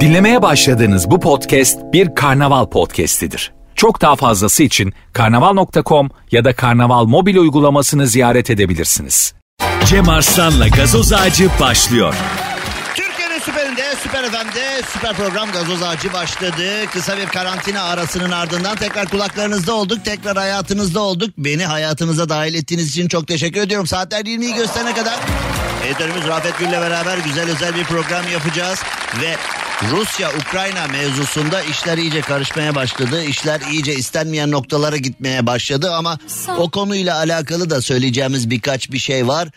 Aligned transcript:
Dinlemeye 0.00 0.42
başladığınız 0.42 1.10
bu 1.10 1.20
podcast 1.20 1.78
bir 1.92 2.14
karnaval 2.14 2.66
podcastidir. 2.66 3.52
Çok 3.74 4.00
daha 4.00 4.16
fazlası 4.16 4.62
için 4.62 4.92
karnaval.com 5.12 6.10
ya 6.30 6.44
da 6.44 6.56
karnaval 6.56 7.04
mobil 7.04 7.36
uygulamasını 7.36 8.06
ziyaret 8.06 8.50
edebilirsiniz. 8.50 9.34
Cem 9.86 10.08
Arslan'la 10.08 10.68
gazoz 10.68 11.12
ağacı 11.12 11.48
başlıyor. 11.60 12.14
Türkiye'nin 12.94 13.38
süperinde, 13.38 13.82
süper 14.02 14.24
FM'de 14.24 14.82
süper 14.92 15.16
program 15.16 15.52
gazoz 15.52 15.82
ağacı 15.82 16.12
başladı. 16.12 16.86
Kısa 16.92 17.16
bir 17.18 17.26
karantina 17.26 17.82
arasının 17.82 18.30
ardından 18.30 18.76
tekrar 18.76 19.08
kulaklarınızda 19.08 19.74
olduk. 19.74 20.04
Tekrar 20.04 20.36
hayatınızda 20.36 21.00
olduk. 21.00 21.30
Beni 21.38 21.64
hayatınıza 21.64 22.28
dahil 22.28 22.54
ettiğiniz 22.54 22.88
için 22.90 23.08
çok 23.08 23.26
teşekkür 23.26 23.60
ediyorum. 23.60 23.86
Saatler 23.86 24.20
20'yi 24.20 24.54
gösterene 24.54 24.94
kadar 24.94 25.18
editörümüz 25.90 26.26
Rafet 26.28 26.58
Gül'le 26.58 26.72
beraber 26.72 27.18
güzel 27.18 27.50
özel 27.50 27.74
bir 27.74 27.84
program 27.84 28.32
yapacağız. 28.32 28.82
Ve 29.22 29.36
Rusya-Ukrayna 29.90 30.86
mevzusunda 30.86 31.62
işler 31.62 31.98
iyice 31.98 32.20
karışmaya 32.20 32.74
başladı. 32.74 33.24
İşler 33.24 33.60
iyice 33.60 33.94
istenmeyen 33.94 34.50
noktalara 34.50 34.96
gitmeye 34.96 35.46
başladı 35.46 35.92
ama 35.94 36.18
o 36.58 36.70
konuyla 36.70 37.16
alakalı 37.16 37.70
da 37.70 37.82
söyleyeceğimiz 37.82 38.50
birkaç 38.50 38.92
bir 38.92 38.98
şey 38.98 39.26
var. 39.26 39.48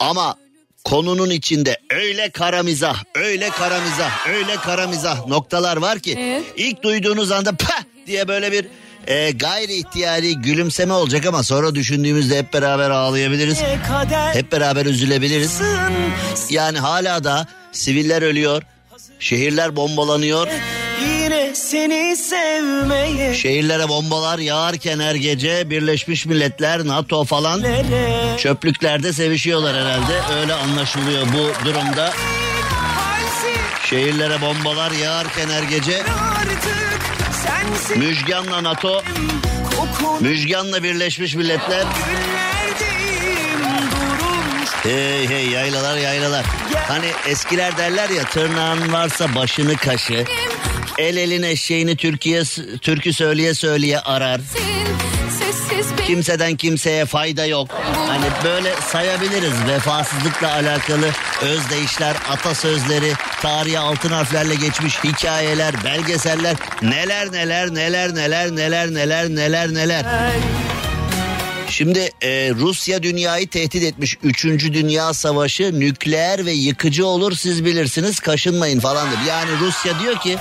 Ama 0.00 0.36
konunun 0.84 1.30
içinde 1.30 1.80
öyle 1.90 2.30
kara 2.30 2.62
mizah, 2.62 3.02
öyle 3.14 3.50
kara 3.50 3.80
mizah, 3.80 4.26
öyle 4.28 4.56
kara 4.56 4.86
mizah 4.86 5.26
noktalar 5.26 5.76
var 5.76 5.98
ki 5.98 6.42
ilk 6.56 6.82
duyduğunuz 6.82 7.30
anda 7.32 7.52
pah 7.56 7.82
diye 8.06 8.28
böyle 8.28 8.52
bir 8.52 8.66
e, 9.06 9.30
gayri 9.30 9.74
ihtiyari 9.74 10.34
gülümseme 10.34 10.94
olacak 10.94 11.26
ama 11.26 11.42
sonra 11.42 11.74
düşündüğümüzde 11.74 12.38
hep 12.38 12.52
beraber 12.52 12.90
ağlayabiliriz. 12.90 13.62
Hep 14.32 14.52
beraber 14.52 14.86
üzülebiliriz. 14.86 15.60
Yani 16.50 16.78
hala 16.78 17.24
da 17.24 17.46
siviller 17.72 18.22
ölüyor. 18.22 18.62
Şehirler 19.20 19.76
bombalanıyor. 19.76 20.48
Yine 21.04 21.54
seni 21.54 22.16
sevmeye 22.16 23.34
Şehirlere 23.34 23.88
bombalar 23.88 24.38
yağarken 24.38 25.00
her 25.00 25.14
gece 25.14 25.70
Birleşmiş 25.70 26.26
Milletler, 26.26 26.86
NATO 26.86 27.24
falan 27.24 27.64
çöplüklerde 28.38 29.12
sevişiyorlar 29.12 29.76
herhalde. 29.76 30.40
Öyle 30.40 30.54
anlaşılıyor 30.54 31.26
bu 31.26 31.64
durumda. 31.64 32.12
Şehirlere 33.90 34.40
bombalar 34.40 34.90
yağarken 34.90 35.48
her 35.48 35.62
gece 35.62 36.02
Müjgan'la 37.96 38.62
NATO, 38.62 39.02
Müjgan'la 40.20 40.82
Birleşmiş 40.82 41.34
Milletler. 41.34 41.84
Hey 44.82 45.28
hey 45.28 45.50
yaylalar 45.50 45.96
yaylalar. 45.98 46.46
Hani 46.88 47.06
eskiler 47.26 47.76
derler 47.76 48.08
ya 48.10 48.24
tırnağın 48.24 48.92
varsa 48.92 49.34
başını 49.34 49.76
kaşı. 49.76 50.24
El 50.98 51.16
elin 51.16 51.42
eşeğini 51.42 51.96
Türkiye 51.96 52.42
türkü 52.80 53.12
söyleye 53.12 53.54
söyleye 53.54 54.00
arar. 54.00 54.40
Kimseden 56.06 56.56
kimseye 56.56 57.06
fayda 57.06 57.46
yok. 57.46 57.68
Hani 58.08 58.26
böyle 58.44 58.74
sayabiliriz 58.92 59.66
vefasızlıkla 59.68 60.52
alakalı 60.54 61.10
özdeyişler, 61.42 62.16
atasözleri, 62.30 63.12
tarihe 63.42 63.78
altın 63.78 64.10
harflerle 64.10 64.54
geçmiş 64.54 65.04
hikayeler, 65.04 65.74
belgeseller, 65.84 66.56
neler 66.82 67.32
neler 67.32 67.74
neler 67.74 68.14
neler 68.14 68.50
neler 68.56 68.94
neler 68.94 69.28
neler 69.28 69.74
neler. 69.74 70.04
Şimdi 71.68 72.10
e, 72.22 72.50
Rusya 72.50 73.02
dünyayı 73.02 73.48
tehdit 73.48 73.82
etmiş. 73.82 74.16
Üçüncü 74.22 74.74
Dünya 74.74 75.14
Savaşı 75.14 75.80
nükleer 75.80 76.46
ve 76.46 76.52
yıkıcı 76.52 77.06
olur 77.06 77.32
siz 77.32 77.64
bilirsiniz 77.64 78.20
kaşınmayın 78.20 78.80
falandır. 78.80 79.18
Yani 79.28 79.50
Rusya 79.60 80.00
diyor 80.00 80.20
ki 80.20 80.38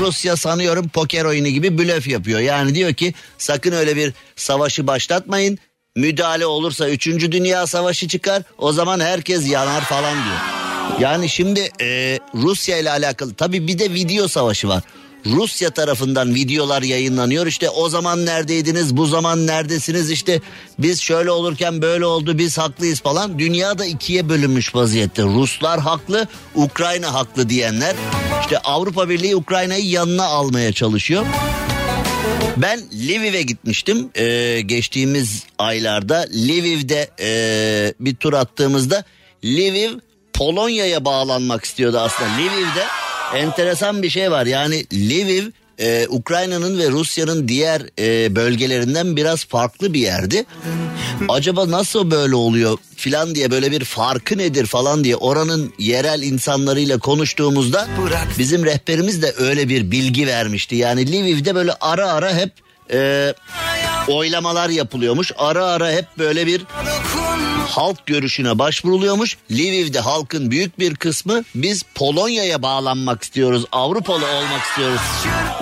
Rusya 0.00 0.36
sanıyorum 0.36 0.88
poker 0.88 1.24
oyunu 1.24 1.48
gibi 1.48 1.78
blöf 1.78 2.08
yapıyor. 2.08 2.40
Yani 2.40 2.74
diyor 2.74 2.94
ki 2.94 3.14
sakın 3.38 3.72
öyle 3.72 3.96
bir 3.96 4.12
savaşı 4.36 4.86
başlatmayın. 4.86 5.58
Müdahale 5.96 6.46
olursa 6.46 6.88
3. 6.88 7.06
Dünya 7.06 7.66
Savaşı 7.66 8.08
çıkar. 8.08 8.42
O 8.58 8.72
zaman 8.72 9.00
herkes 9.00 9.50
yanar 9.50 9.80
falan 9.80 10.14
diyor. 10.14 10.36
Yani 11.00 11.28
şimdi 11.28 11.70
e, 11.80 12.18
Rusya 12.34 12.78
ile 12.78 12.90
alakalı 12.90 13.34
tabii 13.34 13.66
bir 13.66 13.78
de 13.78 13.94
video 13.94 14.28
savaşı 14.28 14.68
var. 14.68 14.82
Rusya 15.26 15.70
tarafından 15.70 16.34
videolar 16.34 16.82
yayınlanıyor. 16.82 17.46
İşte 17.46 17.70
o 17.70 17.88
zaman 17.88 18.26
neredeydiniz, 18.26 18.96
bu 18.96 19.06
zaman 19.06 19.46
neredesiniz? 19.46 20.10
İşte 20.10 20.40
biz 20.78 21.00
şöyle 21.00 21.30
olurken 21.30 21.82
böyle 21.82 22.06
oldu, 22.06 22.38
biz 22.38 22.58
haklıyız 22.58 23.00
falan. 23.00 23.38
Dünya 23.38 23.78
da 23.78 23.84
ikiye 23.84 24.28
bölünmüş 24.28 24.74
vaziyette. 24.74 25.22
Ruslar 25.22 25.80
haklı, 25.80 26.26
Ukrayna 26.54 27.14
haklı 27.14 27.48
diyenler. 27.48 27.96
İşte 28.40 28.58
Avrupa 28.58 29.08
Birliği 29.08 29.36
Ukrayna'yı 29.36 29.84
yanına 29.84 30.24
almaya 30.24 30.72
çalışıyor. 30.72 31.26
Ben 32.56 32.80
Lviv'e 32.92 33.42
gitmiştim 33.42 34.10
ee, 34.14 34.60
geçtiğimiz 34.66 35.44
aylarda. 35.58 36.26
Lviv'de 36.34 37.10
ee, 37.20 37.94
bir 38.00 38.14
tur 38.14 38.32
attığımızda 38.32 39.04
Lviv 39.44 39.90
Polonya'ya 40.32 41.04
bağlanmak 41.04 41.64
istiyordu 41.64 41.98
aslında. 41.98 42.30
Lviv'de 42.30 42.84
enteresan 43.34 44.02
bir 44.02 44.10
şey 44.10 44.30
var. 44.30 44.46
Yani 44.46 44.86
Lviv 44.92 45.44
ee, 45.80 46.06
Ukrayna'nın 46.08 46.78
ve 46.78 46.90
Rusya'nın 46.90 47.48
diğer 47.48 47.82
ee, 47.98 48.36
bölgelerinden 48.36 49.16
biraz 49.16 49.44
farklı 49.44 49.94
bir 49.94 50.00
yerdi. 50.00 50.44
Acaba 51.28 51.70
nasıl 51.70 52.10
böyle 52.10 52.34
oluyor 52.34 52.78
filan 52.96 53.34
diye 53.34 53.50
böyle 53.50 53.70
bir 53.70 53.84
farkı 53.84 54.38
nedir 54.38 54.66
falan 54.66 55.04
diye 55.04 55.16
oranın 55.16 55.72
yerel 55.78 56.22
insanlarıyla 56.22 56.98
konuştuğumuzda 56.98 57.88
bizim 58.38 58.64
rehberimiz 58.64 59.22
de 59.22 59.34
öyle 59.38 59.68
bir 59.68 59.90
bilgi 59.90 60.26
vermişti. 60.26 60.76
Yani 60.76 61.12
Lviv'de 61.12 61.54
böyle 61.54 61.72
ara 61.80 62.12
ara 62.12 62.34
hep 62.34 62.52
ee, 62.92 63.34
oylamalar 64.08 64.68
yapılıyormuş. 64.68 65.32
Ara 65.38 65.64
ara 65.64 65.90
hep 65.90 66.06
böyle 66.18 66.46
bir 66.46 66.62
halk 67.68 68.06
görüşüne 68.06 68.58
başvuruluyormuş. 68.58 69.36
Lviv'de 69.52 70.00
halkın 70.00 70.50
büyük 70.50 70.78
bir 70.78 70.94
kısmı 70.94 71.44
biz 71.54 71.82
Polonya'ya 71.94 72.62
bağlanmak 72.62 73.22
istiyoruz. 73.22 73.64
Avrupalı 73.72 74.26
olmak 74.26 74.62
istiyoruz. 74.68 75.00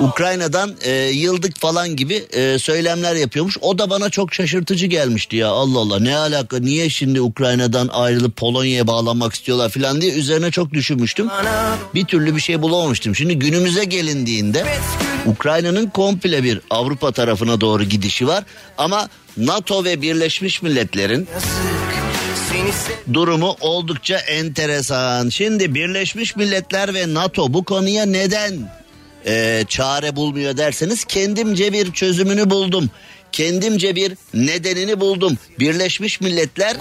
Ukrayna'dan 0.00 0.76
e, 0.82 0.92
yıldık 0.92 1.56
falan 1.56 1.96
gibi 1.96 2.14
e, 2.14 2.58
söylemler 2.58 3.14
yapıyormuş. 3.14 3.58
O 3.60 3.78
da 3.78 3.90
bana 3.90 4.10
çok 4.10 4.34
şaşırtıcı 4.34 4.86
gelmişti 4.86 5.36
ya. 5.36 5.48
Allah 5.48 5.78
Allah 5.78 6.00
ne 6.00 6.16
alaka 6.16 6.58
niye 6.58 6.90
şimdi 6.90 7.20
Ukrayna'dan 7.20 7.88
ayrılıp 7.88 8.36
Polonya'ya 8.36 8.86
bağlanmak 8.86 9.34
istiyorlar 9.34 9.68
falan 9.68 10.00
diye 10.00 10.12
üzerine 10.12 10.50
çok 10.50 10.72
düşünmüştüm. 10.72 11.28
Bir 11.94 12.04
türlü 12.04 12.36
bir 12.36 12.40
şey 12.40 12.62
bulamamıştım. 12.62 13.16
Şimdi 13.16 13.38
günümüze 13.38 13.84
gelindiğinde 13.84 14.64
Ukrayna'nın 15.26 15.86
komple 15.86 16.42
bir 16.42 16.60
Avrupa 16.70 17.12
tarafına 17.12 17.60
doğru 17.60 17.84
gidişi 17.84 18.26
var. 18.26 18.44
Ama 18.78 19.08
NATO 19.36 19.84
ve 19.84 20.02
Birleşmiş 20.02 20.62
Milletler'in 20.62 21.28
durumu 23.12 23.56
oldukça 23.60 24.18
enteresan. 24.18 25.28
Şimdi 25.28 25.74
Birleşmiş 25.74 26.36
Milletler 26.36 26.94
ve 26.94 27.14
NATO 27.14 27.52
bu 27.52 27.64
konuya 27.64 28.06
neden 28.06 28.72
e, 29.26 29.64
çare 29.68 30.16
bulmuyor 30.16 30.56
derseniz 30.56 31.04
kendimce 31.04 31.72
bir 31.72 31.92
çözümünü 31.92 32.50
buldum. 32.50 32.90
Kendimce 33.32 33.96
bir 33.96 34.12
nedenini 34.34 35.00
buldum. 35.00 35.38
Birleşmiş 35.58 36.20
Milletler 36.20 36.76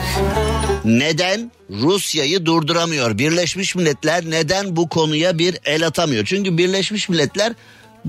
neden 0.86 1.52
Rusya'yı 1.70 2.46
durduramıyor? 2.46 3.18
Birleşmiş 3.18 3.76
Milletler 3.76 4.30
neden 4.30 4.76
bu 4.76 4.90
konuya 4.90 5.38
bir 5.38 5.58
el 5.66 5.88
atamıyor? 5.88 6.26
Çünkü 6.26 6.58
Birleşmiş 6.58 7.10
Milletler 7.10 7.54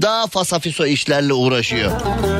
daha 0.02 0.26
fasafiso 0.26 0.86
işlerle 0.86 1.32
uğraşıyor. 1.32 1.92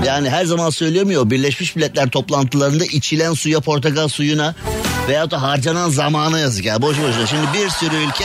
Yani 0.06 0.31
her 0.31 0.44
zaman 0.44 0.71
söylüyorum 0.71 1.11
ya 1.11 1.31
Birleşmiş 1.31 1.77
Milletler 1.77 2.09
toplantılarında 2.09 2.84
içilen 2.84 3.33
suya 3.33 3.61
portakal 3.61 4.09
suyuna 4.09 4.55
veyahut 5.09 5.31
da 5.31 5.43
harcanan 5.43 5.91
zamana 5.91 6.39
yazık 6.39 6.65
ya 6.65 6.83
boş 6.83 6.97
boşuna. 6.99 7.27
Şimdi 7.27 7.47
bir 7.55 7.69
sürü 7.69 7.97
ülke 7.97 8.25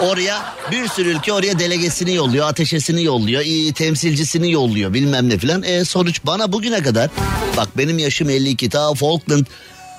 oraya 0.00 0.42
bir 0.70 0.88
sürü 0.88 1.08
ülke 1.08 1.32
oraya 1.32 1.58
delegesini 1.58 2.14
yolluyor, 2.14 2.48
ateşesini 2.48 3.04
yolluyor, 3.04 3.42
iyi, 3.42 3.72
temsilcisini 3.72 4.52
yolluyor 4.52 4.94
bilmem 4.94 5.28
ne 5.28 5.38
filan. 5.38 5.62
E, 5.62 5.84
sonuç 5.84 6.20
bana 6.24 6.52
bugüne 6.52 6.82
kadar 6.82 7.10
bak 7.56 7.68
benim 7.78 7.98
yaşım 7.98 8.30
52 8.30 8.68
ta 8.68 8.94
Falkland 8.94 9.46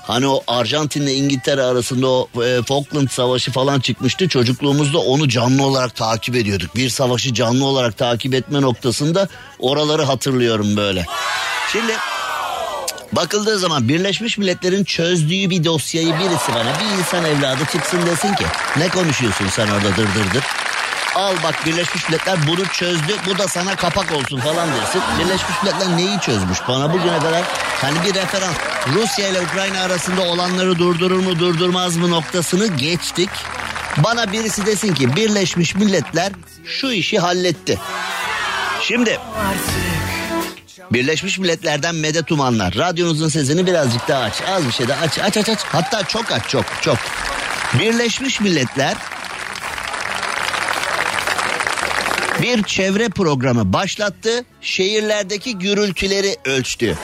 Hani 0.03 0.27
o 0.27 0.43
Arjantin'le 0.47 1.07
İngiltere 1.07 1.63
arasında 1.63 2.07
o 2.07 2.29
e, 2.43 2.61
Falkland 2.63 3.09
Savaşı 3.09 3.51
falan 3.51 3.79
çıkmıştı. 3.79 4.27
Çocukluğumuzda 4.27 4.97
onu 4.97 5.29
canlı 5.29 5.63
olarak 5.63 5.95
takip 5.95 6.35
ediyorduk. 6.35 6.75
Bir 6.75 6.89
savaşı 6.89 7.33
canlı 7.33 7.65
olarak 7.65 7.97
takip 7.97 8.33
etme 8.33 8.61
noktasında 8.61 9.27
oraları 9.59 10.03
hatırlıyorum 10.03 10.77
böyle. 10.77 11.05
Şimdi 11.71 11.93
bakıldığı 13.11 13.59
zaman 13.59 13.89
Birleşmiş 13.89 14.37
Milletler'in 14.37 14.83
çözdüğü 14.83 15.49
bir 15.49 15.63
dosyayı 15.63 16.07
birisi 16.07 16.51
bana 16.55 16.79
bir 16.79 16.99
insan 16.99 17.25
evladı 17.25 17.61
çıksın 17.71 18.05
desin 18.05 18.33
ki 18.33 18.45
ne 18.77 18.89
konuşuyorsun 18.89 19.47
sen 19.47 19.67
orada 19.67 19.89
dır 19.89 19.97
dır 19.97 20.33
dır. 20.33 20.43
Al 21.15 21.35
bak 21.43 21.65
Birleşmiş 21.65 22.09
Milletler 22.09 22.47
bunu 22.47 22.65
çözdü 22.65 23.13
bu 23.25 23.37
da 23.37 23.47
sana 23.47 23.75
kapak 23.75 24.11
olsun 24.11 24.39
falan 24.39 24.69
desin. 24.69 25.01
Birleşmiş 25.19 25.63
Milletler 25.63 25.97
neyi 25.97 26.19
çözmüş 26.19 26.59
bana 26.67 26.93
bugüne 26.93 27.19
kadar 27.19 27.43
hani 27.81 28.03
bir 28.05 28.13
referans. 28.13 28.55
Rusya 28.93 29.27
ile 29.27 29.41
Ukrayna 29.41 29.81
arasında 29.81 30.21
olanları 30.21 30.79
durdurur 30.79 31.19
mu 31.19 31.39
durdurmaz 31.39 31.97
mı 31.97 32.11
noktasını 32.11 32.67
geçtik. 32.67 33.29
Bana 33.97 34.31
birisi 34.31 34.65
desin 34.65 34.93
ki 34.93 35.15
Birleşmiş 35.15 35.75
Milletler 35.75 36.31
şu 36.65 36.91
işi 36.91 37.19
halletti. 37.19 37.79
Şimdi 38.81 39.19
Birleşmiş 40.91 41.39
Milletler'den 41.39 41.95
medet 41.95 42.31
umanlar. 42.31 42.75
Radyonuzun 42.75 43.29
sesini 43.29 43.67
birazcık 43.67 44.07
daha 44.07 44.23
aç. 44.23 44.33
Az 44.55 44.67
bir 44.67 44.71
şey 44.71 44.87
daha 44.87 45.01
aç. 45.01 45.19
Aç 45.19 45.37
aç 45.37 45.49
aç. 45.49 45.59
Hatta 45.71 46.03
çok 46.03 46.31
aç 46.31 46.49
çok 46.49 46.65
çok. 46.81 46.97
Birleşmiş 47.79 48.39
Milletler 48.39 48.95
bir 52.43 52.63
çevre 52.63 53.09
programı 53.09 53.73
başlattı. 53.73 54.45
Şehirlerdeki 54.61 55.57
gürültüleri 55.57 56.35
ölçtü. 56.45 56.97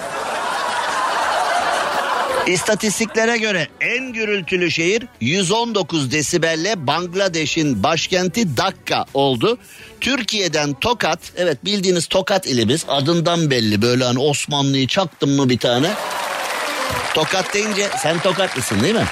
İstatistiklere 2.48 3.38
göre 3.38 3.68
en 3.82 4.14
gürültülü 4.14 4.72
şehir 4.72 5.04
119 5.22 6.12
desibelle 6.12 6.88
Bangladeş'in 6.88 7.84
başkenti 7.84 8.58
Dakka 8.58 9.06
oldu. 9.14 9.58
Türkiye'den 10.02 10.74
Tokat, 10.74 11.20
evet 11.38 11.66
bildiğiniz 11.66 12.08
Tokat 12.08 12.48
ilimiz 12.48 12.86
adından 12.88 13.50
belli 13.50 13.82
böyle 13.82 14.04
hani 14.04 14.20
Osmanlı'yı 14.20 14.88
çaktın 14.88 15.30
mı 15.30 15.50
bir 15.50 15.58
tane. 15.58 15.92
Tokat 17.14 17.54
deyince 17.54 17.88
sen 17.98 18.20
Tokatlısın 18.20 18.84
değil 18.84 18.96
mi? 18.96 19.06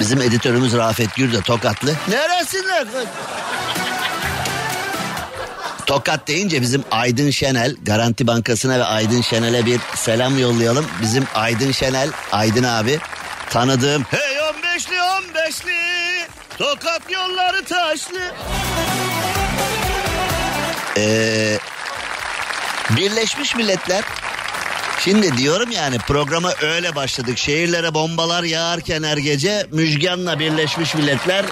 Bizim 0.00 0.22
editörümüz 0.22 0.72
Rafet 0.72 1.14
Gür 1.14 1.32
de 1.32 1.40
Tokatlı. 1.40 1.94
Neresinden? 2.08 2.86
Tokat 5.86 6.28
deyince 6.28 6.62
bizim 6.62 6.84
Aydın 6.90 7.30
Şenel 7.30 7.76
Garanti 7.82 8.26
Bankası'na 8.26 8.78
ve 8.78 8.84
Aydın 8.84 9.20
Şenel'e 9.20 9.66
bir 9.66 9.80
selam 9.94 10.38
yollayalım. 10.38 10.86
Bizim 11.02 11.24
Aydın 11.34 11.72
Şenel, 11.72 12.10
Aydın 12.32 12.64
abi 12.64 12.98
tanıdığım. 13.50 14.04
Hey 14.10 14.36
15'li 14.36 14.94
15'li 14.94 15.72
Tokat 16.58 17.12
yolları 17.12 17.64
taşlı. 17.64 18.34
Ee, 20.98 21.58
Birleşmiş 22.90 23.56
Milletler 23.56 24.04
Şimdi 25.04 25.36
diyorum 25.36 25.70
yani 25.70 25.98
programa 25.98 26.52
öyle 26.62 26.94
başladık. 26.94 27.38
Şehirlere 27.38 27.94
bombalar 27.94 28.42
yağarken 28.42 29.02
her 29.02 29.16
gece 29.16 29.66
Müjgan'la 29.72 30.38
Birleşmiş 30.38 30.94
Milletler 30.94 31.44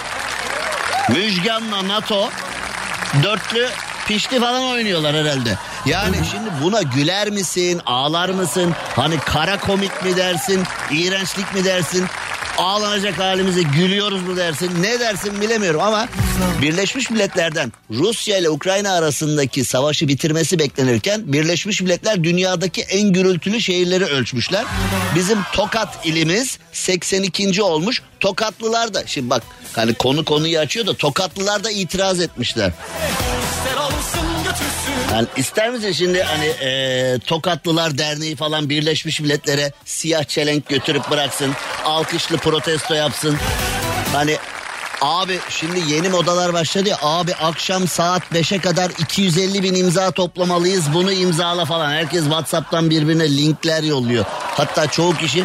Müjgan'la 1.09 1.87
NATO 1.87 2.29
dörtlü 3.23 3.69
pişti 4.07 4.39
falan 4.39 4.63
oynuyorlar 4.63 5.15
herhalde. 5.15 5.57
Yani 5.85 6.15
şimdi 6.31 6.49
buna 6.63 6.81
güler 6.81 7.29
misin, 7.29 7.81
ağlar 7.85 8.29
mısın? 8.29 8.73
Hani 8.95 9.17
kara 9.19 9.59
komik 9.59 10.03
mi 10.05 10.15
dersin, 10.17 10.63
iğrençlik 10.91 11.55
mi 11.55 11.65
dersin? 11.65 12.05
Ağlanacak 12.57 13.19
halimize 13.19 13.61
gülüyoruz 13.61 14.21
mu 14.21 14.37
dersin? 14.37 14.71
Ne 14.81 14.99
dersin 14.99 15.41
bilemiyorum 15.41 15.81
ama 15.81 16.07
Birleşmiş 16.61 17.09
Milletler'den 17.09 17.73
Rusya 17.91 18.37
ile 18.37 18.49
Ukrayna 18.49 18.93
arasındaki 18.93 19.65
savaşı 19.65 20.07
bitirmesi 20.07 20.59
beklenirken 20.59 21.33
Birleşmiş 21.33 21.81
Milletler 21.81 22.23
dünyadaki 22.23 22.81
en 22.81 23.13
gürültülü 23.13 23.61
şehirleri 23.61 24.05
ölçmüşler. 24.05 24.65
Bizim 25.15 25.37
Tokat 25.53 26.05
ilimiz 26.05 26.57
82. 26.71 27.63
olmuş. 27.63 28.01
Tokatlılar 28.19 28.93
da 28.93 29.03
şimdi 29.05 29.29
bak 29.29 29.43
hani 29.73 29.93
konu 29.93 30.25
konuyu 30.25 30.59
açıyor 30.59 30.87
da 30.87 30.93
Tokatlılar 30.93 31.63
da 31.63 31.71
itiraz 31.71 32.19
etmişler. 32.19 32.71
Yani 35.15 35.27
ister 35.37 35.69
misin 35.69 35.91
şimdi 35.91 36.23
hani 36.23 36.45
e, 36.45 37.19
Tokatlılar 37.19 37.97
Derneği 37.97 38.35
falan 38.35 38.69
Birleşmiş 38.69 39.19
Milletler'e 39.21 39.71
siyah 39.85 40.23
çelenk 40.23 40.69
götürüp 40.69 41.11
bıraksın. 41.11 41.51
Alkışlı 41.85 42.37
protesto 42.37 42.93
yapsın. 42.93 43.37
Hani 44.13 44.37
abi 45.01 45.39
şimdi 45.49 45.93
yeni 45.93 46.09
modalar 46.09 46.53
başladı 46.53 46.89
ya 46.89 46.97
abi 47.01 47.33
akşam 47.35 47.87
saat 47.87 48.21
5'e 48.33 48.59
kadar 48.59 48.91
250 48.99 49.63
bin 49.63 49.75
imza 49.75 50.11
toplamalıyız 50.11 50.93
bunu 50.93 51.11
imzala 51.11 51.65
falan. 51.65 51.91
Herkes 51.91 52.23
Whatsapp'tan 52.23 52.89
birbirine 52.89 53.37
linkler 53.37 53.83
yolluyor. 53.83 54.25
Hatta 54.29 54.87
çoğu 54.87 55.15
kişi 55.15 55.43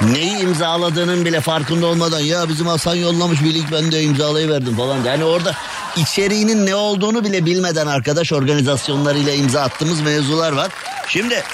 neyi 0.00 0.38
imzaladığının 0.38 1.24
bile 1.24 1.40
farkında 1.40 1.86
olmadan 1.86 2.20
ya 2.20 2.48
bizim 2.48 2.66
Hasan 2.66 2.94
yollamış 2.94 3.42
bir 3.42 3.54
link 3.54 3.72
ben 3.72 3.92
de 3.92 4.02
imzalayıverdim 4.02 4.76
falan. 4.76 5.04
Yani 5.04 5.24
orada 5.24 5.54
içeriğinin 5.96 6.66
ne 6.66 6.74
olduğunu 6.74 7.24
bile 7.24 7.44
bilmeden 7.46 7.86
arkadaş 7.86 8.32
organizasyonlarıyla 8.32 9.32
imza 9.32 9.62
attığımız 9.62 10.00
mevzular 10.00 10.52
var. 10.52 10.70
Şimdi 11.08 11.44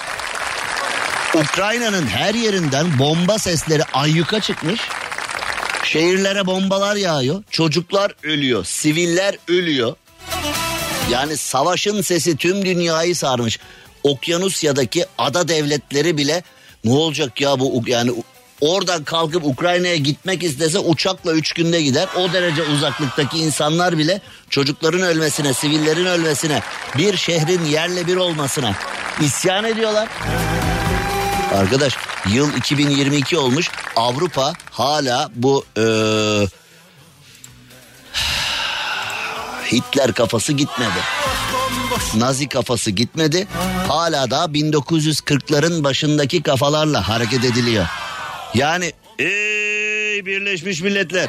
Ukrayna'nın 1.35 2.06
her 2.06 2.35
yerinden 2.35 2.99
bomba 2.99 3.39
sesleri 3.39 3.85
ayyuka 3.85 4.41
çıkmış. 4.41 4.81
Şehirlere 5.85 6.47
bombalar 6.47 6.97
yağıyor. 6.97 7.43
Çocuklar 7.50 8.12
ölüyor. 8.23 8.65
Siviller 8.65 9.37
ölüyor. 9.49 9.97
Yani 11.11 11.37
savaşın 11.37 12.03
sesi 12.03 12.37
tüm 12.37 12.65
dünyayı 12.65 13.17
sarmış. 13.17 13.59
Okyanusya'daki 14.03 15.06
ada 15.19 15.49
devletleri 15.49 16.17
bile 16.17 16.43
ne 16.85 16.93
olacak 16.93 17.41
ya 17.41 17.61
bu 17.61 17.83
yani 17.87 18.12
oradan 18.62 19.05
kalkıp 19.05 19.44
Ukrayna'ya 19.44 19.97
gitmek 19.97 20.43
istese 20.43 20.79
uçakla 20.79 21.32
üç 21.32 21.53
günde 21.53 21.82
gider. 21.82 22.09
O 22.17 22.32
derece 22.32 22.62
uzaklıktaki 22.62 23.38
insanlar 23.38 23.99
bile 23.99 24.20
çocukların 24.50 25.03
ölmesine, 25.03 25.55
sivillerin 25.55 26.06
ölmesine, 26.06 26.62
bir 26.99 27.17
şehrin 27.17 27.64
yerle 27.64 28.06
bir 28.06 28.17
olmasına 28.17 28.75
isyan 29.20 29.64
ediyorlar. 29.64 30.09
Arkadaş 31.55 31.97
yıl 32.32 32.56
2022 32.56 33.38
olmuş 33.38 33.70
Avrupa 33.97 34.53
hala 34.70 35.31
bu 35.35 35.65
ee, 35.79 36.47
Hitler 39.73 40.12
kafası 40.12 40.53
gitmedi. 40.53 40.99
Nazi 42.15 42.49
kafası 42.49 42.91
gitmedi. 42.91 43.49
Hala 43.88 44.31
da 44.31 44.44
1940'ların 44.44 45.85
başındaki 45.85 46.43
kafalarla 46.43 47.08
hareket 47.08 47.44
ediliyor. 47.44 47.87
Yani 48.55 48.93
ey 49.19 50.27
Birleşmiş 50.27 50.81
Milletler 50.81 51.29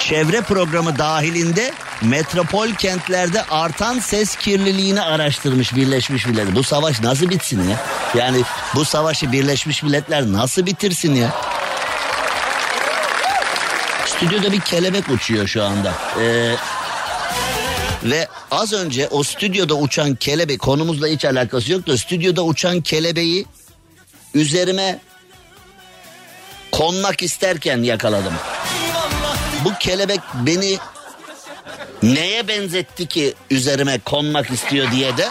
çevre 0.00 0.40
programı 0.40 0.98
dahilinde 0.98 1.72
metropol 2.02 2.68
kentlerde 2.68 3.42
artan 3.42 3.98
ses 3.98 4.36
kirliliğini 4.36 5.02
araştırmış 5.02 5.76
Birleşmiş 5.76 6.26
Milletler. 6.26 6.54
Bu 6.54 6.62
savaş 6.62 7.00
nasıl 7.00 7.30
bitsin 7.30 7.68
ya? 7.68 7.76
Yani 8.14 8.42
bu 8.74 8.84
savaşı 8.84 9.32
Birleşmiş 9.32 9.82
Milletler 9.82 10.32
nasıl 10.32 10.66
bitirsin 10.66 11.14
ya? 11.14 11.34
Stüdyoda 14.06 14.52
bir 14.52 14.60
kelebek 14.60 15.08
uçuyor 15.08 15.46
şu 15.46 15.64
anda. 15.64 15.94
Ee, 16.20 16.54
ve 18.04 18.28
az 18.50 18.72
önce 18.72 19.08
o 19.08 19.22
stüdyoda 19.22 19.74
uçan 19.74 20.14
kelebek 20.14 20.60
konumuzla 20.60 21.06
hiç 21.06 21.24
alakası 21.24 21.72
yok 21.72 21.86
da 21.86 21.98
stüdyoda 21.98 22.44
uçan 22.44 22.80
kelebeği 22.80 23.46
üzerime 24.34 25.00
konmak 26.78 27.22
isterken 27.22 27.82
yakaladım. 27.82 28.34
Bu 29.64 29.72
kelebek 29.80 30.20
beni 30.34 30.78
neye 32.02 32.48
benzetti 32.48 33.06
ki 33.06 33.34
üzerime 33.50 33.98
konmak 33.98 34.50
istiyor 34.50 34.90
diye 34.92 35.16
de 35.16 35.28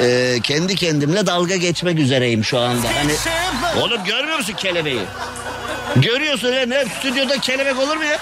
e, 0.00 0.38
kendi 0.42 0.74
kendimle 0.74 1.26
dalga 1.26 1.56
geçmek 1.56 1.98
üzereyim 1.98 2.44
şu 2.44 2.58
anda. 2.58 2.86
Hani 2.96 3.12
oğlum 3.82 4.04
görmüyor 4.04 4.38
musun 4.38 4.54
kelebeği? 4.56 5.02
Görüyorsun 5.96 6.52
ya 6.52 6.66
ne 6.66 6.84
stüdyoda 6.98 7.38
kelebek 7.38 7.78
olur 7.78 7.96
mu 7.96 8.04
ya? 8.04 8.18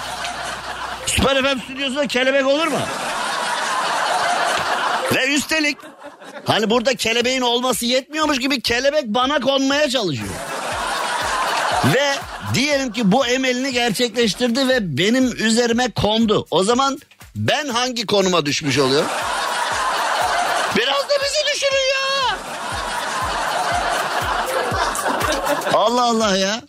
Süper 1.05 1.43
FM 1.43 1.59
stüdyosunda 1.59 2.07
kelebek 2.07 2.45
olur 2.45 2.67
mu? 2.67 2.79
Ve 5.15 5.27
üstelik 5.27 5.77
hani 6.45 6.69
burada 6.69 6.95
kelebeğin 6.95 7.41
olması 7.41 7.85
yetmiyormuş 7.85 8.39
gibi 8.39 8.61
kelebek 8.61 9.05
bana 9.07 9.39
konmaya 9.39 9.89
çalışıyor. 9.89 10.29
Ve 11.85 12.15
diyelim 12.53 12.91
ki 12.91 13.11
bu 13.11 13.25
emelini 13.25 13.71
gerçekleştirdi 13.71 14.67
ve 14.67 14.97
benim 14.97 15.45
üzerime 15.45 15.91
kondu. 15.91 16.47
O 16.51 16.63
zaman 16.63 16.99
ben 17.35 17.67
hangi 17.67 18.05
konuma 18.05 18.45
düşmüş 18.45 18.77
oluyorum? 18.77 19.09
Biraz 20.75 21.09
da 21.09 21.13
bizi 21.23 21.55
düşünün 21.55 21.87
ya. 21.95 22.37
Allah 25.73 26.03
Allah 26.03 26.37
ya. 26.37 26.61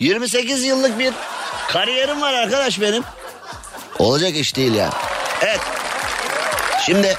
28 0.00 0.64
yıllık 0.64 0.98
bir 0.98 1.12
kariyerim 1.68 2.22
var 2.22 2.32
arkadaş 2.32 2.80
benim. 2.80 3.02
Olacak 3.98 4.36
iş 4.36 4.56
değil 4.56 4.74
yani. 4.74 4.92
Evet. 5.40 5.60
Şimdi 6.86 7.16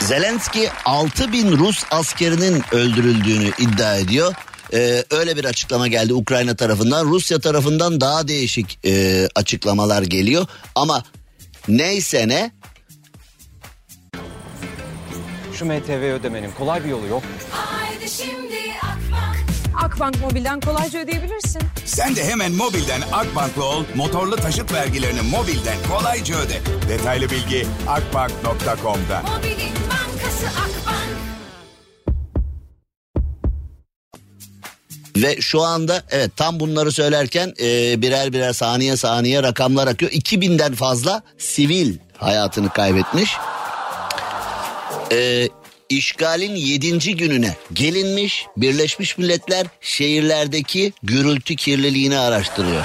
Zelenski 0.00 0.70
6 0.84 1.32
bin 1.32 1.58
Rus 1.58 1.84
askerinin 1.90 2.64
öldürüldüğünü 2.72 3.52
iddia 3.58 3.96
ediyor. 3.96 4.34
Ee, 4.74 5.04
öyle 5.10 5.36
bir 5.36 5.44
açıklama 5.44 5.88
geldi 5.88 6.14
Ukrayna 6.14 6.56
tarafından. 6.56 7.04
Rusya 7.06 7.38
tarafından 7.40 8.00
daha 8.00 8.28
değişik 8.28 8.78
e, 8.86 9.28
açıklamalar 9.34 10.02
geliyor. 10.02 10.46
Ama 10.74 11.04
neyse 11.68 12.28
ne 12.28 12.50
Şu 15.58 15.64
MTV 15.64 16.12
ödemenin 16.20 16.50
kolay 16.58 16.84
bir 16.84 16.88
yolu 16.88 17.06
yok. 17.06 17.22
Haydi 17.50 18.10
şimdi 18.10 18.54
Akbank 18.82 19.36
Akbank 19.84 20.20
Mobil'den 20.20 20.60
kolayca 20.60 21.00
ödeyebilirsin. 21.00 21.62
Sen 21.84 22.16
de 22.16 22.24
hemen 22.24 22.52
mobilden 22.52 23.00
Akbank'la 23.12 23.64
ol, 23.64 23.84
motorlu 23.94 24.36
taşıt 24.36 24.72
vergilerini 24.72 25.20
mobilden 25.22 25.76
kolayca 25.90 26.36
öde. 26.38 26.60
Detaylı 26.88 27.30
bilgi 27.30 27.66
akbank.com'da. 27.88 29.22
Mobilin 29.22 29.74
bankası 29.90 30.46
Akbank. 30.46 30.73
Ve 35.24 35.40
şu 35.40 35.62
anda 35.62 36.02
evet 36.10 36.30
tam 36.36 36.60
bunları 36.60 36.92
söylerken 36.92 37.54
e, 37.60 38.02
birer 38.02 38.32
birer 38.32 38.52
saniye 38.52 38.96
saniye 38.96 39.42
rakamlar 39.42 39.86
akıyor. 39.86 40.10
2000'den 40.10 40.74
fazla 40.74 41.22
sivil 41.38 41.96
hayatını 42.16 42.70
kaybetmiş. 42.70 43.30
E, 45.12 45.48
işgalin 45.88 46.54
7. 46.54 47.16
gününe 47.16 47.56
gelinmiş 47.72 48.46
Birleşmiş 48.56 49.18
Milletler 49.18 49.66
şehirlerdeki 49.80 50.92
gürültü 51.02 51.56
kirliliğini 51.56 52.18
araştırıyor. 52.18 52.84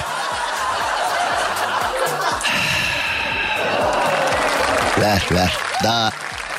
ver 5.00 5.22
ver 5.32 5.52
daha 5.84 6.10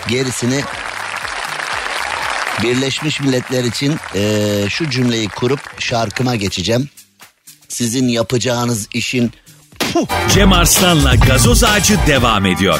gerisini 0.09 0.63
Birleşmiş 2.63 3.19
Milletler 3.19 3.63
için 3.63 3.95
eee, 4.15 4.69
şu 4.69 4.89
cümleyi 4.89 5.27
kurup 5.27 5.59
şarkıma 5.81 6.35
geçeceğim. 6.35 6.89
Sizin 7.67 8.07
yapacağınız 8.07 8.87
işin 8.93 9.31
Cem 10.33 10.53
Arslan'la 10.53 11.15
gazoz 11.15 11.63
ağacı 11.63 11.97
devam 12.07 12.45
ediyor. 12.45 12.79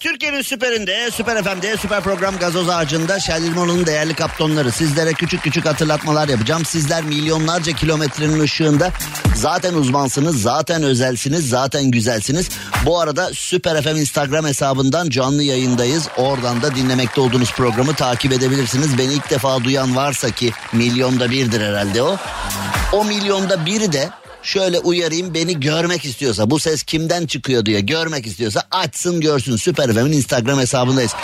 Türkiye'nin 0.00 0.42
süperinde, 0.42 1.10
süper 1.10 1.44
FM'de, 1.44 1.76
süper 1.76 2.02
program 2.02 2.38
gazoz 2.38 2.68
ağacında 2.68 3.18
Limon'un 3.30 3.86
değerli 3.86 4.14
kaptonları. 4.14 4.72
Sizlere 4.72 5.12
küçük 5.12 5.42
küçük 5.42 5.66
hatırlatmalar 5.66 6.28
yapacağım. 6.28 6.64
Sizler 6.64 7.04
milyonlarca 7.04 7.72
kilometrenin 7.72 8.40
ışığında 8.40 8.92
zaten 9.34 9.74
uzmansınız, 9.74 10.42
zaten 10.42 10.82
özelsiniz, 10.82 11.48
zaten 11.48 11.90
güzelsiniz. 11.90 12.48
Bu 12.86 13.00
arada 13.00 13.30
Süper 13.32 13.82
FM 13.82 13.96
Instagram 13.96 14.46
hesabından 14.46 15.10
canlı 15.10 15.42
yayındayız. 15.42 16.08
Oradan 16.16 16.62
da 16.62 16.74
dinlemekte 16.74 17.20
olduğunuz 17.20 17.52
programı 17.52 17.94
takip 17.94 18.32
edebilirsiniz. 18.32 18.98
Beni 18.98 19.12
ilk 19.12 19.30
defa 19.30 19.64
duyan 19.64 19.96
varsa 19.96 20.30
ki 20.30 20.52
milyonda 20.72 21.30
birdir 21.30 21.60
herhalde 21.60 22.02
o. 22.02 22.16
O 22.92 23.04
milyonda 23.04 23.66
biri 23.66 23.92
de 23.92 24.10
şöyle 24.42 24.78
uyarayım 24.78 25.34
beni 25.34 25.60
görmek 25.60 26.04
istiyorsa 26.04 26.50
bu 26.50 26.58
ses 26.58 26.82
kimden 26.82 27.26
çıkıyor 27.26 27.66
diye 27.66 27.80
görmek 27.80 28.26
istiyorsa 28.26 28.62
açsın 28.70 29.20
görsün 29.20 29.56
Süper 29.56 29.92
FM'in 29.92 30.12
Instagram 30.12 30.58
hesabındayız. 30.58 31.14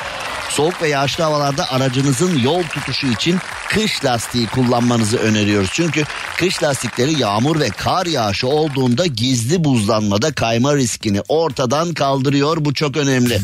Soğuk 0.51 0.83
ve 0.83 0.89
yağışlı 0.89 1.25
havalarda 1.25 1.73
aracınızın 1.73 2.39
yol 2.39 2.63
tutuşu 2.63 3.07
için 3.07 3.39
kış 3.69 4.05
lastiği 4.05 4.47
kullanmanızı 4.47 5.17
öneriyoruz. 5.17 5.71
Çünkü 5.73 6.05
kış 6.37 6.63
lastikleri 6.63 7.21
yağmur 7.21 7.61
ve 7.61 7.69
kar 7.69 8.07
yağışı 8.07 8.49
olduğunda 8.49 9.07
gizli 9.07 9.65
buzlanmada 9.65 10.33
kayma 10.33 10.77
riskini 10.77 11.21
ortadan 11.29 11.95
kaldırıyor. 11.95 12.65
Bu 12.65 12.75
çok 12.75 12.97
önemli. 12.97 13.41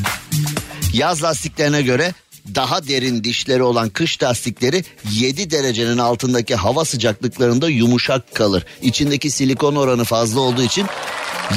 Yaz 0.92 1.22
lastiklerine 1.22 1.82
göre 1.82 2.14
daha 2.54 2.88
derin 2.88 3.24
dişleri 3.24 3.62
olan 3.62 3.88
kış 3.88 4.22
lastikleri 4.22 4.84
7 5.10 5.50
derecenin 5.50 5.98
altındaki 5.98 6.54
hava 6.54 6.84
sıcaklıklarında 6.84 7.68
yumuşak 7.68 8.34
kalır. 8.34 8.64
İçindeki 8.82 9.30
silikon 9.30 9.76
oranı 9.76 10.04
fazla 10.04 10.40
olduğu 10.40 10.62
için 10.62 10.86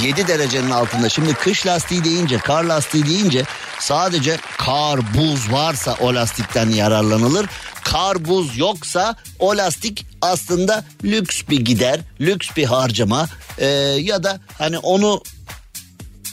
7 0.04 0.28
derecenin 0.28 0.72
altında. 0.72 1.10
Şimdi 1.10 1.34
kış 1.34 1.68
lastiği 1.68 2.04
deyince, 2.04 2.38
kar 2.38 2.64
lastiği 2.64 3.06
deyince 3.06 3.44
sadece 3.80 4.38
kar, 4.58 5.00
buz 5.18 5.52
varsa 5.52 5.98
o 6.02 6.16
lastikten 6.16 6.70
yararlanılır. 6.70 7.46
Kar, 7.84 8.26
buz 8.26 8.58
yoksa 8.58 9.16
o 9.40 9.58
lastik 9.58 10.06
aslında 10.22 10.84
lüks 11.04 11.42
bir 11.50 11.60
gider, 11.60 12.00
lüks 12.22 12.50
bir 12.58 12.66
harcama 12.66 13.28
Ee, 13.58 13.66
ya 14.00 14.24
da 14.24 14.40
hani 14.58 14.78
onu 14.78 15.24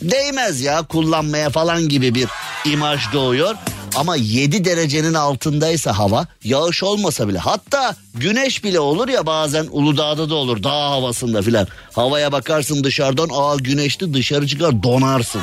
değmez 0.03 0.61
ya 0.61 0.83
kullanmaya 0.83 1.51
falan 1.51 1.89
gibi 1.89 2.15
bir 2.15 2.29
imaj 2.65 3.13
doğuyor. 3.13 3.55
Ama 3.97 4.17
7 4.17 4.65
derecenin 4.65 5.15
altındaysa 5.15 5.99
hava 5.99 6.27
yağış 6.45 6.83
olmasa 6.83 7.29
bile 7.29 7.39
hatta 7.39 7.97
güneş 8.15 8.65
bile 8.65 8.81
olur 8.81 9.09
ya 9.09 9.27
bazen 9.27 9.67
Uludağ'da 9.71 10.31
da 10.31 10.35
olur 10.35 10.63
dağ 10.63 10.91
havasında 10.91 11.43
filan. 11.43 11.67
Havaya 11.93 12.33
bakarsın 12.33 12.85
dışarıdan 12.85 13.29
aa 13.33 13.57
güneşli 13.57 14.15
dışarı 14.15 14.47
çıkar 14.47 14.83
donarsın. 14.83 15.41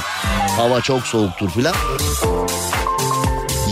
Hava 0.58 0.82
çok 0.82 1.08
soğuktur 1.08 1.50
filan. 1.50 1.76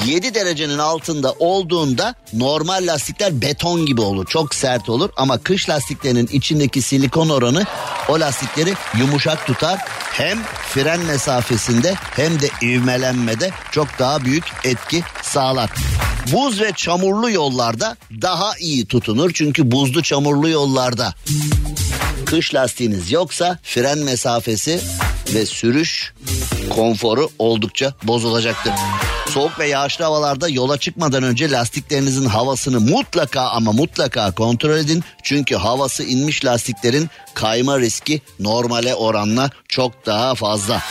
7 0.05 0.33
derecenin 0.33 0.77
altında 0.77 1.33
olduğunda 1.39 2.15
normal 2.33 2.87
lastikler 2.87 3.41
beton 3.41 3.85
gibi 3.85 4.01
olur. 4.01 4.25
Çok 4.25 4.55
sert 4.55 4.89
olur 4.89 5.09
ama 5.17 5.37
kış 5.37 5.69
lastiklerinin 5.69 6.27
içindeki 6.27 6.81
silikon 6.81 7.29
oranı 7.29 7.65
o 8.09 8.19
lastikleri 8.19 8.73
yumuşak 8.97 9.47
tutar. 9.47 9.79
Hem 10.11 10.43
fren 10.69 10.99
mesafesinde 10.99 11.93
hem 11.95 12.41
de 12.41 12.49
ivmelenmede 12.61 13.51
çok 13.71 13.87
daha 13.99 14.25
büyük 14.25 14.43
etki 14.63 15.03
sağlar. 15.21 15.69
Buz 16.31 16.61
ve 16.61 16.71
çamurlu 16.75 17.31
yollarda 17.31 17.97
daha 18.21 18.57
iyi 18.59 18.85
tutunur. 18.85 19.31
Çünkü 19.33 19.71
buzlu 19.71 20.03
çamurlu 20.03 20.49
yollarda 20.49 21.13
kış 22.25 22.53
lastiğiniz 22.53 23.11
yoksa 23.11 23.59
fren 23.63 23.97
mesafesi 23.97 24.79
ve 25.33 25.45
sürüş 25.45 26.13
konforu 26.69 27.29
oldukça 27.39 27.93
bozulacaktır. 28.03 28.73
Soğuk 29.35 29.59
ve 29.59 29.67
yağışlı 29.67 30.05
havalarda 30.05 30.49
yola 30.49 30.77
çıkmadan 30.77 31.23
önce 31.23 31.51
lastiklerinizin 31.51 32.25
havasını 32.25 32.79
mutlaka 32.79 33.41
ama 33.41 33.71
mutlaka 33.71 34.31
kontrol 34.31 34.77
edin. 34.77 35.03
Çünkü 35.23 35.55
havası 35.55 36.03
inmiş 36.03 36.45
lastiklerin 36.45 37.09
kayma 37.33 37.79
riski 37.79 38.21
normale 38.39 38.95
oranla 38.95 39.49
çok 39.67 40.05
daha 40.05 40.35
fazla. 40.35 40.81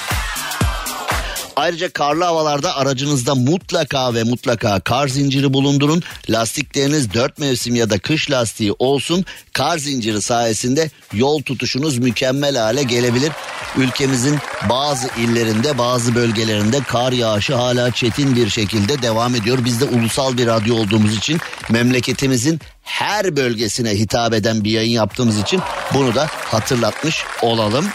Ayrıca 1.56 1.92
karlı 1.92 2.24
havalarda 2.24 2.76
aracınızda 2.76 3.34
mutlaka 3.34 4.14
ve 4.14 4.22
mutlaka 4.22 4.80
kar 4.80 5.08
zinciri 5.08 5.52
bulundurun. 5.52 6.02
Lastikleriniz 6.30 7.14
dört 7.14 7.38
mevsim 7.38 7.74
ya 7.74 7.90
da 7.90 7.98
kış 7.98 8.30
lastiği 8.30 8.72
olsun. 8.78 9.24
Kar 9.52 9.78
zinciri 9.78 10.22
sayesinde 10.22 10.90
yol 11.12 11.42
tutuşunuz 11.42 11.98
mükemmel 11.98 12.56
hale 12.56 12.82
gelebilir. 12.82 13.32
Ülkemizin 13.76 14.38
bazı 14.68 15.08
illerinde 15.18 15.78
bazı 15.78 16.14
bölgelerinde 16.14 16.80
kar 16.80 17.12
yağışı 17.12 17.54
hala 17.54 17.90
çetin 17.90 18.36
bir 18.36 18.48
şekilde 18.48 19.02
devam 19.02 19.34
ediyor. 19.34 19.58
Biz 19.64 19.80
de 19.80 19.84
ulusal 19.84 20.38
bir 20.38 20.46
radyo 20.46 20.74
olduğumuz 20.74 21.16
için 21.16 21.38
memleketimizin 21.70 22.60
her 22.82 23.36
bölgesine 23.36 23.90
hitap 23.90 24.34
eden 24.34 24.64
bir 24.64 24.70
yayın 24.70 24.92
yaptığımız 24.92 25.38
için 25.38 25.60
bunu 25.94 26.14
da 26.14 26.26
hatırlatmış 26.30 27.24
olalım. 27.42 27.86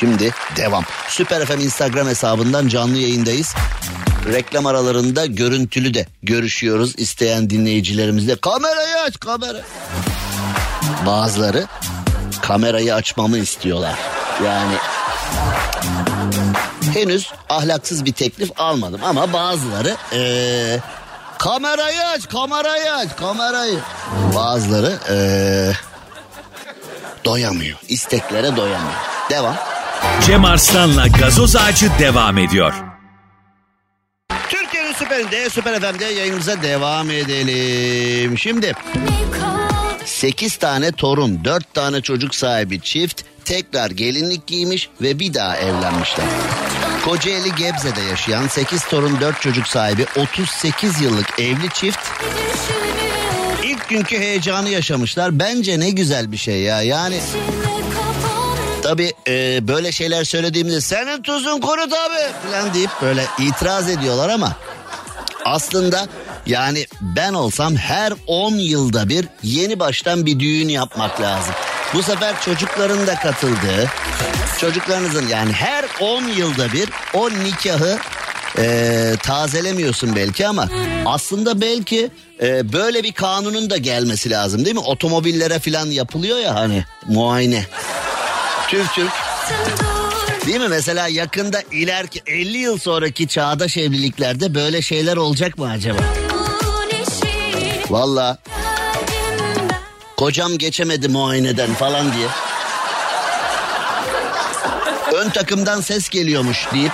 Şimdi 0.00 0.34
devam. 0.56 0.84
Süper 1.08 1.46
FM 1.46 1.60
Instagram 1.60 2.06
hesabından 2.08 2.68
canlı 2.68 2.98
yayındayız. 2.98 3.54
Reklam 4.32 4.66
aralarında 4.66 5.26
görüntülü 5.26 5.94
de 5.94 6.06
görüşüyoruz 6.22 6.94
isteyen 6.98 7.50
dinleyicilerimizle. 7.50 8.36
Kamerayı 8.36 8.96
aç 9.06 9.20
kamera. 9.20 9.58
Bazıları 11.06 11.66
kamerayı 12.42 12.94
açmamı 12.94 13.38
istiyorlar. 13.38 13.98
Yani 14.46 14.74
henüz 16.94 17.32
ahlaksız 17.48 18.04
bir 18.04 18.12
teklif 18.12 18.50
almadım 18.60 19.00
ama 19.04 19.32
bazıları 19.32 19.96
eee, 20.12 20.80
kamerayı 21.38 22.04
aç 22.04 22.28
kamerayı 22.28 22.92
aç 22.92 23.16
kamerayı. 23.16 23.78
Bazıları 24.34 24.98
eee, 25.10 25.72
doyamıyor. 27.24 27.78
İsteklere 27.88 28.56
doyamıyor. 28.56 28.94
Devam. 29.30 29.69
Cem 30.26 30.44
Arslan'la 30.44 31.06
gazoz 31.06 31.56
ağacı 31.56 31.90
devam 31.98 32.38
ediyor. 32.38 32.74
Türkiye'nin 34.48 34.92
süperinde, 34.92 35.50
süper 35.50 35.80
FM'de 35.80 36.04
yayınımıza 36.04 36.62
devam 36.62 37.10
edelim. 37.10 38.38
Şimdi 38.38 38.72
8 40.04 40.56
tane 40.56 40.92
torun, 40.92 41.44
4 41.44 41.74
tane 41.74 42.00
çocuk 42.00 42.34
sahibi 42.34 42.80
çift 42.80 43.22
tekrar 43.44 43.90
gelinlik 43.90 44.46
giymiş 44.46 44.90
ve 45.02 45.18
bir 45.18 45.34
daha 45.34 45.56
evlenmişler. 45.56 46.26
Kocaeli 47.04 47.54
Gebze'de 47.54 48.00
yaşayan 48.00 48.48
8 48.48 48.84
torun 48.84 49.20
4 49.20 49.40
çocuk 49.40 49.66
sahibi 49.66 50.06
38 50.16 51.00
yıllık 51.00 51.40
evli 51.40 51.70
çift 51.74 51.98
ilk 53.64 53.88
günkü 53.88 54.18
heyecanı 54.18 54.68
yaşamışlar. 54.68 55.38
Bence 55.38 55.80
ne 55.80 55.90
güzel 55.90 56.32
bir 56.32 56.36
şey 56.36 56.60
ya. 56.60 56.82
Yani 56.82 57.20
Tabi 58.90 59.12
böyle 59.68 59.92
şeyler 59.92 60.24
söylediğimizde 60.24 60.80
senin 60.80 61.22
tuzun 61.22 61.60
kuru 61.60 61.88
tabi 61.88 62.50
falan 62.50 62.74
deyip 62.74 62.90
böyle 63.02 63.24
itiraz 63.38 63.88
ediyorlar 63.88 64.28
ama 64.28 64.56
aslında 65.44 66.08
yani 66.46 66.86
ben 67.00 67.32
olsam 67.32 67.76
her 67.76 68.12
10 68.26 68.54
yılda 68.54 69.08
bir 69.08 69.26
yeni 69.42 69.80
baştan 69.80 70.26
bir 70.26 70.40
düğün 70.40 70.68
yapmak 70.68 71.20
lazım. 71.20 71.54
Bu 71.94 72.02
sefer 72.02 72.40
çocukların 72.40 73.06
da 73.06 73.14
katıldığı 73.14 73.90
çocuklarınızın 74.58 75.28
yani 75.28 75.52
her 75.52 75.84
10 76.00 76.22
yılda 76.22 76.72
bir 76.72 76.88
o 77.14 77.30
nikahı 77.30 77.98
e, 78.58 79.14
tazelemiyorsun 79.22 80.16
belki 80.16 80.46
ama 80.46 80.68
aslında 81.06 81.60
belki 81.60 82.10
e, 82.42 82.72
böyle 82.72 83.02
bir 83.02 83.12
kanunun 83.12 83.70
da 83.70 83.76
gelmesi 83.76 84.30
lazım 84.30 84.64
değil 84.64 84.76
mi? 84.76 84.82
Otomobillere 84.82 85.58
falan 85.58 85.86
yapılıyor 85.86 86.38
ya 86.38 86.54
hani 86.54 86.84
muayene. 87.08 87.64
Türk 88.70 88.94
Türk 88.94 89.10
Değil 90.46 90.60
mi? 90.60 90.68
Mesela 90.68 91.08
yakında 91.08 91.62
ileriki 91.72 92.22
50 92.26 92.58
yıl 92.58 92.78
sonraki 92.78 93.28
çağdaş 93.28 93.76
evliliklerde 93.76 94.54
böyle 94.54 94.82
şeyler 94.82 95.16
olacak 95.16 95.58
mı 95.58 95.70
acaba? 95.70 95.98
Valla 97.90 98.38
kocam 100.16 100.58
geçemedi 100.58 101.08
muayeneden 101.08 101.74
falan 101.74 102.12
diye. 102.12 102.28
Ön 105.14 105.30
takımdan 105.30 105.80
ses 105.80 106.08
geliyormuş 106.08 106.68
deyip. 106.72 106.92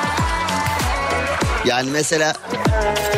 Yani 1.67 1.91
mesela 1.91 2.33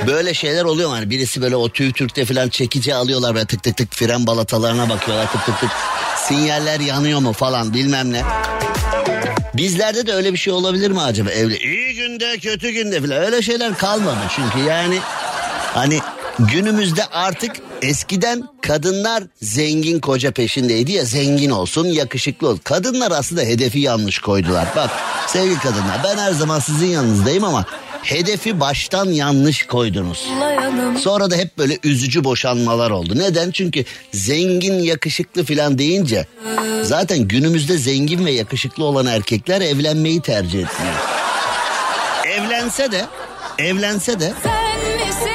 böyle 0.06 0.34
şeyler 0.34 0.64
oluyor 0.64 0.88
mu? 0.88 0.94
Hani 0.94 1.10
birisi 1.10 1.42
böyle 1.42 1.56
o 1.56 1.68
tüy 1.68 1.92
Türk'te 1.92 2.24
falan 2.24 2.48
çekici 2.48 2.94
alıyorlar 2.94 3.34
ve 3.34 3.44
tık 3.44 3.62
tık 3.62 3.76
tık 3.76 3.94
fren 3.94 4.26
balatalarına 4.26 4.88
bakıyorlar 4.88 5.32
tık 5.32 5.46
tık 5.46 5.60
tık. 5.60 5.70
Sinyaller 6.16 6.80
yanıyor 6.80 7.20
mu 7.20 7.32
falan 7.32 7.74
bilmem 7.74 8.12
ne. 8.12 8.22
Bizlerde 9.54 10.06
de 10.06 10.12
öyle 10.12 10.32
bir 10.32 10.38
şey 10.38 10.52
olabilir 10.52 10.90
mi 10.90 11.00
acaba 11.00 11.30
evli? 11.30 11.56
İyi 11.56 11.94
günde 11.94 12.38
kötü 12.38 12.70
günde 12.70 13.00
falan 13.00 13.24
öyle 13.24 13.42
şeyler 13.42 13.74
kalmadı 13.78 14.18
çünkü 14.36 14.58
yani 14.68 14.98
hani 15.74 16.00
günümüzde 16.38 17.06
artık 17.06 17.56
eskiden 17.82 18.48
kadınlar 18.62 19.24
zengin 19.42 20.00
koca 20.00 20.30
peşindeydi 20.30 20.92
ya 20.92 21.04
zengin 21.04 21.50
olsun 21.50 21.86
yakışıklı 21.86 22.48
olsun. 22.48 22.60
Kadınlar 22.64 23.10
aslında 23.10 23.42
hedefi 23.42 23.78
yanlış 23.78 24.18
koydular. 24.18 24.68
Bak 24.76 24.90
sevgili 25.26 25.58
kadınlar 25.58 26.00
ben 26.04 26.18
her 26.18 26.32
zaman 26.32 26.58
sizin 26.58 26.86
yanınızdayım 26.86 27.44
ama 27.44 27.66
hedefi 28.02 28.60
baştan 28.60 29.06
yanlış 29.06 29.66
koydunuz. 29.66 30.28
Sonra 31.00 31.30
da 31.30 31.36
hep 31.36 31.58
böyle 31.58 31.78
üzücü 31.84 32.24
boşanmalar 32.24 32.90
oldu. 32.90 33.12
Neden? 33.16 33.50
Çünkü 33.50 33.84
zengin 34.12 34.78
yakışıklı 34.78 35.44
falan 35.44 35.78
deyince 35.78 36.26
zaten 36.82 37.18
günümüzde 37.18 37.78
zengin 37.78 38.26
ve 38.26 38.30
yakışıklı 38.30 38.84
olan 38.84 39.06
erkekler 39.06 39.60
evlenmeyi 39.60 40.20
tercih 40.20 40.58
etmiyor. 40.58 40.94
Evlense 42.28 42.92
de 42.92 43.04
evlense 43.58 44.20
de 44.20 44.32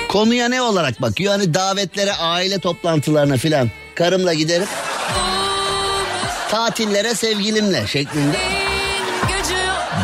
konuya 0.09 0.47
ne 0.49 0.61
olarak 0.61 1.01
bakıyor? 1.01 1.31
Hani 1.31 1.53
davetlere, 1.53 2.13
aile 2.13 2.59
toplantılarına 2.59 3.37
filan 3.37 3.69
karımla 3.95 4.33
giderim. 4.33 4.67
Tatillere 6.49 7.15
sevgilimle 7.15 7.87
şeklinde. 7.87 8.62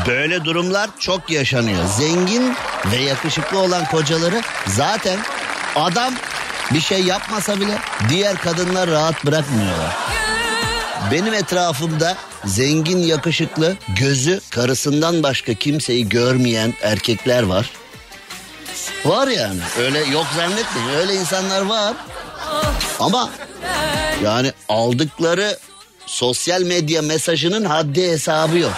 Böyle 0.10 0.46
durumlar 0.46 0.90
çok 1.00 1.30
yaşanıyor. 1.30 1.86
Zengin 1.98 2.56
ve 2.92 2.96
yakışıklı 2.96 3.60
olan 3.60 3.86
kocaları 3.86 4.42
zaten 4.68 5.20
adam 5.76 6.14
bir 6.74 6.82
şey 6.82 7.04
yapmasa 7.04 7.60
bile 7.60 7.78
diğer 8.10 8.38
kadınlar 8.38 8.90
rahat 8.90 9.26
bırakmıyorlar. 9.26 9.98
Benim 11.12 11.34
etrafımda 11.34 12.18
zengin 12.46 12.98
yakışıklı 12.98 13.78
gözü 13.88 14.42
karısından 14.50 15.24
başka 15.24 15.54
kimseyi 15.54 16.10
görmeyen 16.10 16.74
erkekler 16.82 17.44
var. 17.44 17.70
Var 19.06 19.28
yani 19.28 19.60
öyle 19.80 20.00
yok 20.00 20.26
zannetmeyin 20.36 20.90
öyle 21.00 21.16
insanlar 21.16 21.62
var. 21.62 21.94
Ama 23.00 23.30
yani 24.24 24.54
aldıkları 24.70 25.58
sosyal 26.06 26.62
medya 26.62 27.02
mesajının 27.02 27.66
haddi 27.66 28.12
hesabı 28.12 28.58
yok. 28.58 28.74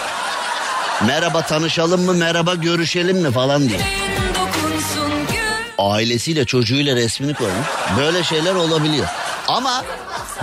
Merhaba 1.06 1.42
tanışalım 1.42 2.04
mı 2.04 2.14
merhaba 2.14 2.54
görüşelim 2.54 3.16
mi 3.18 3.30
falan 3.30 3.68
diye. 3.68 3.80
Ailesiyle 5.78 6.44
çocuğuyla 6.44 6.96
resmini 6.96 7.34
koymuş. 7.34 7.66
Böyle 7.98 8.24
şeyler 8.24 8.54
olabiliyor. 8.54 9.06
Ama 9.48 9.84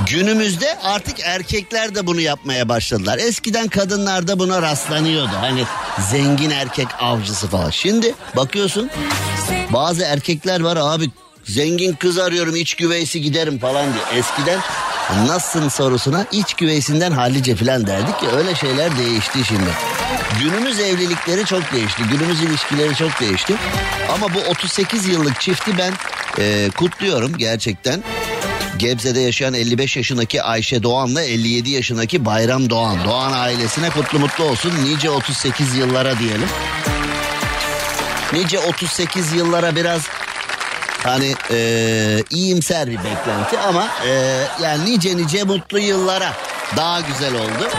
günümüzde 0.10 0.78
artık 0.84 1.20
erkekler 1.24 1.96
de 1.96 2.08
bunu 2.08 2.22
yapmaya 2.22 2.70
başladılar. 2.70 3.18
Eskiden 3.18 3.68
kadınlar 3.68 4.28
da 4.28 4.40
buna 4.40 4.62
rastlanıyordu. 4.62 5.32
Hani 5.42 5.64
zengin 6.12 6.50
erkek 6.50 6.88
avcısı 7.00 7.48
falan. 7.48 7.70
Şimdi 7.70 8.16
bakıyorsun 8.36 8.90
bazı 9.70 10.04
erkekler 10.04 10.62
var 10.62 10.78
abi 10.82 11.10
zengin 11.44 11.94
kız 11.94 12.18
arıyorum 12.18 12.56
iç 12.56 12.76
güveysi 12.76 13.22
giderim 13.22 13.60
falan 13.60 13.86
diye. 13.94 14.20
Eskiden 14.20 14.60
nasılsın 15.16 15.70
sorusuna 15.70 16.26
iç 16.32 16.54
güveysinden 16.54 17.12
hallice 17.12 17.56
falan 17.56 17.88
derdik 17.88 18.24
ya 18.24 18.32
öyle 18.32 18.56
şeyler 18.56 18.98
değişti 18.98 19.46
şimdi. 19.48 19.70
Günümüz 20.40 20.80
evlilikleri 20.80 21.46
çok 21.46 21.74
değişti. 21.74 22.04
Günümüz 22.12 22.44
ilişkileri 22.44 22.96
çok 22.96 23.20
değişti. 23.20 23.54
Ama 24.14 24.34
bu 24.34 24.40
38 24.40 25.08
yıllık 25.08 25.42
çifti 25.42 25.78
ben 25.78 25.94
e, 26.40 26.70
kutluyorum 26.78 27.38
gerçekten. 27.38 28.04
Gebze'de 28.78 29.20
yaşayan 29.20 29.54
55 29.54 29.98
yaşındaki 29.98 30.44
Ayşe 30.44 30.84
Doğan'la 30.84 31.22
57 31.22 31.70
yaşındaki 31.70 32.26
Bayram 32.26 32.70
Doğan. 32.70 32.98
Doğan 33.06 33.32
ailesine 33.32 33.90
kutlu 33.90 34.20
mutlu 34.20 34.44
olsun. 34.44 34.72
Nice 34.84 35.10
38 35.10 35.76
yıllara 35.76 36.20
diyelim. 36.20 36.48
Nice 38.34 38.60
38 38.60 39.34
yıllara 39.34 39.76
biraz 39.76 40.02
hani 41.04 41.36
e, 41.52 42.24
iyimser 42.30 42.88
bir 42.88 42.98
beklenti 42.98 43.60
ama 43.60 43.88
e, 44.08 44.44
yani 44.64 44.86
nice 44.86 45.18
nice 45.18 45.44
mutlu 45.44 45.80
yıllara 45.80 46.34
daha 46.78 47.00
güzel 47.02 47.34
oldu. 47.36 47.70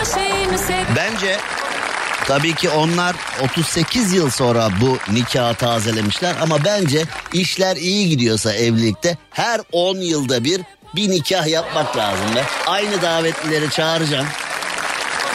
Bence 0.97 1.37
tabii 2.27 2.55
ki 2.55 2.71
onlar 2.71 3.17
38 3.45 4.13
yıl 4.13 4.31
sonra 4.31 4.69
bu 4.81 4.99
nikahı 5.13 5.55
tazelemişler 5.55 6.35
ama 6.43 6.65
bence 6.65 7.05
işler 7.33 7.77
iyi 7.77 8.09
gidiyorsa 8.09 8.53
evlilikte 8.53 9.19
her 9.31 9.61
10 9.73 9.97
yılda 9.97 10.45
bir 10.45 10.61
bir 10.95 11.11
nikah 11.11 11.47
yapmak 11.47 11.97
lazım 11.97 12.35
be. 12.35 12.45
Aynı 12.67 13.03
davetlileri 13.03 13.71
çağıracağım. 13.71 14.27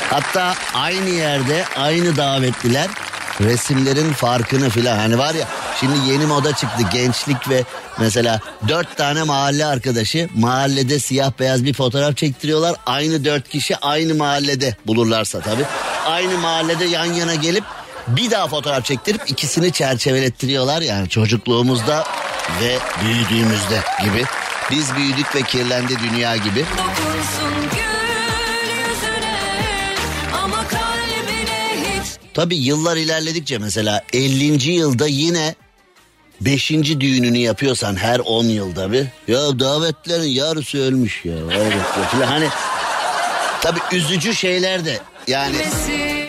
Hatta 0.10 0.54
aynı 0.74 1.10
yerde 1.10 1.64
aynı 1.78 2.18
davetliler 2.18 2.88
resimlerin 3.42 4.14
farkını 4.14 4.70
filan 4.70 4.98
hani 4.98 5.18
var 5.18 5.34
ya 5.36 5.48
şimdi 5.80 6.12
yeni 6.12 6.26
moda 6.26 6.56
çıktı 6.56 6.84
gençlik 6.92 7.50
ve 7.50 7.64
mesela 8.00 8.40
dört 8.68 8.98
tane 8.98 9.24
mahalle 9.24 9.66
arkadaşı 9.66 10.30
mahallede 10.36 11.00
siyah 11.00 11.32
beyaz 11.40 11.66
bir 11.66 11.74
fotoğraf 11.74 12.18
çektiriyorlar 12.18 12.76
aynı 12.86 13.26
dört 13.26 13.50
kişi 13.50 13.78
aynı 13.78 14.16
mahallede 14.16 14.76
bulurlarsa 14.88 15.40
tabi 15.42 15.64
aynı 16.06 16.38
mahallede 16.38 16.86
yan 16.86 17.06
yana 17.06 17.36
gelip 17.36 17.64
bir 18.08 18.32
daha 18.32 18.48
fotoğraf 18.48 18.86
çektirip 18.86 19.22
ikisini 19.28 19.72
çerçevelettiriyorlar 19.72 20.82
yani 20.82 21.10
çocukluğumuzda 21.10 22.04
ve 22.62 22.78
büyüdüğümüzde 23.04 23.80
gibi 24.04 24.26
biz 24.72 24.96
büyüdük 24.96 25.36
ve 25.36 25.42
kirlendi 25.42 25.94
dünya 26.00 26.36
gibi. 26.36 26.66
Tabi 32.34 32.56
yıllar 32.56 32.98
ilerledikçe 32.98 33.58
mesela 33.58 34.04
50. 34.14 34.72
yılda 34.72 35.08
yine 35.08 35.56
5. 36.42 36.72
düğününü 36.72 37.38
yapıyorsan 37.38 37.96
her 37.96 38.20
10 38.20 38.44
yılda 38.44 38.92
bir 38.92 39.06
ya 39.28 39.60
davetlerin 39.60 40.30
yarısı 40.30 40.78
ölmüş 40.78 41.26
ya. 41.26 41.36
Falan. 42.12 42.28
Hani 42.28 42.48
tabi 43.62 43.80
üzücü 43.92 44.36
şeyler 44.36 44.86
de 44.86 45.00
yani 45.28 45.56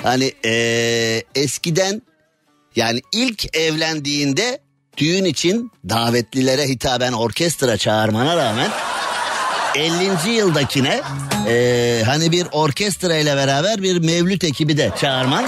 hani 0.03 0.33
ee, 0.45 1.23
eskiden 1.35 2.03
yani 2.77 3.01
ilk 3.13 3.57
evlendiğinde 3.57 4.59
düğün 4.97 5.25
için 5.25 5.73
davetlilere 5.89 6.69
hitaben 6.69 7.13
orkestra 7.13 7.77
çağırmana 7.77 8.37
rağmen 8.37 8.71
50. 9.75 10.31
yıldakine 10.31 11.01
ee, 11.49 12.03
hani 12.07 12.33
bir 12.33 12.47
orkestra 12.53 13.17
ile 13.17 13.37
beraber 13.37 13.83
bir 13.83 13.99
mevlüt 13.99 14.45
ekibi 14.45 14.77
de 14.77 14.91
çağırman 15.01 15.45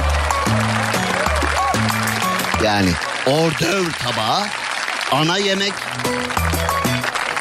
yani 2.65 2.91
ordöv 3.29 3.85
tabağı, 3.93 4.47
ana 5.13 5.39
yemek, 5.39 5.73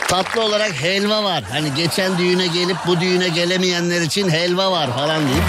tatlı 0.07 0.41
olarak 0.41 0.73
helva 0.81 1.23
var. 1.23 1.43
Hani 1.51 1.73
geçen 1.75 2.17
düğüne 2.17 2.47
gelip 2.47 2.77
bu 2.87 2.99
düğüne 3.01 3.27
gelemeyenler 3.29 4.01
için 4.01 4.29
helva 4.29 4.71
var 4.71 4.93
falan 4.95 5.21
diyeyim. 5.25 5.43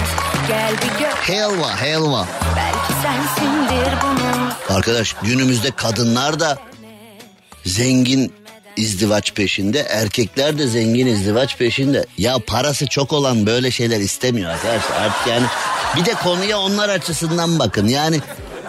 Gel 0.47 0.71
bir 0.73 0.99
gör 0.99 1.09
Helva, 1.35 1.81
helva. 1.81 2.27
belki 2.55 2.93
sensindir 3.01 3.93
bunu. 4.03 4.75
Arkadaş 4.77 5.15
günümüzde 5.21 5.71
kadınlar 5.71 6.39
da 6.39 6.57
zengin 7.65 8.33
izdivaç 8.77 9.33
peşinde, 9.33 9.79
erkekler 9.79 10.57
de 10.57 10.67
zengin 10.67 11.07
izdivaç 11.07 11.57
peşinde. 11.57 12.05
Ya 12.17 12.37
parası 12.47 12.87
çok 12.87 13.13
olan 13.13 13.45
böyle 13.45 13.71
şeyler 13.71 13.99
istemiyor 13.99 14.51
arkadaşlar. 14.51 14.95
Artık 15.01 15.27
yani 15.27 15.45
bir 15.95 16.05
de 16.05 16.13
konuya 16.13 16.59
onlar 16.59 16.89
açısından 16.89 17.59
bakın. 17.59 17.87
Yani 17.87 18.19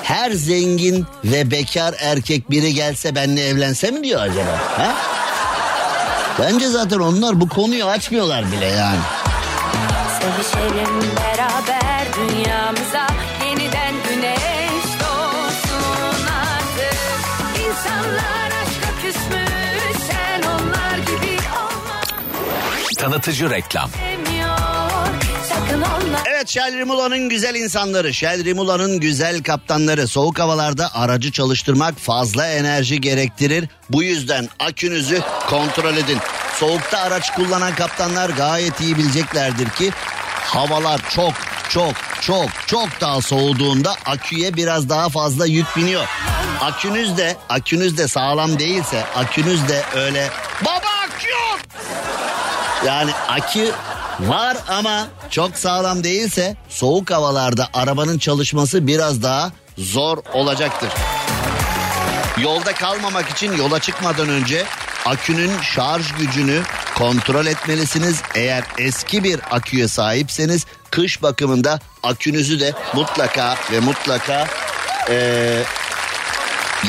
her 0.02 0.30
zengin 0.30 1.06
ve 1.24 1.50
bekar 1.50 1.94
erkek 2.00 2.50
biri 2.50 2.74
gelse 2.74 3.14
benle 3.14 3.48
evlense 3.48 3.90
mi 3.90 4.04
diyor 4.04 4.20
acaba? 4.22 4.58
Ha? 4.78 4.94
Bence 6.40 6.68
zaten 6.68 6.98
onlar 6.98 7.40
bu 7.40 7.48
konuyu 7.48 7.84
açmıyorlar 7.84 8.52
bile 8.52 8.66
yani. 8.66 8.98
Sevişelim 10.20 11.00
beraber 11.16 12.06
dünyamıza 12.16 13.06
yeniden 13.46 13.94
güneş 14.08 14.84
doğsun 15.00 16.26
artık. 16.26 16.98
İnsanlar 17.66 18.46
aşka 18.62 19.02
küsmüş 19.02 20.06
sen 20.10 20.42
onlar 20.42 20.98
gibi 20.98 21.36
olma. 21.48 22.00
Tanıtıcı 22.98 23.50
reklam. 23.50 23.90
Sevmiş 23.90 24.30
Evet 26.27 26.49
Shell 26.49 26.79
Rimula'nın 26.79 27.29
güzel 27.29 27.55
insanları, 27.55 28.14
Shell 28.14 28.44
Rimula'nın 28.44 29.01
güzel 29.01 29.42
kaptanları. 29.42 30.09
Soğuk 30.09 30.38
havalarda 30.38 30.94
aracı 30.94 31.33
çalıştırmak 31.33 31.99
fazla 31.99 32.46
enerji 32.46 33.01
gerektirir. 33.01 33.68
Bu 33.90 34.03
yüzden 34.03 34.49
akünüzü 34.59 35.20
kontrol 35.49 35.96
edin. 35.96 36.18
Soğukta 36.55 36.99
araç 36.99 37.35
kullanan 37.35 37.75
kaptanlar 37.75 38.31
gayet 38.31 38.81
iyi 38.81 38.99
bileceklerdir 38.99 39.70
ki 39.70 39.90
havalar 40.44 41.01
çok 41.11 41.33
çok 41.68 41.94
çok 42.20 42.49
çok 42.66 43.01
daha 43.01 43.20
soğuduğunda 43.20 43.94
aküye 44.07 44.57
biraz 44.57 44.88
daha 44.88 45.09
fazla 45.09 45.46
yük 45.46 45.77
biniyor. 45.77 46.07
Akünüz 46.61 47.16
de 47.16 47.37
akünüz 47.49 47.99
de 47.99 48.09
sağlam 48.09 48.59
değilse 48.59 49.05
akünüz 49.16 49.68
de 49.68 49.83
öyle 49.94 50.29
baba 50.64 50.90
akü 51.07 51.31
yok 51.31 51.61
yani 52.87 53.11
akü 53.29 53.73
var 54.28 54.56
ama 54.68 55.09
çok 55.30 55.56
sağlam 55.56 56.04
değilse 56.04 56.56
soğuk 56.68 57.11
havalarda 57.11 57.68
arabanın 57.74 58.18
çalışması 58.18 58.87
biraz 58.87 59.22
daha 59.22 59.52
zor 59.78 60.18
olacaktır. 60.33 60.88
Yolda 62.42 62.72
kalmamak 62.74 63.28
için 63.30 63.56
yola 63.56 63.78
çıkmadan 63.78 64.28
önce 64.28 64.64
akünün 65.06 65.61
şarj 65.62 66.12
gücünü 66.18 66.62
kontrol 66.94 67.46
etmelisiniz. 67.46 68.22
Eğer 68.35 68.64
eski 68.78 69.24
bir 69.24 69.40
aküye 69.50 69.88
sahipseniz 69.88 70.66
kış 70.90 71.22
bakımında 71.22 71.80
akünüzü 72.02 72.61
de 72.61 72.72
mutlaka 72.94 73.56
ve 73.72 73.80
mutlaka 73.80 74.46
eee, 75.11 75.62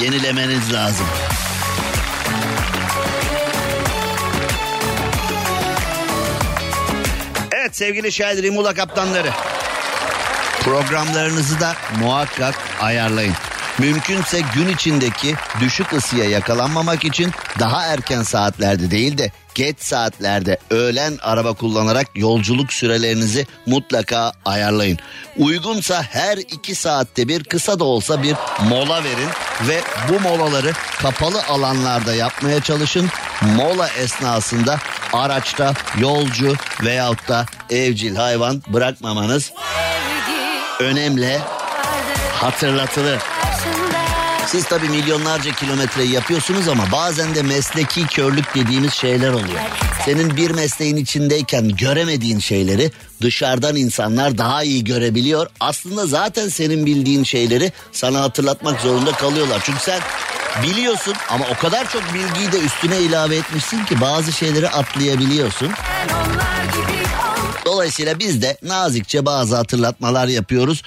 yenilemeniz 0.01 0.73
lazım. 0.73 1.05
Evet 7.71 7.77
sevgili 7.77 8.11
Şahit 8.11 8.43
Rimula 8.43 8.73
kaptanları. 8.73 9.29
Programlarınızı 10.63 11.59
da 11.59 11.75
muhakkak 11.99 12.55
ayarlayın. 12.81 13.33
Mümkünse 13.81 14.41
gün 14.55 14.67
içindeki 14.67 15.35
düşük 15.59 15.93
ısıya 15.93 16.29
yakalanmamak 16.29 17.03
için 17.03 17.31
daha 17.59 17.85
erken 17.85 18.23
saatlerde 18.23 18.91
değil 18.91 19.17
de 19.17 19.31
geç 19.55 19.79
saatlerde 19.79 20.57
öğlen 20.69 21.17
araba 21.21 21.53
kullanarak 21.53 22.07
yolculuk 22.15 22.73
sürelerinizi 22.73 23.47
mutlaka 23.65 24.31
ayarlayın. 24.45 24.97
Uygunsa 25.37 26.03
her 26.03 26.37
iki 26.37 26.75
saatte 26.75 27.27
bir 27.27 27.43
kısa 27.43 27.79
da 27.79 27.83
olsa 27.83 28.23
bir 28.23 28.35
mola 28.69 29.03
verin 29.03 29.29
ve 29.67 29.81
bu 30.09 30.19
molaları 30.19 30.71
kapalı 31.01 31.43
alanlarda 31.43 32.13
yapmaya 32.13 32.61
çalışın. 32.61 33.09
Mola 33.41 33.89
esnasında 33.89 34.79
araçta 35.13 35.73
yolcu 35.97 36.55
veyahut 36.83 37.29
da 37.29 37.45
evcil 37.69 38.15
hayvan 38.15 38.63
bırakmamanız 38.67 39.51
önemli 40.79 41.39
hatırlatılır. 42.33 43.19
Siz 44.47 44.65
tabii 44.65 44.89
milyonlarca 44.89 45.51
kilometre 45.51 46.03
yapıyorsunuz 46.03 46.67
ama 46.67 46.83
bazen 46.91 47.35
de 47.35 47.41
mesleki 47.41 48.07
körlük 48.07 48.55
dediğimiz 48.55 48.93
şeyler 48.93 49.29
oluyor. 49.29 49.59
Senin 50.05 50.37
bir 50.37 50.51
mesleğin 50.51 50.95
içindeyken 50.95 51.69
göremediğin 51.69 52.39
şeyleri 52.39 52.91
dışarıdan 53.21 53.75
insanlar 53.75 54.37
daha 54.37 54.63
iyi 54.63 54.83
görebiliyor. 54.83 55.47
Aslında 55.59 56.05
zaten 56.05 56.49
senin 56.49 56.85
bildiğin 56.85 57.23
şeyleri 57.23 57.71
sana 57.91 58.21
hatırlatmak 58.21 58.81
zorunda 58.81 59.11
kalıyorlar. 59.11 59.61
Çünkü 59.65 59.79
sen 59.79 59.99
biliyorsun 60.63 61.13
ama 61.29 61.45
o 61.51 61.61
kadar 61.61 61.89
çok 61.89 62.03
bilgiyi 62.13 62.51
de 62.51 62.59
üstüne 62.59 62.99
ilave 62.99 63.35
etmişsin 63.35 63.85
ki 63.85 64.01
bazı 64.01 64.31
şeyleri 64.31 64.69
atlayabiliyorsun. 64.69 65.69
Ben 65.69 66.13
onlar 66.13 66.63
gibi. 66.65 67.00
Dolayısıyla 67.71 68.19
biz 68.19 68.41
de 68.41 68.57
nazikçe 68.63 69.25
bazı 69.25 69.55
hatırlatmalar 69.55 70.27
yapıyoruz. 70.27 70.81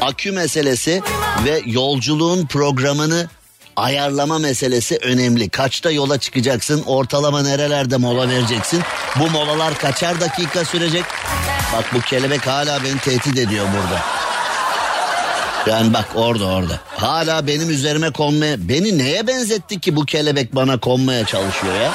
Akü 0.00 0.32
meselesi 0.32 1.02
ve 1.44 1.62
yolculuğun 1.66 2.46
programını 2.46 3.28
ayarlama 3.76 4.38
meselesi 4.38 4.98
önemli. 5.02 5.48
Kaçta 5.48 5.90
yola 5.90 6.18
çıkacaksın? 6.18 6.82
Ortalama 6.86 7.42
nerelerde 7.42 7.96
mola 7.96 8.28
vereceksin? 8.28 8.82
Bu 9.16 9.30
molalar 9.30 9.78
kaçar 9.78 10.20
dakika 10.20 10.64
sürecek? 10.64 11.04
Bak 11.76 11.84
bu 11.94 12.00
kelebek 12.00 12.46
hala 12.46 12.84
beni 12.84 12.98
tehdit 12.98 13.38
ediyor 13.38 13.66
burada. 13.66 14.00
Yani 15.66 15.94
bak 15.94 16.08
orada 16.14 16.44
orada. 16.44 16.80
Hala 16.96 17.46
benim 17.46 17.70
üzerime 17.70 18.10
konmaya... 18.10 18.68
Beni 18.68 18.98
neye 18.98 19.26
benzetti 19.26 19.80
ki 19.80 19.96
bu 19.96 20.04
kelebek 20.04 20.54
bana 20.54 20.80
konmaya 20.80 21.26
çalışıyor 21.26 21.74
ya? 21.74 21.92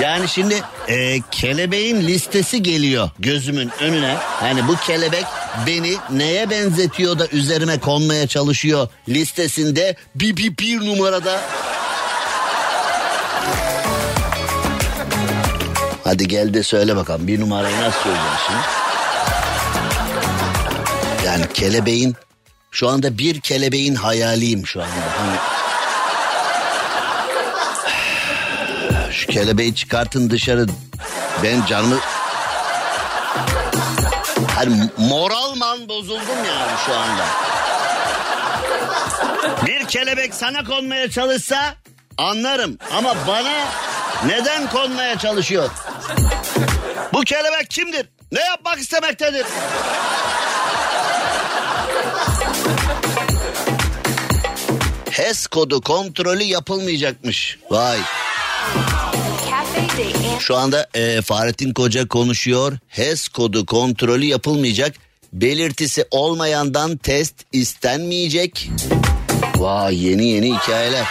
Yani 0.00 0.28
şimdi 0.28 0.62
e, 0.88 1.20
kelebeğin 1.30 2.00
listesi 2.00 2.62
geliyor 2.62 3.10
gözümün 3.18 3.70
önüne. 3.80 4.16
Hani 4.20 4.68
bu 4.68 4.76
kelebek 4.76 5.24
beni 5.66 5.96
neye 6.10 6.50
benzetiyor 6.50 7.18
da 7.18 7.26
üzerime 7.32 7.78
konmaya 7.78 8.26
çalışıyor 8.26 8.88
listesinde 9.08 9.96
bir, 10.14 10.36
bir, 10.36 10.58
bir 10.58 10.80
numarada. 10.80 11.40
Hadi 16.04 16.28
gel 16.28 16.54
de 16.54 16.62
söyle 16.62 16.96
bakalım 16.96 17.26
bir 17.26 17.40
numarayı 17.40 17.80
nasıl 17.80 18.00
söyleyeceksin? 18.00 18.54
Yani 21.26 21.44
kelebeğin 21.54 22.14
şu 22.70 22.88
anda 22.88 23.18
bir 23.18 23.40
kelebeğin 23.40 23.94
hayaliyim 23.94 24.66
şu 24.66 24.82
anda. 24.82 24.92
Hani 25.18 25.53
kelebeği 29.34 29.74
çıkartın 29.74 30.30
dışarı. 30.30 30.66
Ben 31.42 31.66
canımı... 31.66 31.98
Hani 34.54 34.90
moralman 34.98 35.88
bozuldum 35.88 36.44
yani 36.48 36.72
şu 36.86 36.94
anda. 36.94 37.24
Bir 39.66 39.86
kelebek 39.86 40.34
sana 40.34 40.64
konmaya 40.64 41.10
çalışsa 41.10 41.74
anlarım. 42.18 42.78
Ama 42.96 43.14
bana 43.26 43.64
neden 44.26 44.70
konmaya 44.70 45.18
çalışıyor? 45.18 45.70
Bu 47.12 47.20
kelebek 47.20 47.70
kimdir? 47.70 48.08
Ne 48.32 48.40
yapmak 48.40 48.78
istemektedir? 48.78 49.46
HES 55.10 55.46
kodu 55.46 55.80
kontrolü 55.80 56.42
yapılmayacakmış. 56.42 57.58
Vay. 57.70 57.98
Şu 60.40 60.56
anda 60.56 60.86
e, 60.94 61.22
Fahrettin 61.22 61.72
Koca 61.72 62.08
konuşuyor. 62.08 62.78
HES 62.88 63.28
kodu 63.28 63.66
kontrolü 63.66 64.24
yapılmayacak. 64.24 64.94
Belirtisi 65.32 66.04
olmayandan 66.10 66.96
test 66.96 67.34
istenmeyecek. 67.52 68.70
Vay 69.56 70.06
yeni 70.06 70.26
yeni 70.26 70.56
hikayeler. 70.56 71.06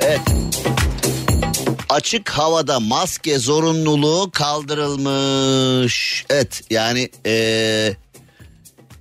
Evet. 0.00 0.20
Açık 1.88 2.30
havada 2.30 2.80
maske 2.80 3.38
zorunluluğu 3.38 4.30
kaldırılmış. 4.30 6.24
Evet 6.30 6.62
yani 6.70 7.08
e, 7.26 7.94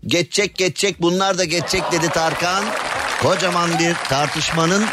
geçecek 0.08 0.56
geçecek 0.56 1.02
bunlar 1.02 1.38
da 1.38 1.44
geçecek 1.44 1.92
dedi 1.92 2.10
Tarkan. 2.10 2.66
Kocaman 3.22 3.80
bir 3.80 3.94
tartışmanın 4.10 4.86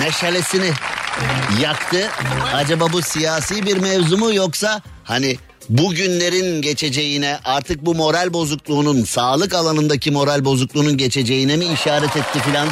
meşalesini 0.00 0.70
yaktı. 1.62 2.08
Acaba 2.54 2.92
bu 2.92 3.02
siyasi 3.02 3.66
bir 3.66 3.76
mevzu 3.76 4.18
mu 4.18 4.34
yoksa 4.34 4.82
hani 5.04 5.36
bugünlerin 5.68 6.62
geçeceğine 6.62 7.38
artık 7.44 7.86
bu 7.86 7.94
moral 7.94 8.32
bozukluğunun 8.32 9.04
sağlık 9.04 9.54
alanındaki 9.54 10.10
moral 10.10 10.44
bozukluğunun 10.44 10.96
geçeceğine 10.96 11.56
mi 11.56 11.64
işaret 11.64 12.16
etti 12.16 12.38
filan 12.38 12.68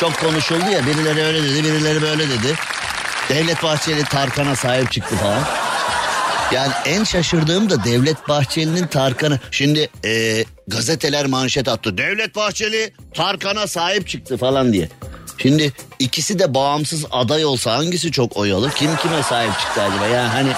çok 0.00 0.20
konuşuldu 0.20 0.70
ya 0.72 0.86
birileri 0.86 1.22
öyle 1.22 1.42
dedi 1.42 1.64
birileri 1.64 2.02
böyle 2.02 2.28
dedi. 2.28 2.54
Devlet 3.28 3.62
Bahçeli 3.62 4.04
Tarkan'a 4.04 4.56
sahip 4.56 4.92
çıktı 4.92 5.16
falan. 5.16 5.42
Yani 6.52 6.72
en 6.86 7.04
şaşırdığım 7.04 7.70
da 7.70 7.84
Devlet 7.84 8.28
Bahçeli'nin 8.28 8.86
Tarkan'ı. 8.86 9.40
Şimdi 9.50 9.88
e, 10.04 10.44
gazeteler 10.68 11.26
manşet 11.26 11.68
attı. 11.68 11.98
Devlet 11.98 12.36
Bahçeli 12.36 12.92
Tarkan'a 13.14 13.66
sahip 13.66 14.08
çıktı 14.08 14.36
falan 14.36 14.72
diye. 14.72 14.88
Şimdi 15.38 15.72
ikisi 15.98 16.38
de 16.38 16.54
bağımsız 16.54 17.04
aday 17.10 17.44
olsa 17.44 17.72
hangisi 17.76 18.12
çok 18.12 18.36
oy 18.36 18.52
alır? 18.52 18.72
Kim 18.72 18.96
kime 18.96 19.22
sahip 19.22 19.58
çıktı 19.60 19.82
acaba? 19.82 20.06
Yani 20.06 20.28
hani 20.28 20.48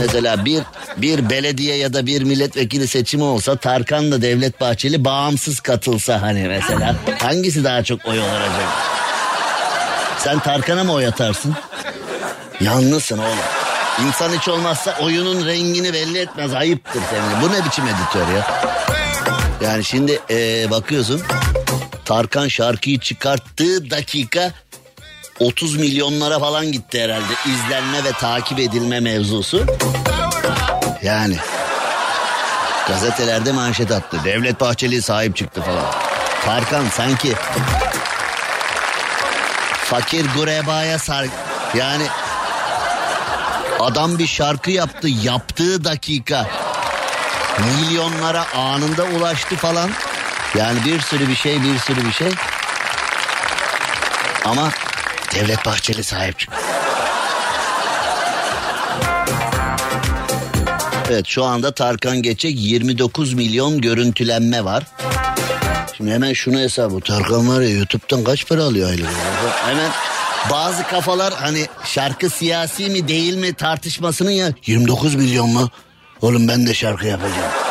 mesela 0.00 0.44
bir 0.44 0.62
bir 0.96 1.30
belediye 1.30 1.76
ya 1.76 1.92
da 1.92 2.06
bir 2.06 2.22
milletvekili 2.22 2.88
seçimi 2.88 3.22
olsa 3.24 3.56
Tarkan'la 3.56 4.22
Devlet 4.22 4.60
Bahçeli 4.60 5.04
bağımsız 5.04 5.60
katılsa 5.60 6.22
hani 6.22 6.48
mesela 6.48 6.96
hangisi 7.22 7.64
daha 7.64 7.84
çok 7.84 8.06
oy 8.06 8.20
alır 8.20 8.40
acaba? 8.40 8.72
Sen 10.18 10.38
Tarkan'a 10.38 10.84
mı 10.84 10.92
oy 10.92 11.06
atarsın? 11.06 11.54
Yalnızsın 12.60 13.18
oğlum. 13.18 13.38
İnsan 14.06 14.30
hiç 14.38 14.48
olmazsa 14.48 14.96
oyunun 15.00 15.46
rengini 15.46 15.92
belli 15.92 16.18
etmez. 16.18 16.54
Ayıptır 16.54 17.00
senin. 17.10 17.42
Bu 17.42 17.52
ne 17.52 17.64
biçim 17.64 17.84
editör 17.84 18.34
ya? 18.36 18.46
Yani 19.64 19.84
şimdi 19.84 20.20
eee, 20.30 20.66
bakıyorsun 20.70 21.22
Tarkan 22.04 22.48
şarkıyı 22.48 22.98
çıkarttığı 22.98 23.90
dakika 23.90 24.52
30 25.40 25.76
milyonlara 25.76 26.38
falan 26.38 26.72
gitti 26.72 27.02
herhalde 27.02 27.32
izlenme 27.46 28.04
ve 28.04 28.12
takip 28.12 28.58
edilme 28.58 29.00
mevzusu. 29.00 29.66
Yani 31.02 31.36
gazetelerde 32.88 33.52
manşet 33.52 33.90
attı. 33.90 34.16
Devlet 34.24 34.60
Bahçeli 34.60 35.02
sahip 35.02 35.36
çıktı 35.36 35.62
falan. 35.62 35.84
Tarkan 36.44 36.84
sanki 36.88 37.34
fakir 39.84 40.26
gurebaya 40.36 40.98
sar 40.98 41.26
yani 41.74 42.06
adam 43.80 44.18
bir 44.18 44.26
şarkı 44.26 44.70
yaptı 44.70 45.08
yaptığı 45.08 45.84
dakika 45.84 46.46
milyonlara 47.58 48.46
anında 48.54 49.04
ulaştı 49.04 49.56
falan. 49.56 49.90
Yani 50.58 50.84
bir 50.84 51.00
sürü 51.00 51.28
bir 51.28 51.34
şey 51.34 51.62
bir 51.62 51.78
sürü 51.78 52.04
bir 52.06 52.12
şey. 52.12 52.28
Ama 54.44 54.70
Devlet 55.34 55.66
Bahçeli 55.66 56.04
sahip 56.04 56.38
çıktı. 56.38 56.56
Evet 61.10 61.26
şu 61.26 61.44
anda 61.44 61.74
Tarkan 61.74 62.22
Geçek 62.22 62.54
29 62.56 63.34
milyon 63.34 63.80
görüntülenme 63.80 64.64
var. 64.64 64.84
Şimdi 65.96 66.10
hemen 66.10 66.32
şunu 66.32 66.58
hesabı. 66.58 67.00
Tarkan 67.00 67.48
var 67.48 67.60
ya 67.60 67.68
YouTube'dan 67.68 68.24
kaç 68.24 68.48
para 68.48 68.62
alıyor 68.62 68.90
aylık? 68.90 69.08
Hemen 69.66 69.90
bazı 70.50 70.82
kafalar 70.82 71.34
hani 71.34 71.66
şarkı 71.84 72.30
siyasi 72.30 72.90
mi 72.90 73.08
değil 73.08 73.36
mi 73.36 73.54
tartışmasının 73.54 74.30
ya 74.30 74.52
29 74.66 75.14
milyon 75.14 75.50
mu? 75.50 75.70
Oğlum 76.22 76.48
ben 76.48 76.66
de 76.66 76.74
şarkı 76.74 77.06
yapacağım. 77.06 77.61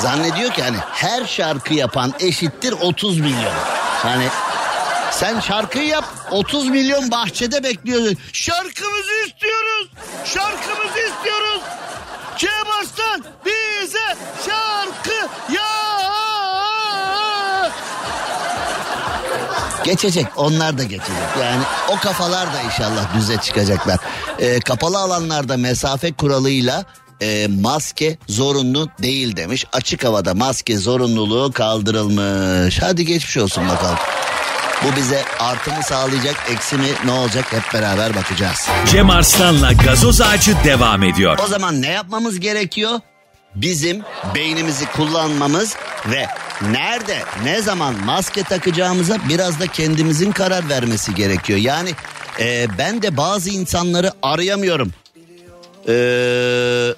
Zannediyor 0.00 0.50
ki 0.52 0.62
hani 0.62 0.76
her 0.92 1.26
şarkı 1.26 1.74
yapan 1.74 2.14
eşittir 2.20 2.72
30 2.72 3.20
milyon. 3.20 3.54
Hani 4.02 4.28
sen 5.10 5.40
şarkıyı 5.40 5.86
yap 5.86 6.04
30 6.30 6.68
milyon 6.68 7.10
bahçede 7.10 7.62
bekliyorsun. 7.62 8.16
Şarkımızı 8.32 9.12
istiyoruz. 9.26 9.88
Şarkımızı 10.24 10.98
istiyoruz. 10.98 11.62
Cem 12.38 12.70
Arslan 12.80 13.24
bize 13.46 14.16
şarkı 14.46 15.28
ya. 15.54 15.86
Geçecek 19.84 20.26
onlar 20.36 20.78
da 20.78 20.82
geçecek 20.82 21.22
yani 21.40 21.62
o 21.88 21.96
kafalar 21.96 22.54
da 22.54 22.60
inşallah 22.62 23.14
düze 23.14 23.36
çıkacaklar. 23.36 23.98
Ee, 24.38 24.60
kapalı 24.60 24.98
alanlarda 24.98 25.56
mesafe 25.56 26.12
kuralıyla 26.12 26.84
e, 27.20 27.48
maske 27.60 28.18
zorunlu 28.28 28.88
değil 29.02 29.36
demiş. 29.36 29.64
Açık 29.72 30.04
havada 30.04 30.34
maske 30.34 30.78
zorunluluğu 30.78 31.52
kaldırılmış. 31.52 32.82
Hadi 32.82 33.06
geçmiş 33.06 33.36
olsun 33.36 33.68
bakalım. 33.68 33.98
Bu 34.84 34.96
bize 34.96 35.22
artı 35.40 35.70
mı 35.70 35.82
sağlayacak 35.82 36.34
eksi 36.50 36.76
mi 36.76 36.88
ne 37.04 37.10
olacak 37.10 37.52
hep 37.52 37.74
beraber 37.74 38.14
bakacağız. 38.16 38.68
Cem 38.92 39.10
Arslan'la 39.10 39.72
gazoz 39.72 40.20
ağacı 40.20 40.56
devam 40.64 41.02
ediyor. 41.02 41.38
O 41.44 41.46
zaman 41.46 41.82
ne 41.82 41.88
yapmamız 41.88 42.40
gerekiyor? 42.40 43.00
Bizim 43.54 44.02
beynimizi 44.34 44.86
kullanmamız 44.86 45.76
ve 46.06 46.26
nerede 46.70 47.22
ne 47.44 47.62
zaman 47.62 47.94
maske 48.04 48.42
takacağımıza 48.42 49.18
biraz 49.28 49.60
da 49.60 49.66
kendimizin 49.66 50.32
karar 50.32 50.68
vermesi 50.68 51.14
gerekiyor. 51.14 51.58
Yani 51.58 51.90
e, 52.40 52.66
ben 52.78 53.02
de 53.02 53.16
bazı 53.16 53.50
insanları 53.50 54.12
arayamıyorum. 54.22 54.92
Ee, 55.88 56.94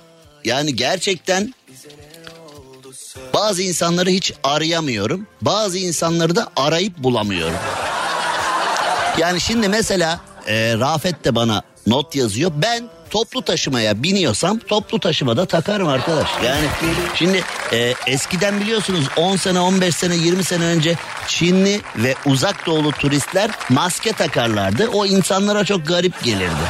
yani 0.48 0.76
gerçekten 0.76 1.54
bazı 3.34 3.62
insanları 3.62 4.10
hiç 4.10 4.32
arayamıyorum. 4.44 5.26
Bazı 5.40 5.78
insanları 5.78 6.36
da 6.36 6.48
arayıp 6.56 6.98
bulamıyorum. 6.98 7.58
Yani 9.18 9.40
şimdi 9.40 9.68
mesela 9.68 10.20
e, 10.46 10.74
Rafet 10.78 11.24
de 11.24 11.34
bana 11.34 11.62
not 11.86 12.14
yazıyor. 12.14 12.50
Ben 12.54 12.88
toplu 13.10 13.42
taşımaya 13.42 14.02
biniyorsam 14.02 14.58
toplu 14.58 15.00
taşımada 15.00 15.46
takarım 15.46 15.88
arkadaş. 15.88 16.28
Yani 16.44 16.66
şimdi 17.14 17.44
e, 17.72 17.94
eskiden 18.06 18.60
biliyorsunuz 18.60 19.04
10 19.16 19.36
sene 19.36 19.60
15 19.60 19.94
sene 19.94 20.16
20 20.16 20.44
sene 20.44 20.64
önce 20.64 20.96
Çinli 21.26 21.80
ve 21.96 22.14
uzak 22.26 22.66
doğulu 22.66 22.92
turistler 22.92 23.50
maske 23.68 24.12
takarlardı. 24.12 24.88
O 24.88 25.06
insanlara 25.06 25.64
çok 25.64 25.86
garip 25.86 26.24
gelirdi. 26.24 26.64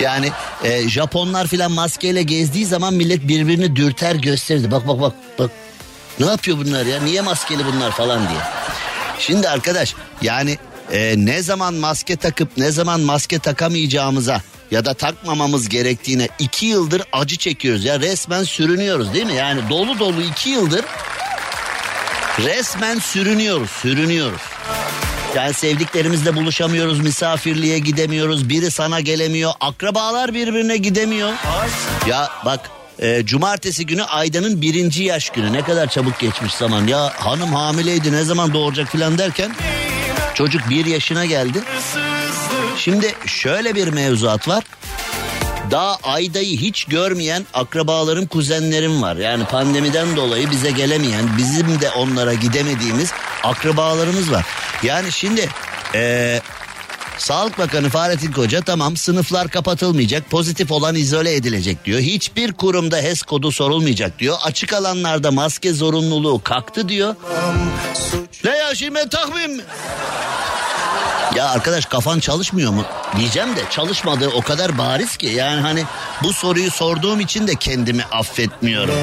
Yani 0.00 0.30
e, 0.64 0.88
Japonlar 0.88 1.46
filan 1.46 1.72
maskeyle 1.72 2.22
gezdiği 2.22 2.66
zaman 2.66 2.94
millet 2.94 3.28
birbirini 3.28 3.76
dürter 3.76 4.14
gösterirdi. 4.14 4.70
Bak 4.70 4.88
bak 4.88 5.00
bak 5.00 5.12
bak. 5.38 5.50
Ne 6.20 6.26
yapıyor 6.26 6.58
bunlar 6.58 6.86
ya? 6.86 7.02
Niye 7.02 7.20
maskeli 7.20 7.64
bunlar 7.66 7.90
falan 7.90 8.28
diye. 8.28 8.40
Şimdi 9.18 9.48
arkadaş 9.48 9.94
yani 10.22 10.58
e, 10.92 11.14
ne 11.16 11.42
zaman 11.42 11.74
maske 11.74 12.16
takıp 12.16 12.48
ne 12.56 12.70
zaman 12.70 13.00
maske 13.00 13.38
takamayacağımıza 13.38 14.40
ya 14.70 14.84
da 14.84 14.94
takmamamız 14.94 15.68
gerektiğine 15.68 16.28
iki 16.38 16.66
yıldır 16.66 17.02
acı 17.12 17.36
çekiyoruz 17.36 17.84
ya 17.84 18.00
resmen 18.00 18.44
sürünüyoruz 18.44 19.14
değil 19.14 19.26
mi? 19.26 19.34
Yani 19.34 19.60
dolu 19.70 19.98
dolu 19.98 20.22
iki 20.22 20.50
yıldır 20.50 20.84
resmen 22.38 22.98
sürünüyoruz 22.98 23.70
sürünüyoruz. 23.70 24.40
Yani 25.36 25.54
sevdiklerimizle 25.54 26.36
buluşamıyoruz, 26.36 27.00
misafirliğe 27.00 27.78
gidemiyoruz, 27.78 28.48
biri 28.48 28.70
sana 28.70 29.00
gelemiyor, 29.00 29.52
akrabalar 29.60 30.34
birbirine 30.34 30.76
gidemiyor. 30.76 31.32
Ya 32.08 32.30
bak 32.44 32.70
e, 32.98 33.26
cumartesi 33.26 33.86
günü 33.86 34.02
Aydan'ın 34.02 34.60
birinci 34.62 35.04
yaş 35.04 35.30
günü 35.30 35.52
ne 35.52 35.62
kadar 35.62 35.86
çabuk 35.86 36.18
geçmiş 36.18 36.54
zaman 36.54 36.86
ya 36.86 37.12
hanım 37.16 37.54
hamileydi 37.54 38.12
ne 38.12 38.22
zaman 38.22 38.54
doğuracak 38.54 38.88
filan 38.88 39.18
derken 39.18 39.52
çocuk 40.34 40.70
bir 40.70 40.86
yaşına 40.86 41.24
geldi. 41.24 41.58
Şimdi 42.76 43.14
şöyle 43.26 43.74
bir 43.74 43.88
mevzuat 43.88 44.48
var. 44.48 44.64
Daha 45.70 45.96
Ayda'yı 46.02 46.58
hiç 46.58 46.84
görmeyen 46.84 47.46
akrabalarım, 47.54 48.26
kuzenlerim 48.26 49.02
var. 49.02 49.16
Yani 49.16 49.44
pandemiden 49.44 50.16
dolayı 50.16 50.50
bize 50.50 50.70
gelemeyen, 50.70 51.24
bizim 51.38 51.80
de 51.80 51.90
onlara 51.90 52.34
gidemediğimiz 52.34 53.12
akrabalarımız 53.44 54.32
var. 54.32 54.46
Yani 54.82 55.12
şimdi 55.12 55.48
eee 55.94 56.42
Sağlık 57.18 57.58
Bakanı 57.58 57.88
Fahrettin 57.90 58.32
Koca 58.32 58.60
tamam 58.60 58.96
sınıflar 58.96 59.48
kapatılmayacak 59.48 60.30
pozitif 60.30 60.70
olan 60.72 60.94
izole 60.94 61.34
edilecek 61.34 61.84
diyor. 61.84 62.00
Hiçbir 62.00 62.52
kurumda 62.52 62.96
HES 62.96 63.22
kodu 63.22 63.52
sorulmayacak 63.52 64.18
diyor. 64.18 64.36
Açık 64.44 64.72
alanlarda 64.72 65.30
maske 65.30 65.72
zorunluluğu 65.72 66.42
kalktı 66.44 66.88
diyor. 66.88 67.14
Ne 68.44 68.50
ya 68.56 68.74
şimdi 68.74 68.94
ben 68.94 69.08
takmayayım 69.08 69.56
mı? 69.56 69.62
Ya 71.34 71.48
arkadaş 71.48 71.86
kafan 71.86 72.20
çalışmıyor 72.20 72.72
mu? 72.72 72.84
Diyeceğim 73.18 73.56
de 73.56 73.60
çalışmadığı 73.70 74.28
o 74.28 74.42
kadar 74.42 74.78
bariz 74.78 75.16
ki 75.16 75.26
yani 75.26 75.60
hani 75.60 75.84
bu 76.22 76.32
soruyu 76.32 76.70
sorduğum 76.70 77.20
için 77.20 77.46
de 77.46 77.54
kendimi 77.54 78.04
affetmiyorum. 78.04 78.94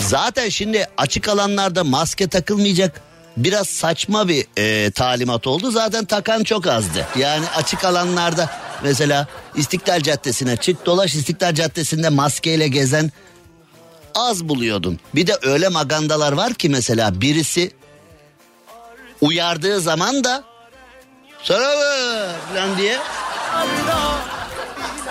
Zaten 0.00 0.48
şimdi 0.48 0.88
açık 0.96 1.28
alanlarda 1.28 1.84
maske 1.84 2.28
takılmayacak 2.28 3.00
biraz 3.44 3.68
saçma 3.68 4.28
bir 4.28 4.46
e, 4.58 4.90
talimat 4.90 5.46
oldu. 5.46 5.70
Zaten 5.70 6.04
takan 6.04 6.44
çok 6.44 6.66
azdı. 6.66 7.06
Yani 7.18 7.44
açık 7.56 7.84
alanlarda 7.84 8.50
mesela 8.82 9.26
İstiklal 9.56 10.00
Caddesi'ne 10.00 10.56
çık 10.56 10.86
dolaş 10.86 11.14
İstiklal 11.14 11.54
Caddesi'nde 11.54 12.08
maskeyle 12.08 12.68
gezen 12.68 13.10
az 14.14 14.48
buluyordun. 14.48 15.00
Bir 15.14 15.26
de 15.26 15.38
öyle 15.42 15.68
magandalar 15.68 16.32
var 16.32 16.54
ki 16.54 16.68
mesela 16.68 17.20
birisi 17.20 17.72
uyardığı 19.20 19.80
zaman 19.80 20.24
da 20.24 20.44
sana 21.42 21.76
falan 22.52 22.78
diye. 22.78 22.98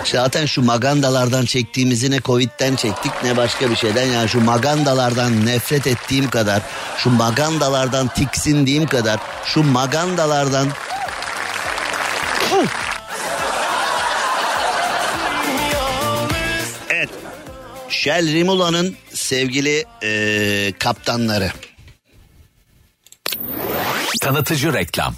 Zaten 0.04 0.46
şu 0.46 0.62
magandalardan 0.62 1.44
çektiğimizi 1.44 2.10
ne 2.10 2.20
Covid'den 2.20 2.76
çektik 2.76 3.12
ne 3.24 3.36
başka 3.36 3.70
bir 3.70 3.76
şeyden. 3.76 4.04
Yani 4.06 4.28
şu 4.28 4.40
magandalardan 4.40 5.46
nefret 5.46 5.86
ettiğim 5.86 6.30
kadar, 6.30 6.62
şu 6.98 7.10
magandalardan 7.10 8.08
tiksindiğim 8.08 8.86
kadar, 8.86 9.20
şu 9.44 9.62
magandalardan... 9.62 10.68
Evet. 16.90 17.08
Shell 17.88 18.32
Rimula'nın 18.32 18.96
sevgili 19.14 19.84
eee, 20.02 20.72
kaptanları. 20.78 21.52
Tanıtıcı 24.20 24.72
reklam. 24.72 25.14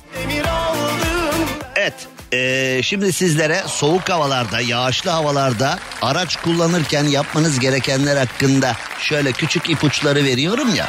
Evet. 1.76 1.94
Eee, 2.32 2.80
şimdi 2.84 3.12
sizlere 3.12 3.62
soğuk 3.66 4.08
havalarda, 4.08 4.60
yağışlı 4.60 5.10
havalarda 5.10 5.78
araç 6.02 6.36
kullanırken 6.36 7.04
yapmanız 7.04 7.58
gerekenler 7.58 8.16
hakkında 8.16 8.76
şöyle 9.00 9.32
küçük 9.32 9.70
ipuçları 9.70 10.24
veriyorum 10.24 10.74
ya. 10.74 10.88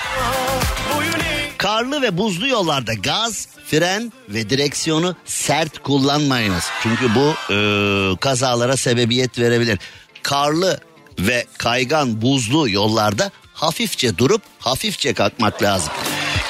Karlı 1.58 2.02
ve 2.02 2.18
buzlu 2.18 2.48
yollarda 2.48 2.94
gaz, 2.94 3.48
fren 3.68 4.14
ve 4.30 4.50
direksiyonu 4.50 5.16
sert 5.26 5.80
kullanmayınız. 5.84 6.64
Çünkü 6.84 7.16
bu 7.16 7.34
eee, 7.54 8.18
kazalara 8.20 8.78
sebebiyet 8.78 9.40
verebilir. 9.40 9.80
Karlı 10.24 10.80
ve 11.20 11.46
kaygan 11.58 12.22
buzlu 12.22 12.70
yollarda 12.70 13.32
hafifçe 13.54 14.18
durup 14.18 14.42
hafifçe 14.60 15.14
kalkmak 15.14 15.64
lazım. 15.64 15.94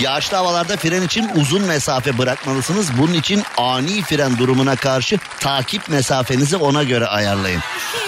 Yağışlı 0.03 0.37
havalarda 0.37 0.77
fren 0.77 1.01
için 1.01 1.29
uzun 1.35 1.61
mesafe 1.61 2.17
bırakmalısınız. 2.17 2.87
Bunun 2.97 3.13
için 3.13 3.43
ani 3.57 4.01
fren 4.01 4.37
durumuna 4.37 4.75
karşı 4.75 5.19
takip 5.39 5.89
mesafenizi 5.89 6.57
ona 6.57 6.83
göre 6.83 7.05
ayarlayın. 7.05 7.61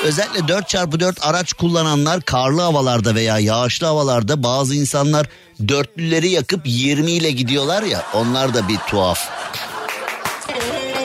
Özellikle 0.03 0.39
4x4 0.39 1.21
araç 1.21 1.53
kullananlar 1.53 2.21
karlı 2.21 2.61
havalarda 2.61 3.15
veya 3.15 3.39
yağışlı 3.39 3.87
havalarda 3.87 4.43
bazı 4.43 4.75
insanlar 4.75 5.27
dörtlüleri 5.67 6.29
yakıp 6.29 6.61
20 6.65 7.11
ile 7.11 7.31
gidiyorlar 7.31 7.83
ya 7.83 8.03
onlar 8.13 8.53
da 8.53 8.67
bir 8.67 8.77
tuhaf. 8.77 9.29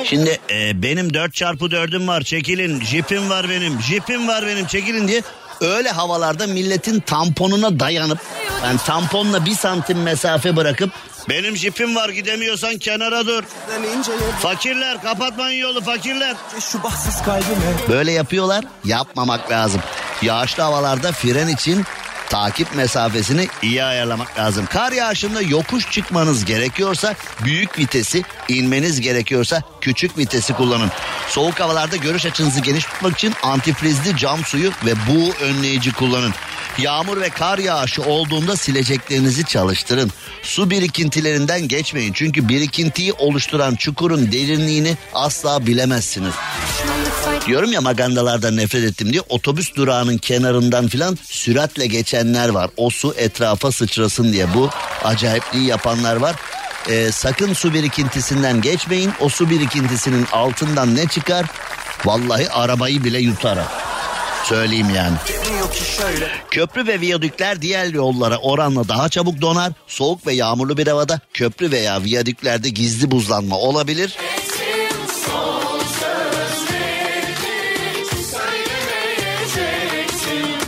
Şimdi 0.04 0.38
e, 0.50 0.82
benim 0.82 1.14
4 1.14 1.34
çarpı 1.34 1.64
4'üm 1.64 2.08
var 2.08 2.22
çekilin 2.22 2.80
jipim 2.80 3.30
var 3.30 3.50
benim 3.50 3.80
jipim 3.80 4.28
var 4.28 4.46
benim 4.46 4.66
çekilin 4.66 5.08
diye 5.08 5.22
öyle 5.60 5.90
havalarda 5.90 6.46
milletin 6.46 7.00
tamponuna 7.00 7.80
dayanıp 7.80 8.18
yani 8.64 8.78
tamponla 8.86 9.46
bir 9.46 9.54
santim 9.54 10.02
mesafe 10.02 10.56
bırakıp 10.56 10.90
benim 11.28 11.56
jipim 11.56 11.96
var 11.96 12.08
gidemiyorsan 12.08 12.78
kenara 12.78 13.26
dur. 13.26 13.42
Fakirler 14.40 15.02
kapatmayın 15.02 15.62
yolu 15.62 15.80
fakirler. 15.80 16.36
Şu 16.60 16.82
bahtsız 16.82 17.22
kalbime 17.22 17.88
Böyle 17.88 18.12
yapıyorlar 18.12 18.64
yapmamak 18.84 19.50
lazım. 19.50 19.80
Yağışlı 20.22 20.62
havalarda 20.62 21.12
fren 21.12 21.48
için 21.48 21.84
takip 22.30 22.74
mesafesini 22.76 23.48
iyi 23.62 23.84
ayarlamak 23.84 24.38
lazım. 24.38 24.66
Kar 24.66 24.92
yağışında 24.92 25.42
yokuş 25.42 25.90
çıkmanız 25.90 26.44
gerekiyorsa 26.44 27.14
büyük 27.44 27.78
vitesi, 27.78 28.22
inmeniz 28.56 29.00
gerekiyorsa 29.00 29.62
küçük 29.80 30.18
vitesi 30.18 30.52
kullanın. 30.52 30.90
Soğuk 31.28 31.60
havalarda 31.60 31.96
görüş 31.96 32.26
açınızı 32.26 32.60
geniş 32.60 32.84
tutmak 32.84 33.14
için 33.14 33.34
antifrizli 33.42 34.16
cam 34.16 34.44
suyu 34.44 34.70
ve 34.86 34.92
buğu 34.94 35.32
önleyici 35.42 35.92
kullanın. 35.92 36.32
Yağmur 36.78 37.20
ve 37.20 37.28
kar 37.28 37.58
yağışı 37.58 38.02
olduğunda 38.02 38.56
sileceklerinizi 38.56 39.44
çalıştırın. 39.44 40.10
Su 40.42 40.70
birikintilerinden 40.70 41.68
geçmeyin 41.68 42.12
çünkü 42.12 42.48
birikintiyi 42.48 43.12
oluşturan 43.12 43.74
çukurun 43.74 44.32
derinliğini 44.32 44.96
asla 45.14 45.66
bilemezsiniz. 45.66 46.34
Diyorum 47.46 47.72
ya 47.72 47.80
magandalardan 47.80 48.56
nefret 48.56 48.84
ettim 48.84 49.12
diye 49.12 49.22
otobüs 49.28 49.74
durağının 49.74 50.18
kenarından 50.18 50.88
filan 50.88 51.18
süratle 51.22 51.86
geçenler 51.86 52.48
var. 52.48 52.70
O 52.76 52.90
su 52.90 53.14
etrafa 53.16 53.72
sıçrasın 53.72 54.32
diye 54.32 54.54
bu 54.54 54.70
acayipliği 55.04 55.66
yapanlar 55.66 56.16
var. 56.16 56.36
Ee, 56.88 57.12
sakın 57.12 57.52
su 57.52 57.74
birikintisinden 57.74 58.60
geçmeyin. 58.60 59.10
O 59.20 59.28
su 59.28 59.50
birikintisinin 59.50 60.26
altından 60.32 60.96
ne 60.96 61.06
çıkar? 61.06 61.46
Vallahi 62.04 62.50
arabayı 62.50 63.04
bile 63.04 63.18
yutar. 63.18 63.58
Söyleyeyim 64.44 64.90
yani. 64.96 65.16
Köprü 66.50 66.86
ve 66.86 67.00
viyadükler 67.00 67.62
diğer 67.62 67.86
yollara 67.86 68.36
oranla 68.38 68.88
daha 68.88 69.08
çabuk 69.08 69.40
donar. 69.40 69.72
Soğuk 69.86 70.26
ve 70.26 70.32
yağmurlu 70.32 70.76
bir 70.76 70.86
havada 70.86 71.20
köprü 71.34 71.70
veya 71.70 72.02
viyadüklerde 72.02 72.68
gizli 72.68 73.10
buzlanma 73.10 73.56
olabilir. 73.58 74.16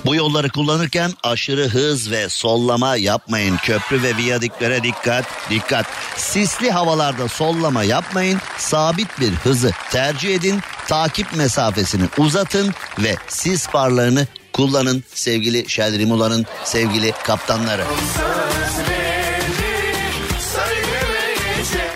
Bu 0.05 0.15
yolları 0.15 0.49
kullanırken 0.49 1.13
aşırı 1.23 1.69
hız 1.69 2.11
ve 2.11 2.29
sollama 2.29 2.97
yapmayın. 2.97 3.57
Köprü 3.57 4.03
ve 4.03 4.17
viyadüklere 4.17 4.83
dikkat, 4.83 5.25
dikkat. 5.51 5.87
Sisli 6.17 6.71
havalarda 6.71 7.29
sollama 7.29 7.85
yapmayın. 7.85 8.41
Sabit 8.59 9.21
bir 9.21 9.33
hızı 9.33 9.71
tercih 9.91 10.35
edin. 10.35 10.61
Takip 10.89 11.37
mesafesini 11.37 12.05
uzatın 12.19 12.75
ve 12.99 13.17
sis 13.29 13.67
farlarını 13.67 14.27
kullanın 14.53 15.05
sevgili 15.15 15.69
Şelrimula'nın 15.69 16.47
sevgili 16.65 17.13
kaptanları. 17.25 17.85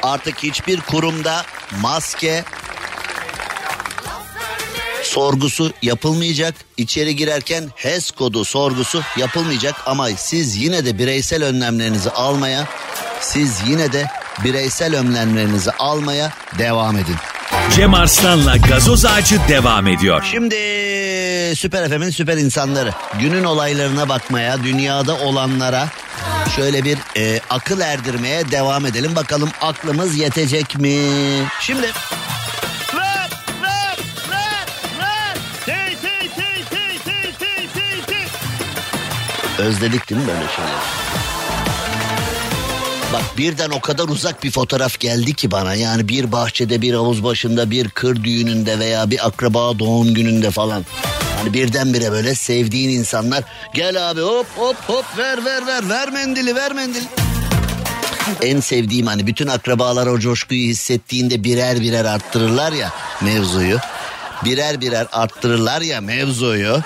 Artık 0.03 0.43
hiçbir 0.43 0.81
kurumda 0.81 1.43
maske 1.81 2.45
sorgusu 5.17 5.73
yapılmayacak. 5.83 6.55
İçeri 6.77 7.17
girerken 7.17 7.65
HES 7.77 8.11
kodu 8.11 8.45
sorgusu 8.45 9.03
yapılmayacak 9.17 9.75
ama 9.87 10.09
siz 10.09 10.57
yine 10.57 10.85
de 10.85 10.99
bireysel 10.99 11.45
önlemlerinizi 11.45 12.11
almaya, 12.11 12.67
siz 13.21 13.61
yine 13.69 13.93
de 13.93 14.07
bireysel 14.45 14.97
önlemlerinizi 14.97 15.71
almaya 15.71 16.33
devam 16.59 16.97
edin. 16.97 17.17
Cem 17.77 17.95
Arslan'la 17.95 18.57
gazoz 18.57 19.05
ağacı 19.05 19.41
devam 19.49 19.87
ediyor. 19.87 20.29
Şimdi 20.31 20.57
Süper 21.57 21.89
FM'in 21.89 22.11
süper 22.11 22.37
insanları 22.37 22.93
günün 23.21 23.45
olaylarına 23.45 24.09
bakmaya, 24.09 24.65
dünyada 24.65 25.17
olanlara 25.17 25.89
şöyle 26.57 26.85
bir 26.85 26.99
e, 27.17 27.41
akıl 27.51 27.81
erdirmeye 27.81 28.51
devam 28.51 28.87
edelim. 28.87 29.17
Bakalım 29.17 29.51
aklımız 29.61 30.17
yetecek 30.19 30.79
mi? 30.79 30.99
Şimdi 31.61 31.87
Özledik 39.59 40.11
değil 40.11 40.21
mi 40.21 40.27
böyle 40.27 40.49
şeyler? 40.57 40.75
Bak 43.13 43.23
birden 43.39 43.71
o 43.71 43.81
kadar 43.81 44.09
uzak 44.09 44.45
bir 44.45 44.51
fotoğraf 44.51 45.01
geldi 45.01 45.35
ki 45.35 45.51
bana. 45.51 45.75
Yani 45.75 46.09
bir 46.09 46.33
bahçede, 46.33 46.83
bir 46.83 46.95
havuz 46.95 47.25
başında, 47.25 47.71
bir 47.71 47.89
kır 47.89 48.25
düğününde 48.25 48.79
veya 48.79 49.11
bir 49.11 49.27
akraba 49.27 49.79
doğum 49.79 50.15
gününde 50.15 50.51
falan. 50.51 50.85
Hani 51.37 51.53
birdenbire 51.53 52.13
böyle 52.13 52.35
sevdiğin 52.35 52.91
insanlar 52.91 53.45
gel 53.75 54.11
abi 54.11 54.21
hop 54.21 54.47
hop 54.57 54.77
hop 54.87 55.05
ver 55.19 55.45
ver 55.45 55.67
ver 55.67 55.89
ver 55.89 56.11
mendili 56.11 56.55
ver 56.55 56.73
mendili. 56.73 57.05
En 58.43 58.61
sevdiğim 58.61 59.07
hani 59.07 59.27
bütün 59.27 59.47
akrabalar 59.47 60.07
o 60.07 60.19
coşkuyu 60.19 60.69
hissettiğinde 60.69 61.45
birer 61.45 61.81
birer 61.81 62.05
arttırırlar 62.05 62.73
ya 62.73 62.93
mevzuyu. 63.23 63.79
Birer 64.45 64.81
birer 64.81 65.07
arttırırlar 65.13 65.81
ya 65.81 66.01
mevzuyu. 66.01 66.83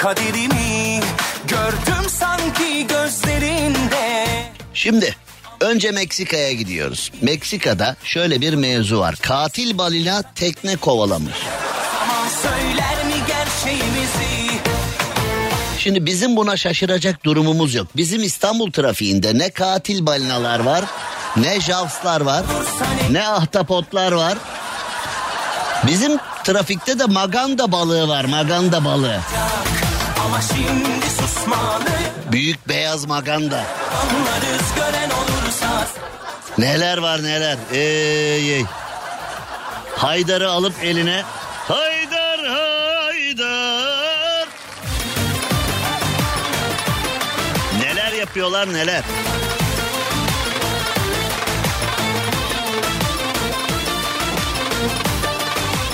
Kaderimi 0.00 1.00
gördüm 1.48 2.08
sanki 2.08 2.86
gözlerinde 2.86 4.26
Şimdi 4.74 5.16
önce 5.60 5.90
Meksika'ya 5.90 6.52
gidiyoruz. 6.52 7.12
Meksika'da 7.22 7.96
şöyle 8.04 8.40
bir 8.40 8.54
mevzu 8.54 8.98
var. 8.98 9.16
Katil 9.16 9.78
balina 9.78 10.22
tekne 10.34 10.76
kovalamış. 10.76 11.36
Şimdi 15.78 16.06
bizim 16.06 16.36
buna 16.36 16.56
şaşıracak 16.56 17.24
durumumuz 17.24 17.74
yok. 17.74 17.86
Bizim 17.96 18.22
İstanbul 18.22 18.72
trafiğinde 18.72 19.38
ne 19.38 19.50
katil 19.50 20.06
balinalar 20.06 20.60
var, 20.60 20.84
ne 21.36 21.60
javslar 21.60 22.20
var, 22.20 22.44
ne 23.10 23.28
ahtapotlar 23.28 24.12
var. 24.12 24.38
Bizim 25.86 26.18
trafikte 26.44 26.98
de 26.98 27.04
maganda 27.04 27.72
balığı 27.72 28.08
var, 28.08 28.24
maganda 28.24 28.84
balığı. 28.84 29.20
Ama 30.28 30.40
şimdi 30.40 31.10
susmalı 31.20 31.84
Büyük 32.32 32.68
beyaz 32.68 33.04
maganda. 33.04 33.64
Anlarız 34.00 34.74
gören 34.76 35.10
olursa 35.10 35.86
Neler 36.58 36.98
var 36.98 37.22
neler. 37.22 37.58
Ey 37.72 38.54
ey. 38.56 38.64
Haydar'ı 39.96 40.50
alıp 40.50 40.84
eline. 40.84 41.22
Haydar 41.68 42.40
Haydar. 42.46 43.18
Neler 47.82 48.12
yapıyorlar 48.12 48.72
neler. 48.72 49.02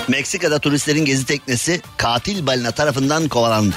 Meksika'da 0.08 0.58
turistlerin 0.58 1.04
gezi 1.04 1.26
teknesi 1.26 1.80
katil 1.96 2.46
balina 2.46 2.70
tarafından 2.70 3.28
kovalandı. 3.28 3.74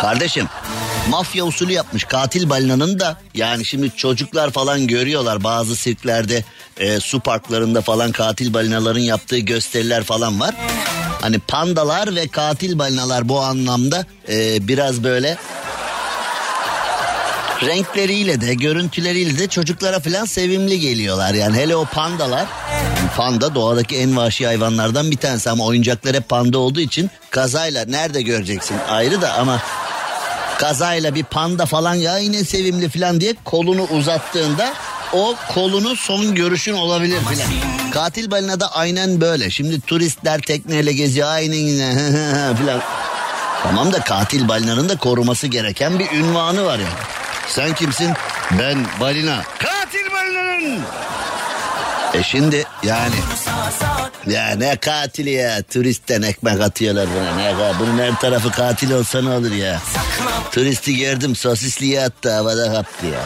Kardeşim 0.00 0.48
mafya 1.08 1.44
usulü 1.44 1.72
yapmış 1.72 2.04
katil 2.04 2.50
balinanın 2.50 3.00
da 3.00 3.18
yani 3.34 3.64
şimdi 3.64 3.90
çocuklar 3.96 4.50
falan 4.50 4.86
görüyorlar 4.86 5.44
bazı 5.44 5.76
sirklerde 5.76 6.44
e, 6.76 7.00
su 7.00 7.20
parklarında 7.20 7.80
falan 7.80 8.12
katil 8.12 8.54
balinaların 8.54 9.00
yaptığı 9.00 9.38
gösteriler 9.38 10.04
falan 10.04 10.40
var. 10.40 10.54
Hani 11.20 11.38
pandalar 11.38 12.14
ve 12.14 12.28
katil 12.28 12.78
balinalar 12.78 13.28
bu 13.28 13.40
anlamda 13.40 14.06
e, 14.28 14.68
biraz 14.68 15.04
böyle 15.04 15.36
renkleriyle 17.62 18.40
de 18.40 18.54
görüntüleriyle 18.54 19.38
de 19.38 19.48
çocuklara 19.48 20.00
falan 20.00 20.24
sevimli 20.24 20.80
geliyorlar. 20.80 21.34
Yani 21.34 21.56
hele 21.56 21.76
o 21.76 21.84
pandalar 21.84 22.46
panda 23.16 23.54
doğadaki 23.54 23.96
en 23.96 24.16
vahşi 24.16 24.46
hayvanlardan 24.46 25.10
bir 25.10 25.16
tanesi 25.16 25.50
ama 25.50 25.64
oyuncaklar 25.64 26.16
hep 26.16 26.28
panda 26.28 26.58
olduğu 26.58 26.80
için 26.80 27.10
kazayla 27.30 27.84
nerede 27.84 28.22
göreceksin 28.22 28.76
ayrı 28.88 29.22
da 29.22 29.32
ama 29.32 29.60
kazayla 30.58 31.14
bir 31.14 31.24
panda 31.24 31.66
falan 31.66 31.94
ya 31.94 32.18
yine 32.18 32.44
sevimli 32.44 32.88
falan 32.88 33.20
diye 33.20 33.34
kolunu 33.44 33.82
uzattığında 33.82 34.74
o 35.12 35.34
kolunu 35.54 35.96
son 35.96 36.34
görüşün 36.34 36.74
olabilir 36.74 37.18
filan. 37.28 37.48
Katil 37.90 38.30
balina 38.30 38.60
da 38.60 38.72
aynen 38.74 39.20
böyle. 39.20 39.50
Şimdi 39.50 39.80
turistler 39.80 40.40
tekneyle 40.40 40.92
geziyor 40.92 41.28
aynen 41.28 41.56
yine 41.56 41.94
filan. 42.56 42.80
Tamam 43.62 43.92
da 43.92 44.00
katil 44.00 44.48
balinanın 44.48 44.88
da 44.88 44.96
koruması 44.96 45.46
gereken 45.46 45.98
bir 45.98 46.10
ünvanı 46.10 46.64
var 46.64 46.78
yani. 46.78 46.98
Sen 47.48 47.74
kimsin? 47.74 48.12
Ben 48.58 48.86
balina. 49.00 49.42
Katil 49.58 50.12
balinanın. 50.12 50.80
E 52.14 52.22
şimdi 52.22 52.64
yani 52.82 53.14
ya 54.26 54.56
ne 54.56 54.76
katili 54.76 55.30
ya? 55.30 55.62
Turistten 55.62 56.22
ekmek 56.22 56.60
atıyorlar 56.60 57.06
buna. 57.14 57.36
Ne 57.36 57.54
bunun 57.80 57.98
her 57.98 58.20
tarafı 58.20 58.50
katil 58.50 58.90
olsa 58.90 59.22
ne 59.22 59.30
olur 59.30 59.52
ya? 59.52 59.80
Turisti 60.52 60.96
gördüm 60.96 61.36
sosisliye 61.36 62.02
attı 62.02 62.32
havada 62.32 62.72
kaptı 62.72 63.06
ya. 63.06 63.20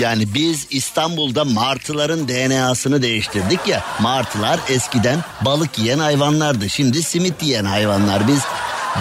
Yani 0.00 0.34
biz 0.34 0.66
İstanbul'da 0.70 1.44
martıların 1.44 2.28
DNA'sını 2.28 3.02
değiştirdik 3.02 3.66
ya. 3.66 3.84
Martılar 4.00 4.60
eskiden 4.68 5.18
balık 5.44 5.78
yiyen 5.78 5.98
hayvanlardı. 5.98 6.70
Şimdi 6.70 7.02
simit 7.02 7.42
yiyen 7.42 7.64
hayvanlar. 7.64 8.28
Biz 8.28 8.40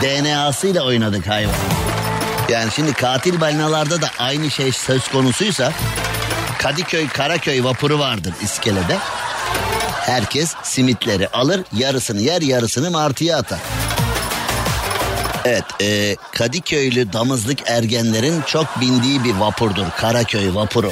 DNA'sıyla 0.01 0.85
oynadık 0.85 1.27
hayvan. 1.27 1.55
Yani 2.49 2.71
şimdi 2.71 2.93
katil 2.93 3.41
balinalarda 3.41 4.01
da 4.01 4.09
aynı 4.19 4.51
şey 4.51 4.71
söz 4.71 5.07
konusuysa 5.07 5.73
Kadıköy 6.59 7.07
Karaköy 7.07 7.63
vapuru 7.63 7.99
vardır 7.99 8.33
iskelede. 8.43 8.97
Herkes 9.91 10.53
simitleri 10.63 11.27
alır 11.27 11.61
yarısını 11.77 12.21
yer 12.21 12.41
yarısını 12.41 12.91
martıya 12.91 13.37
atar. 13.37 13.59
Evet 15.45 15.63
e, 15.81 16.15
Kadıköylü 16.31 17.13
damızlık 17.13 17.59
ergenlerin 17.69 18.41
çok 18.41 18.81
bindiği 18.81 19.23
bir 19.23 19.35
vapurdur 19.35 19.85
Karaköy 19.97 20.55
vapuru. 20.55 20.91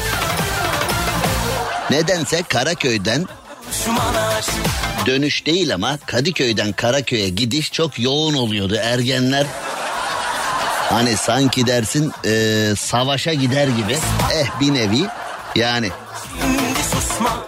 Nedense 1.89 2.43
Karaköy'den 2.49 3.25
dönüş 5.05 5.45
değil 5.45 5.73
ama 5.73 5.97
Kadıköy'den 6.05 6.71
Karaköy'e 6.71 7.29
gidiş 7.29 7.71
çok 7.71 7.99
yoğun 7.99 8.33
oluyordu. 8.33 8.75
Ergenler 8.75 9.45
hani 10.89 11.17
sanki 11.17 11.67
dersin 11.67 12.11
e, 12.25 12.73
savaşa 12.77 13.33
gider 13.33 13.67
gibi 13.67 13.97
eh 14.33 14.59
bir 14.59 14.73
nevi 14.73 15.07
yani 15.57 15.91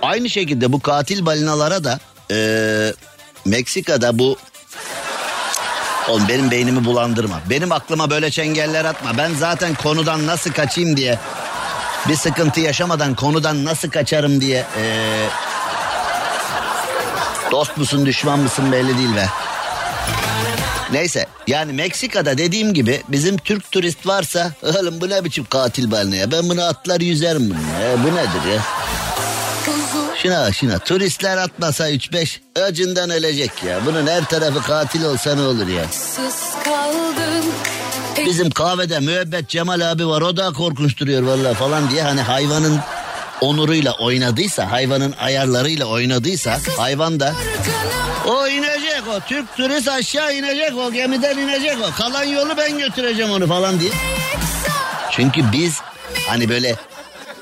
aynı 0.01 0.29
şekilde 0.29 0.71
bu 0.71 0.79
katil 0.79 1.25
balinalara 1.25 1.83
da 1.83 1.99
e, 2.31 2.37
Meksika'da 3.45 4.19
bu 4.19 4.37
Oğlum 6.09 6.27
benim 6.27 6.51
beynimi 6.51 6.85
bulandırma. 6.85 7.39
Benim 7.49 7.71
aklıma 7.71 8.09
böyle 8.09 8.31
çengeller 8.31 8.85
atma. 8.85 9.17
Ben 9.17 9.33
zaten 9.33 9.75
konudan 9.75 10.27
nasıl 10.27 10.51
kaçayım 10.51 10.97
diye 10.97 11.19
bir 12.07 12.15
sıkıntı 12.15 12.59
yaşamadan 12.59 13.15
konudan 13.15 13.65
nasıl 13.65 13.89
kaçarım 13.89 14.41
diye 14.41 14.65
ee, 14.77 15.27
dost 17.51 17.77
musun 17.77 18.05
düşman 18.05 18.39
mısın 18.39 18.71
belli 18.71 18.97
değil 18.97 19.15
be. 19.15 19.25
Neyse 20.91 21.25
yani 21.47 21.73
Meksika'da 21.73 22.37
dediğim 22.37 22.73
gibi 22.73 23.01
bizim 23.07 23.37
Türk 23.37 23.71
turist 23.71 24.07
varsa 24.07 24.51
oğlum 24.63 25.01
bu 25.01 25.09
ne 25.09 25.23
biçim 25.23 25.45
katil 25.45 25.91
balina 25.91 26.15
ya 26.15 26.31
ben 26.31 26.49
bunu 26.49 26.63
atlar 26.63 27.01
yüzerim 27.01 27.49
bunu 27.49 27.83
ya 27.83 28.03
bu 28.03 28.15
nedir 28.15 28.51
ya. 28.53 28.61
Şuna 30.23 30.51
şuna 30.51 30.79
turistler 30.79 31.37
atmasa 31.37 31.91
3-5 31.91 32.39
acından 32.67 33.09
ölecek 33.09 33.51
ya. 33.63 33.85
Bunun 33.85 34.07
her 34.07 34.25
tarafı 34.25 34.63
katil 34.63 35.03
olsa 35.03 35.35
ne 35.35 35.41
olur 35.41 35.67
ya. 35.67 35.85
Bizim 38.25 38.49
kahvede 38.49 38.99
müebbet 38.99 39.49
Cemal 39.49 39.91
abi 39.91 40.07
var 40.07 40.21
o 40.21 40.37
da 40.37 40.53
korkunç 40.53 40.99
duruyor 40.99 41.23
vallahi 41.23 41.53
falan 41.53 41.91
diye 41.91 42.03
hani 42.03 42.21
hayvanın 42.21 42.79
onuruyla 43.41 43.91
oynadıysa 43.91 44.71
hayvanın 44.71 45.15
ayarlarıyla 45.19 45.85
oynadıysa 45.85 46.59
hayvan 46.77 47.19
da 47.19 47.33
o 48.27 48.47
inecek 48.47 49.03
o. 49.07 49.19
Türk 49.27 49.57
turist 49.57 49.87
aşağı 49.87 50.35
inecek 50.35 50.77
o 50.77 50.91
gemiden 50.91 51.37
inecek 51.37 51.77
o. 51.81 51.97
Kalan 51.97 52.23
yolu 52.23 52.57
ben 52.57 52.77
götüreceğim 52.77 53.31
onu 53.31 53.47
falan 53.47 53.79
diye. 53.79 53.91
Çünkü 55.11 55.41
biz 55.51 55.77
hani 56.27 56.49
böyle 56.49 56.75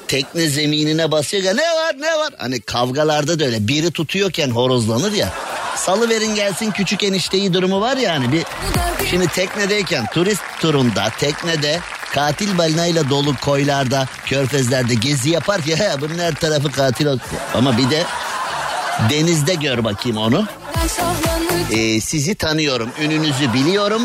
tekne 0.07 0.47
zeminine 0.47 1.11
basıyor 1.11 1.43
ya 1.43 1.53
ne 1.53 1.61
var 1.61 1.95
ne 1.99 2.17
var? 2.17 2.33
Hani 2.37 2.61
kavgalarda 2.61 3.39
da 3.39 3.45
öyle. 3.45 3.67
Biri 3.67 3.91
tutuyorken 3.91 4.49
horozlanır 4.49 5.11
ya. 5.11 5.33
Salı 5.75 6.09
verin 6.09 6.35
gelsin 6.35 6.71
küçük 6.71 7.03
enişteyi 7.03 7.53
durumu 7.53 7.81
var 7.81 7.97
ya 7.97 8.13
hani 8.13 8.31
bir. 8.31 8.43
Şimdi 9.09 9.27
teknedeyken 9.27 10.05
turist 10.13 10.41
turunda 10.59 11.11
teknede 11.19 11.79
katil 12.17 12.57
balinayla 12.57 13.09
dolu 13.09 13.35
koylarda 13.41 14.05
körfezlerde 14.25 14.93
gezi 14.93 15.29
yapar 15.29 15.61
ki 15.61 15.75
"He, 15.75 16.01
bunun 16.01 16.17
her 16.17 16.35
tarafı 16.35 16.71
katil 16.71 17.05
olsun 17.05 17.21
ama 17.53 17.77
bir 17.77 17.89
de 17.89 18.03
denizde 19.09 19.53
gör 19.53 19.83
bakayım 19.83 20.17
onu 20.17 20.45
Ee, 21.71 22.01
sizi 22.01 22.35
tanıyorum 22.35 22.89
ününüzü 23.01 23.53
biliyorum 23.53 24.01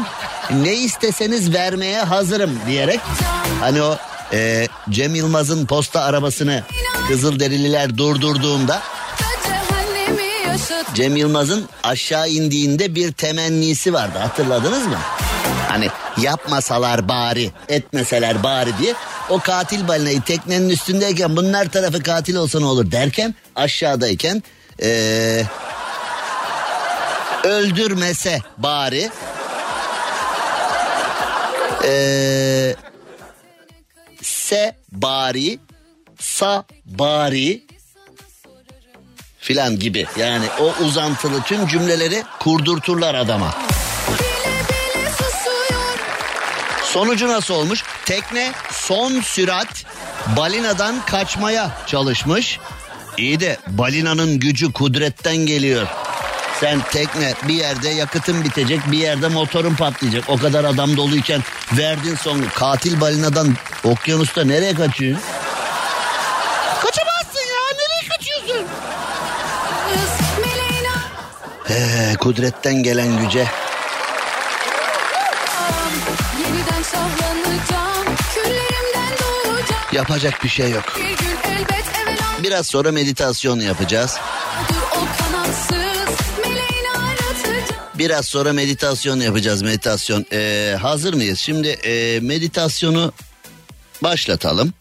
ne 0.51 0.75
isteseniz 0.75 1.53
vermeye 1.55 2.03
hazırım 2.03 2.51
diyerek 2.67 3.01
hani 3.61 3.83
o 3.83 3.97
e, 4.33 4.69
Cem 4.91 5.15
Yılmaz'ın 5.15 5.67
posta 5.67 6.01
arabasını 6.01 6.63
Kızılderililer 7.09 7.99
durdurduğunda 7.99 8.83
Cem 10.95 11.17
Yılmaz'ın 11.17 11.69
aşağı 11.83 12.29
indiğinde 12.29 12.95
bir 12.95 13.13
temennisi 13.13 13.93
vardı 13.93 14.19
hatırladınız 14.19 14.87
mı? 14.87 14.97
Hani 15.69 15.89
yapmasalar 16.21 17.09
bari 17.09 17.51
etmeseler 17.69 18.43
bari 18.43 18.79
diye 18.79 18.95
o 19.29 19.39
katil 19.41 19.89
balinayı 19.89 20.23
teknenin 20.23 20.69
üstündeyken 20.69 21.37
bunun 21.37 21.55
her 21.55 21.69
tarafı 21.69 22.03
katil 22.03 22.35
olsa 22.35 22.59
ne 22.61 22.65
olur 22.67 22.91
derken 22.91 23.35
aşağıdayken 23.57 24.43
eee 24.83 25.47
öldürmese 27.45 28.39
bari 28.59 29.11
eee 31.85 32.77
se 34.23 34.77
bari 34.93 35.59
sa 36.21 36.65
bari 36.85 37.63
filan 39.39 39.79
gibi 39.79 40.07
yani 40.19 40.45
o 40.61 40.85
uzantılı 40.85 41.43
tüm 41.43 41.67
cümleleri 41.67 42.23
kurdurturlar 42.41 43.15
adama. 43.15 43.55
Sonucu 46.93 47.29
nasıl 47.29 47.55
olmuş? 47.55 47.85
Tekne 48.05 48.53
son 48.71 49.21
sürat 49.21 49.85
balinadan 50.37 51.07
kaçmaya 51.07 51.71
çalışmış. 51.87 52.59
İyi 53.17 53.41
de 53.41 53.57
balinanın 53.67 54.39
gücü 54.39 54.73
kudretten 54.73 55.37
geliyor. 55.37 55.87
Sen 56.61 56.81
tekne 56.91 57.35
bir 57.49 57.55
yerde 57.55 57.89
yakıtın 57.89 58.45
bitecek 58.45 58.81
bir 58.93 58.99
yerde 58.99 59.29
motorun 59.29 59.75
patlayacak. 59.75 60.25
O 60.29 60.37
kadar 60.37 60.65
adam 60.65 60.97
doluyken 60.97 61.41
verdin 61.73 62.15
son 62.15 62.45
katil 62.55 63.01
balinadan 63.01 63.57
okyanusta 63.85 64.45
nereye 64.45 64.75
kaçıyorsun? 64.75 65.25
Kaçamazsın 66.83 67.41
ya 67.41 67.77
nereye 67.77 68.09
kaçıyorsun? 68.09 68.67
Ee, 71.71 72.15
kudretten 72.21 72.75
gelen 72.83 73.19
güce 73.19 73.47
yapacak 79.93 80.45
bir 80.45 80.49
şey 80.49 80.71
yok. 80.71 80.85
Biraz 82.43 82.67
sonra 82.67 82.93
meditasyon 82.93 83.61
yapacağız. 83.61 84.19
Biraz 87.95 88.27
sonra 88.27 88.53
meditasyon 88.53 89.21
yapacağız 89.21 89.63
meditasyon. 89.63 90.27
Ee, 90.33 90.77
hazır 90.81 91.15
mıyız? 91.15 91.39
Şimdi 91.39 91.69
e, 91.69 92.21
meditasyonu 92.21 93.13
başlatalım. 94.03 94.73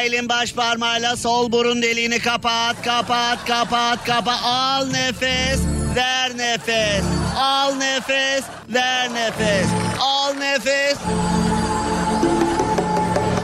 Sağ 0.00 0.04
elin 0.04 0.28
baş 0.28 0.52
parmağıyla 0.52 1.16
sol 1.16 1.52
burun 1.52 1.82
deliğini 1.82 2.18
kapat, 2.18 2.82
kapat, 2.84 3.46
kapat, 3.46 4.04
kapat. 4.04 4.40
Al 4.44 4.86
nefes, 4.86 5.60
ver 5.96 6.36
nefes. 6.36 7.04
Al 7.38 7.74
nefes, 7.74 8.44
ver 8.68 9.14
nefes. 9.14 9.66
Al 10.00 10.34
nefes, 10.34 10.98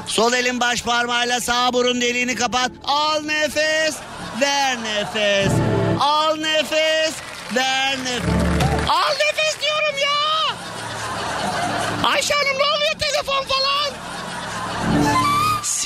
Sol 0.07 0.33
elin 0.33 0.61
baş 0.61 0.83
parmağıyla 0.83 1.41
sağ 1.41 1.73
burun 1.73 2.01
deliğini 2.01 2.35
kapat. 2.35 2.71
Al 2.85 3.23
nefes, 3.23 3.97
ver 4.41 4.77
nefes. 4.83 5.53
Al 6.01 6.37
nefes, 6.37 7.15
ver 7.57 7.99
nefes. 7.99 8.31
Al 8.89 9.13
nefes 9.13 9.61
diyorum 9.63 9.99
ya. 10.03 10.57
Ayşe 12.11 12.35
Hanım 12.35 12.59
ne 12.59 12.65
oluyor 12.65 12.93
telefon 12.99 13.45
falan? 13.45 15.26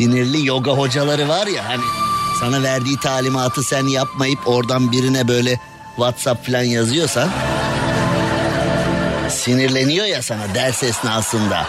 Sinirli 0.00 0.46
yoga 0.46 0.72
hocaları 0.72 1.28
var 1.28 1.46
ya 1.46 1.68
hani 1.68 1.82
sana 2.40 2.62
verdiği 2.62 2.96
talimatı 2.96 3.62
sen 3.62 3.86
yapmayıp 3.86 4.48
oradan 4.48 4.92
birine 4.92 5.28
böyle 5.28 5.60
WhatsApp 5.96 6.46
falan 6.46 6.62
yazıyorsan 6.62 7.28
sinirleniyor 9.30 10.06
ya 10.06 10.22
sana 10.22 10.54
ders 10.54 10.82
esnasında. 10.82 11.66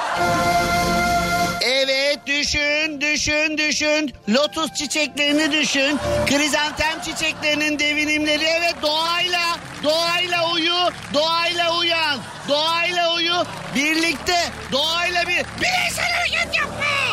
Evet 1.62 2.20
düşün 2.28 3.02
düşün 3.02 3.58
düşün. 3.58 4.14
Lotus 4.30 4.74
çiçeklerini 4.74 5.52
düşün. 5.52 6.00
Krizantem 6.30 7.02
çiçeklerinin 7.02 7.80
devinimleri 7.80 8.44
evet 8.44 8.76
doğayla. 8.82 9.58
Doğayla 9.84 10.52
uyu. 10.52 10.90
Doğayla 11.14 11.78
uyan. 11.78 12.20
Doğayla 12.50 13.16
uyu. 13.16 13.46
Birlikte 13.76 14.50
doğayla 14.72 15.22
bir 15.22 15.46
bireysel 15.62 16.12
hareket 16.14 16.56
yapma. 16.56 17.11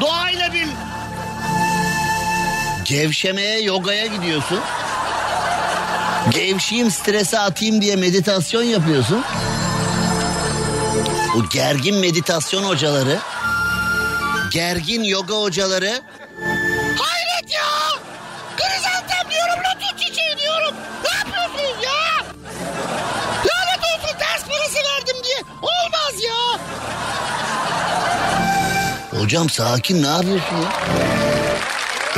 Doğayla 0.00 0.52
bir 0.52 0.66
gevşemeye 2.84 3.60
yogaya 3.60 4.06
gidiyorsun. 4.06 4.60
Gevşeyim 6.30 6.90
strese 6.90 7.38
atayım 7.38 7.80
diye 7.80 7.96
meditasyon 7.96 8.62
yapıyorsun. 8.62 9.24
Bu 11.34 11.48
gergin 11.48 11.96
meditasyon 11.96 12.62
hocaları, 12.62 13.18
gergin 14.50 15.02
yoga 15.02 15.34
hocaları. 15.34 16.00
Hayret 16.98 17.52
ya! 17.54 17.98
Krizantem 18.56 19.30
diyorum, 19.30 19.58
lotus 19.64 20.00
çiçeği 20.00 20.36
diyorum. 20.38 20.74
Ne 21.04 21.10
yapıyorsunuz 21.18 21.84
ya? 21.84 22.24
Lanet 23.38 23.84
olsun 23.84 24.16
ders 24.20 24.42
parası 24.44 24.76
verdim 24.76 25.16
diye. 25.24 25.36
Olmaz 25.62 26.22
ya. 26.24 26.60
Hocam 29.26 29.50
sakin 29.50 30.02
ne 30.02 30.06
yapıyorsun 30.06 30.56
ya? 30.56 30.72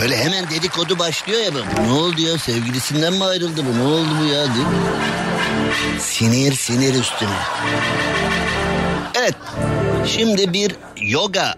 Böyle 0.01 0.17
hemen 0.17 0.51
dedikodu 0.51 0.99
başlıyor 0.99 1.41
ya. 1.41 1.51
bu. 1.55 1.83
Ne 1.89 1.93
oldu 1.93 2.21
ya 2.21 2.39
sevgilisinden 2.39 3.13
mi 3.13 3.25
ayrıldı 3.25 3.63
bu? 3.67 3.79
Ne 3.79 3.83
oldu 3.83 4.09
bu 4.21 4.25
ya 4.25 4.45
değil 4.45 4.67
mi? 4.67 6.01
Sinir 6.01 6.53
sinir 6.53 6.95
üstüne. 6.95 7.37
Evet 9.15 9.35
şimdi 10.07 10.53
bir 10.53 10.77
yoga 10.97 11.55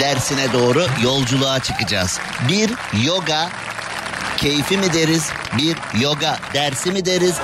dersine 0.00 0.52
doğru 0.52 0.86
yolculuğa 1.02 1.60
çıkacağız. 1.60 2.20
Bir 2.48 2.70
yoga 3.04 3.48
keyfi 4.36 4.78
mi 4.78 4.92
deriz? 4.92 5.30
Bir 5.58 6.00
yoga 6.00 6.38
dersi 6.54 6.92
mi 6.92 7.04
deriz? 7.04 7.34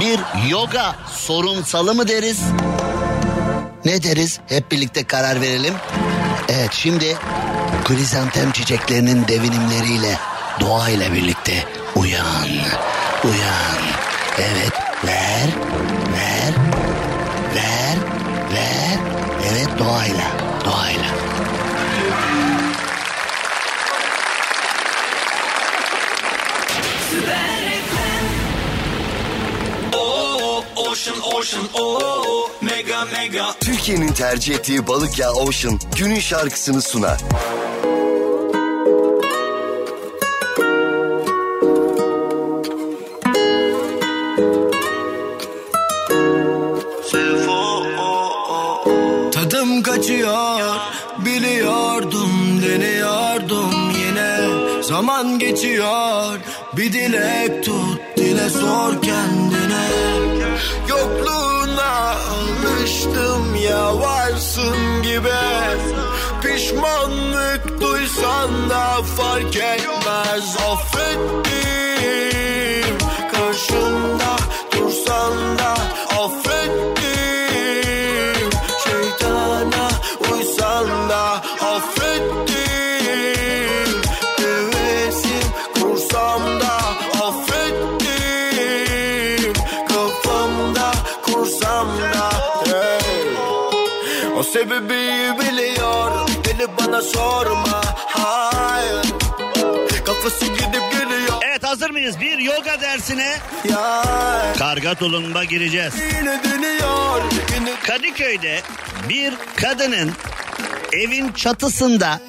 Bir 0.00 0.20
yoga 0.50 0.96
sorunsalı 1.12 1.94
mı 1.94 2.08
deriz? 2.08 2.40
Ne 3.84 4.02
deriz? 4.02 4.40
Hep 4.46 4.72
birlikte 4.72 5.04
karar 5.04 5.40
verelim. 5.40 5.74
Evet 6.52 6.72
şimdi 6.72 7.16
krizantem 7.84 8.52
çiçeklerinin 8.52 9.28
devinimleriyle 9.28 10.18
doğayla 10.60 11.12
birlikte 11.12 11.64
uyan, 11.96 12.48
uyan. 13.24 13.80
Evet 14.38 14.72
ver, 15.04 15.48
ver, 16.12 16.54
ver, 17.54 17.96
ver. 18.52 18.98
Evet 19.52 19.78
doğayla, 19.78 20.24
doğayla. 20.64 21.06
Ocean 30.76 31.16
Ocean 31.34 31.68
oh 31.74 32.59
mega 32.80 33.04
mega. 33.04 33.54
Türkiye'nin 33.60 34.12
tercih 34.12 34.54
ettiği 34.54 34.86
balık 34.86 35.18
yağı 35.18 35.32
Ocean 35.32 35.78
günün 35.96 36.20
şarkısını 36.20 36.82
sunar. 36.82 37.20
Tadım 49.32 49.82
kaçıyor 49.82 50.60
biliyordum 51.24 52.62
deniyordum 52.62 53.90
yine. 53.90 54.38
Zaman 54.82 55.38
geçiyor 55.38 56.38
bir 56.76 56.92
dilek 56.92 57.64
tut 57.64 58.00
dile 58.16 58.50
sor 58.50 59.02
alıştım 63.70 63.76
ya 63.76 63.98
varsın 64.00 65.02
gibi. 65.02 65.30
Pişmanlık 66.42 67.80
duysan 67.80 68.70
da 68.70 69.02
fark 69.02 69.56
etmez. 69.56 70.56
Affettim 70.72 71.59
bana 96.92 97.02
sorma 97.02 97.80
Hayır. 98.06 99.06
Kafası 100.06 100.46
gidip 100.46 100.89
hazır 101.90 102.00
mıyız? 102.00 102.20
Bir 102.20 102.38
yoga 102.38 102.80
dersine 102.80 103.36
karga 104.58 104.94
tulumba 104.94 105.44
gireceğiz. 105.44 105.94
Kadıköy'de 107.86 108.60
bir 109.08 109.34
kadının 109.56 110.10
evin 110.92 111.32
çatısında 111.32 112.20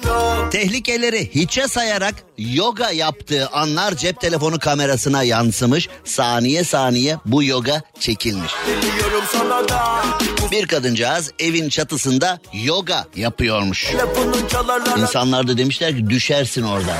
tehlikeleri 0.50 1.34
hiçe 1.34 1.68
sayarak 1.68 2.14
yoga 2.38 2.90
yaptığı 2.90 3.48
anlar 3.48 3.94
cep 3.96 4.20
telefonu 4.20 4.58
kamerasına 4.58 5.22
yansımış. 5.22 5.88
Saniye 6.04 6.64
saniye 6.64 7.16
bu 7.26 7.42
yoga 7.42 7.82
çekilmiş. 8.00 8.52
Bir 10.50 10.66
kadıncağız 10.66 11.30
evin 11.38 11.68
çatısında 11.68 12.40
yoga 12.52 13.06
yapıyormuş. 13.16 13.92
İnsanlar 14.98 15.48
da 15.48 15.58
demişler 15.58 15.96
ki 15.96 16.10
düşersin 16.10 16.62
oradan. 16.62 16.98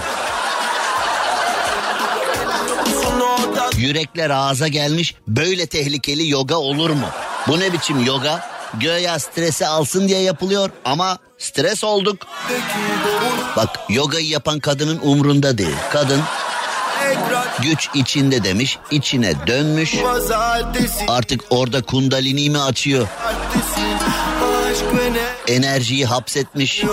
Yürekler 3.76 4.30
ağza 4.30 4.68
gelmiş 4.68 5.14
böyle 5.28 5.66
tehlikeli 5.66 6.28
yoga 6.30 6.57
olur 6.57 6.90
mu? 6.90 7.07
Bu 7.49 7.61
ne 7.61 7.72
biçim 7.72 8.05
yoga? 8.05 8.53
Göya 8.80 9.18
stresi 9.18 9.66
alsın 9.66 10.09
diye 10.09 10.20
yapılıyor 10.22 10.70
ama 10.84 11.18
stres 11.38 11.84
olduk. 11.84 12.26
Bak 13.57 13.68
yogayı 13.88 14.26
yapan 14.28 14.61
kadının 14.61 15.01
umrunda 15.03 15.59
değil. 15.59 15.76
Kadın 15.93 16.20
güç 17.62 17.88
içinde 17.95 18.45
demiş, 18.45 18.78
içine 18.90 19.47
dönmüş. 19.47 19.95
Artık 21.09 21.40
orada 21.51 21.82
kundalini 21.82 22.51
mi 22.51 22.59
açıyor? 22.59 23.09
Enerjiyi 25.47 26.07
hapsetmiş. 26.07 26.84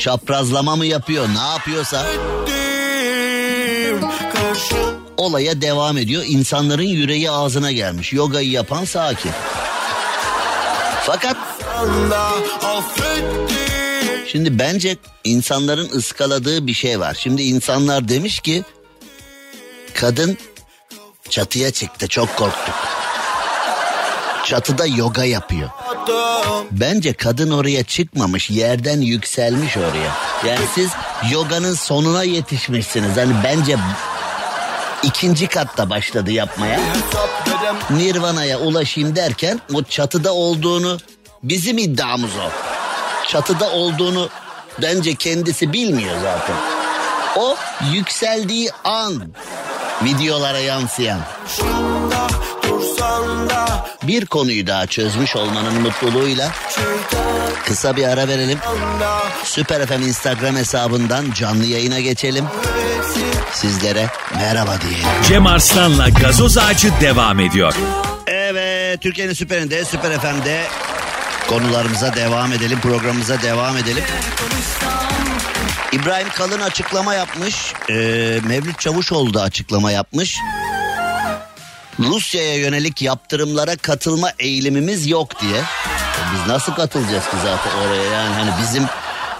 Çaprazlama 0.00 0.76
mı 0.76 0.86
yapıyor? 0.86 1.28
Ne 1.28 1.48
yapıyorsa 1.52 2.06
olaya 5.24 5.60
devam 5.62 5.98
ediyor. 5.98 6.24
İnsanların 6.26 6.82
yüreği 6.82 7.30
ağzına 7.30 7.72
gelmiş. 7.72 8.12
Yogayı 8.12 8.50
yapan 8.50 8.84
sakin. 8.84 9.32
Fakat 11.06 11.36
Şimdi 14.26 14.58
bence 14.58 14.96
insanların 15.24 15.90
ıskaladığı 15.90 16.66
bir 16.66 16.74
şey 16.74 17.00
var. 17.00 17.16
Şimdi 17.18 17.42
insanlar 17.42 18.08
demiş 18.08 18.40
ki 18.40 18.64
kadın 19.94 20.38
çatıya 21.30 21.70
çıktı 21.70 22.08
çok 22.08 22.36
korktuk. 22.36 22.74
Çatıda 24.44 24.86
yoga 24.86 25.24
yapıyor. 25.24 25.70
Bence 26.70 27.12
kadın 27.12 27.50
oraya 27.50 27.84
çıkmamış 27.84 28.50
yerden 28.50 29.00
yükselmiş 29.00 29.76
oraya. 29.76 30.12
Yani 30.46 30.66
siz 30.74 30.90
yoganın 31.32 31.74
sonuna 31.74 32.24
yetişmişsiniz. 32.24 33.16
Hani 33.16 33.34
bence 33.44 33.76
ikinci 35.04 35.46
katta 35.46 35.90
başladı 35.90 36.30
yapmaya. 36.30 36.80
Nirvana'ya 37.90 38.58
ulaşayım 38.58 39.16
derken 39.16 39.60
o 39.74 39.82
çatıda 39.82 40.32
olduğunu 40.32 40.98
bizim 41.42 41.78
iddiamız 41.78 42.30
o. 42.36 42.50
Çatıda 43.28 43.70
olduğunu 43.70 44.28
bence 44.82 45.14
kendisi 45.14 45.72
bilmiyor 45.72 46.14
zaten. 46.22 46.56
O 47.36 47.56
yükseldiği 47.92 48.70
an 48.84 49.22
videolara 50.04 50.58
yansıyan 50.58 51.20
bir 54.02 54.26
konuyu 54.26 54.66
daha 54.66 54.86
çözmüş 54.86 55.36
olmanın 55.36 55.82
mutluluğuyla 55.82 56.50
kısa 57.66 57.96
bir 57.96 58.04
ara 58.04 58.28
verelim. 58.28 58.58
Süper 59.44 59.86
FM 59.86 60.02
Instagram 60.02 60.56
hesabından 60.56 61.32
canlı 61.32 61.64
yayına 61.64 62.00
geçelim. 62.00 62.44
Sizlere 63.54 64.06
merhaba 64.36 64.80
diyelim. 64.80 65.08
Cem 65.28 65.46
Arslan'la 65.46 66.08
gazoz 66.08 66.58
ağacı 66.58 66.92
devam 67.00 67.40
ediyor. 67.40 67.74
Evet 68.26 69.00
Türkiye'nin 69.00 69.32
süperinde 69.32 69.84
Süper 69.84 70.20
FM'de 70.20 70.64
konularımıza 71.48 72.16
devam 72.16 72.52
edelim 72.52 72.80
programımıza 72.80 73.42
devam 73.42 73.76
edelim. 73.76 74.04
İbrahim 75.92 76.28
Kalın 76.28 76.60
açıklama 76.60 77.14
yapmış. 77.14 77.72
Ee, 77.90 77.94
Mevlüt 78.44 78.80
Çavuşoğlu 78.80 79.34
da 79.34 79.42
açıklama 79.42 79.90
yapmış. 79.90 80.38
Rusya'ya 81.98 82.54
yönelik 82.54 83.02
yaptırımlara 83.02 83.76
katılma 83.76 84.30
eğilimimiz 84.38 85.06
yok 85.06 85.40
diye. 85.40 85.62
Biz 86.34 86.48
nasıl 86.48 86.72
katılacağız 86.74 87.24
ki 87.24 87.36
zaten 87.36 87.78
oraya 87.86 88.02
yani 88.02 88.34
hani 88.34 88.50
bizim 88.62 88.84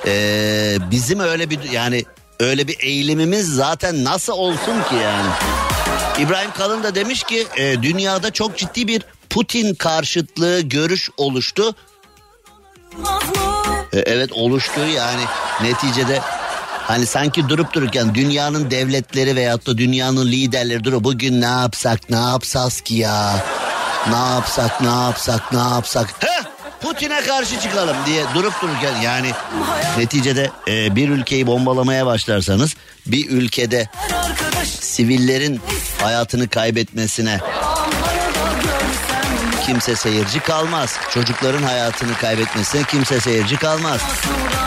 ee, 0.06 0.76
bizim 0.90 1.20
öyle 1.20 1.50
bir 1.50 1.70
yani 1.70 2.04
öyle 2.40 2.68
bir 2.68 2.76
eğilimimiz 2.80 3.54
zaten 3.54 4.04
nasıl 4.04 4.32
olsun 4.32 4.82
ki 4.88 4.94
yani. 5.02 5.28
İbrahim 6.18 6.50
Kalın 6.50 6.82
da 6.82 6.94
demiş 6.94 7.22
ki 7.22 7.46
e, 7.56 7.82
dünyada 7.82 8.30
çok 8.30 8.58
ciddi 8.58 8.88
bir 8.88 9.02
Putin 9.30 9.74
karşıtlığı 9.74 10.60
görüş 10.60 11.10
oluştu. 11.16 11.74
E, 13.92 13.98
evet 13.98 14.32
oluştu 14.32 14.80
yani 14.96 15.22
neticede 15.62 16.20
hani 16.86 17.06
sanki 17.06 17.48
durup 17.48 17.72
dururken 17.72 18.14
dünyanın 18.14 18.70
devletleri 18.70 19.36
veyahut 19.36 19.66
da 19.66 19.78
dünyanın 19.78 20.26
liderleri 20.26 20.84
durup 20.84 21.04
bugün 21.04 21.40
ne 21.40 21.44
yapsak 21.44 22.10
ne 22.10 22.16
yapsaz 22.16 22.80
ki 22.80 22.94
ya 22.94 23.44
ne 24.10 24.34
yapsak 24.34 24.80
ne 24.80 24.88
yapsak 24.88 25.52
ne 25.52 25.58
yapsak 25.58 26.08
Heh! 26.18 26.43
Putin'e 26.84 27.20
karşı 27.20 27.60
çıkalım 27.60 27.96
diye 28.06 28.24
durup 28.34 28.62
dururken 28.62 29.00
yani 29.00 29.30
neticede 29.98 30.50
e, 30.68 30.96
bir 30.96 31.08
ülkeyi 31.08 31.46
bombalamaya 31.46 32.06
başlarsanız 32.06 32.74
bir 33.06 33.30
ülkede 33.30 33.88
sivillerin 34.80 35.60
hayatını 36.02 36.48
kaybetmesine 36.48 37.40
kimse 39.66 39.96
seyirci 39.96 40.40
kalmaz. 40.40 40.96
Çocukların 41.10 41.62
hayatını 41.62 42.14
kaybetmesine 42.14 42.82
kimse 42.82 43.20
seyirci 43.20 43.56
kalmaz. 43.56 44.00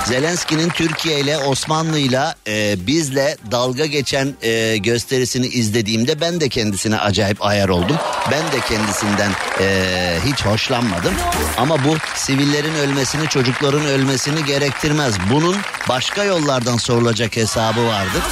Zelenski'nin 0.07 0.69
Türkiye 0.69 1.19
ile 1.19 1.37
Osmanlı 1.37 1.99
ile 1.99 2.21
e, 2.47 2.87
bizle 2.87 3.37
dalga 3.51 3.85
geçen 3.85 4.33
e, 4.41 4.77
gösterisini 4.77 5.47
izlediğimde 5.47 6.21
ben 6.21 6.41
de 6.41 6.49
kendisine 6.49 6.97
acayip 6.97 7.45
ayar 7.45 7.69
oldum. 7.69 7.97
Ben 8.31 8.43
de 8.51 8.59
kendisinden 8.69 9.31
e, 9.61 10.17
hiç 10.25 10.45
hoşlanmadım. 10.45 11.13
Ama 11.57 11.83
bu 11.83 11.97
sivillerin 12.15 12.75
ölmesini, 12.75 13.27
çocukların 13.27 13.85
ölmesini 13.85 14.45
gerektirmez. 14.45 15.15
Bunun 15.31 15.55
başka 15.89 16.23
yollardan 16.23 16.77
sorulacak 16.77 17.35
hesabı 17.35 17.87
vardır. 17.87 18.23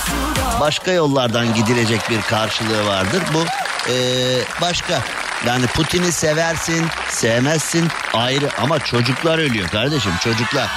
Başka 0.59 0.91
yollardan 0.91 1.53
gidilecek 1.53 2.09
bir 2.09 2.21
karşılığı 2.21 2.87
vardır. 2.87 3.23
Bu 3.33 3.39
e, 3.89 3.95
başka. 4.61 5.01
Yani 5.47 5.67
Putin'i 5.67 6.11
seversin, 6.11 6.85
sevmezsin 7.09 7.87
ayrı 8.13 8.49
ama 8.61 8.79
çocuklar 8.79 9.37
ölüyor 9.37 9.67
kardeşim 9.67 10.11
çocuklar. 10.23 10.69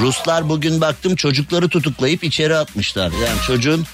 Ruslar 0.00 0.48
bugün 0.48 0.80
baktım 0.80 1.16
çocukları 1.16 1.68
tutuklayıp 1.68 2.24
içeri 2.24 2.56
atmışlar. 2.56 3.12
Yani 3.12 3.40
çocuğun 3.46 3.86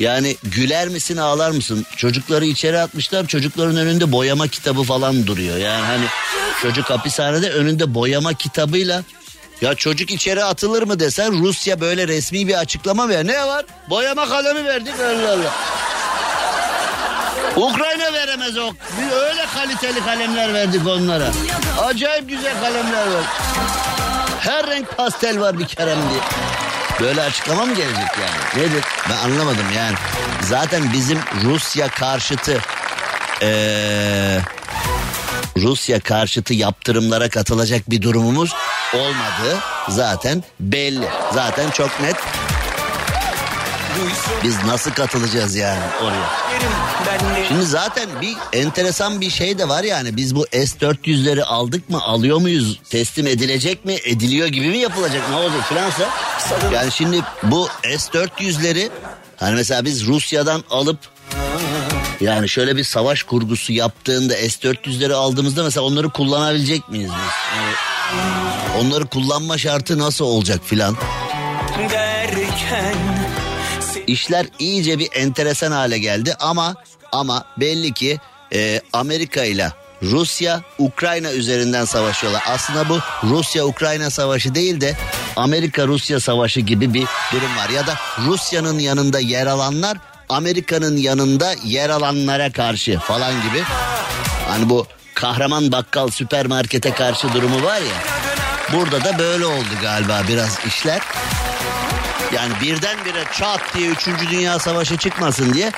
yani 0.00 0.36
güler 0.42 0.88
misin 0.88 1.16
ağlar 1.16 1.50
mısın? 1.50 1.86
Çocukları 1.96 2.44
içeri 2.44 2.78
atmışlar 2.78 3.26
çocukların 3.26 3.76
önünde 3.76 4.12
boyama 4.12 4.48
kitabı 4.48 4.82
falan 4.82 5.26
duruyor. 5.26 5.56
Yani 5.56 5.86
hani 5.86 6.04
çocuk 6.62 6.90
hapishanede 6.90 7.50
önünde 7.50 7.94
boyama 7.94 8.34
kitabıyla 8.34 9.02
ya 9.60 9.74
çocuk 9.74 10.10
içeri 10.10 10.44
atılır 10.44 10.82
mı 10.82 11.00
desen 11.00 11.32
Rusya 11.32 11.80
böyle 11.80 12.08
resmi 12.08 12.48
bir 12.48 12.54
açıklama 12.54 13.08
ver. 13.08 13.26
Ne 13.26 13.46
var? 13.46 13.64
Boyama 13.90 14.28
kalemi 14.28 14.64
verdik 14.64 14.94
Allah 15.00 15.32
Allah. 15.32 15.52
Ukrayna 17.56 18.12
veremez 18.12 18.58
o. 18.58 18.72
Bir 19.00 19.12
öyle 19.12 19.46
kaliteli 19.54 20.04
kalemler 20.04 20.54
verdik 20.54 20.86
onlara. 20.86 21.28
Acayip 21.84 22.28
güzel 22.28 22.60
kalemler 22.60 23.06
var. 23.06 23.24
Her 24.40 24.66
renk 24.66 24.96
pastel 24.96 25.40
var 25.40 25.58
bir 25.58 25.66
kerem 25.66 25.98
diye. 26.10 26.20
Böyle 27.00 27.22
açıklama 27.22 27.64
mı 27.64 27.74
gelecek 27.74 28.06
yani? 28.20 28.66
Nedir? 28.66 28.84
Ben 29.10 29.16
anlamadım 29.16 29.66
yani. 29.76 29.96
Zaten 30.40 30.92
bizim 30.92 31.18
Rusya 31.44 31.88
karşıtı 31.88 32.60
ee, 33.42 34.38
Rusya 35.56 36.00
karşıtı 36.00 36.54
yaptırımlara 36.54 37.28
katılacak 37.28 37.90
bir 37.90 38.02
durumumuz 38.02 38.54
olmadığı 38.94 39.58
zaten 39.88 40.44
belli. 40.60 41.08
Zaten 41.34 41.70
çok 41.70 42.00
net. 42.00 42.16
Biz 44.44 44.64
nasıl 44.66 44.90
katılacağız 44.90 45.54
yani 45.54 45.80
oraya? 46.02 46.28
Şimdi 47.48 47.64
zaten 47.64 48.08
bir 48.20 48.36
enteresan 48.52 49.20
bir 49.20 49.30
şey 49.30 49.58
de 49.58 49.68
var 49.68 49.84
yani 49.84 50.16
biz 50.16 50.34
bu 50.34 50.46
S-400'leri 50.52 51.42
aldık 51.42 51.90
mı 51.90 52.02
alıyor 52.02 52.38
muyuz 52.38 52.80
teslim 52.90 53.26
edilecek 53.26 53.84
mi 53.84 53.96
ediliyor 54.04 54.48
gibi 54.48 54.68
mi 54.68 54.78
yapılacak 54.78 55.30
ne 55.30 55.36
olacak 55.36 55.60
Fransa? 55.68 56.08
Yani 56.72 56.92
şimdi 56.92 57.20
bu 57.42 57.68
S-400'leri 57.82 58.90
hani 59.36 59.54
mesela 59.54 59.84
biz 59.84 60.06
Rusya'dan 60.06 60.64
alıp 60.70 60.98
yani 62.20 62.48
şöyle 62.48 62.76
bir 62.76 62.84
savaş 62.84 63.22
kurgusu 63.22 63.72
yaptığında 63.72 64.34
S-400'leri 64.34 65.14
aldığımızda 65.14 65.62
mesela 65.62 65.86
onları 65.86 66.10
kullanabilecek 66.10 66.88
miyiz 66.88 67.10
biz? 67.10 67.66
Onları 68.80 69.06
kullanma 69.06 69.58
şartı 69.58 69.98
nasıl 69.98 70.24
olacak 70.24 70.60
filan? 70.64 70.96
İşler 74.06 74.46
iyice 74.58 74.98
bir 74.98 75.08
enteresan 75.14 75.72
hale 75.72 75.98
geldi 75.98 76.34
ama 76.40 76.74
ama 77.12 77.44
belli 77.56 77.92
ki 77.92 78.18
e, 78.52 78.80
Amerika 78.92 79.44
ile 79.44 79.72
Rusya 80.02 80.60
Ukrayna 80.78 81.32
üzerinden 81.32 81.84
savaşıyorlar. 81.84 82.42
Aslında 82.46 82.88
bu 82.88 82.98
Rusya 83.24 83.66
Ukrayna 83.66 84.10
savaşı 84.10 84.54
değil 84.54 84.80
de 84.80 84.96
Amerika 85.36 85.86
Rusya 85.86 86.20
savaşı 86.20 86.60
gibi 86.60 86.94
bir 86.94 87.06
durum 87.32 87.56
var. 87.56 87.68
Ya 87.68 87.86
da 87.86 87.94
Rusya'nın 88.26 88.78
yanında 88.78 89.20
yer 89.20 89.46
alanlar 89.46 89.98
Amerika'nın 90.28 90.96
yanında 90.96 91.54
yer 91.64 91.90
alanlara 91.90 92.52
karşı 92.52 92.98
falan 92.98 93.32
gibi. 93.32 93.62
Hani 94.48 94.70
bu 94.70 94.86
kahraman 95.14 95.72
bakkal 95.72 96.08
süpermarkete 96.08 96.90
karşı 96.90 97.32
durumu 97.32 97.62
var 97.62 97.80
ya. 97.80 98.02
Burada 98.72 99.04
da 99.04 99.18
böyle 99.18 99.46
oldu 99.46 99.68
galiba 99.82 100.22
biraz 100.28 100.58
işler. 100.66 101.00
Yani 102.34 102.52
birdenbire 102.62 103.24
çat 103.38 103.60
diye 103.74 103.88
3. 103.88 104.08
Dünya 104.30 104.58
Savaşı 104.58 104.96
çıkmasın 104.96 105.54
diye 105.54 105.72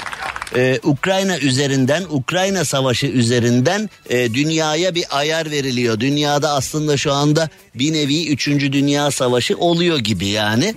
e, 0.56 0.78
Ukrayna 0.82 1.38
üzerinden 1.38 2.04
Ukrayna 2.10 2.64
Savaşı 2.64 3.06
üzerinden 3.06 3.90
e, 4.10 4.34
dünyaya 4.34 4.94
bir 4.94 5.04
ayar 5.10 5.50
veriliyor. 5.50 6.00
Dünyada 6.00 6.50
aslında 6.52 6.96
şu 6.96 7.12
anda 7.12 7.48
bir 7.74 7.92
nevi 7.92 8.28
3. 8.28 8.48
Dünya 8.48 9.10
Savaşı 9.10 9.56
oluyor 9.56 9.98
gibi 9.98 10.26
yani. 10.26 10.74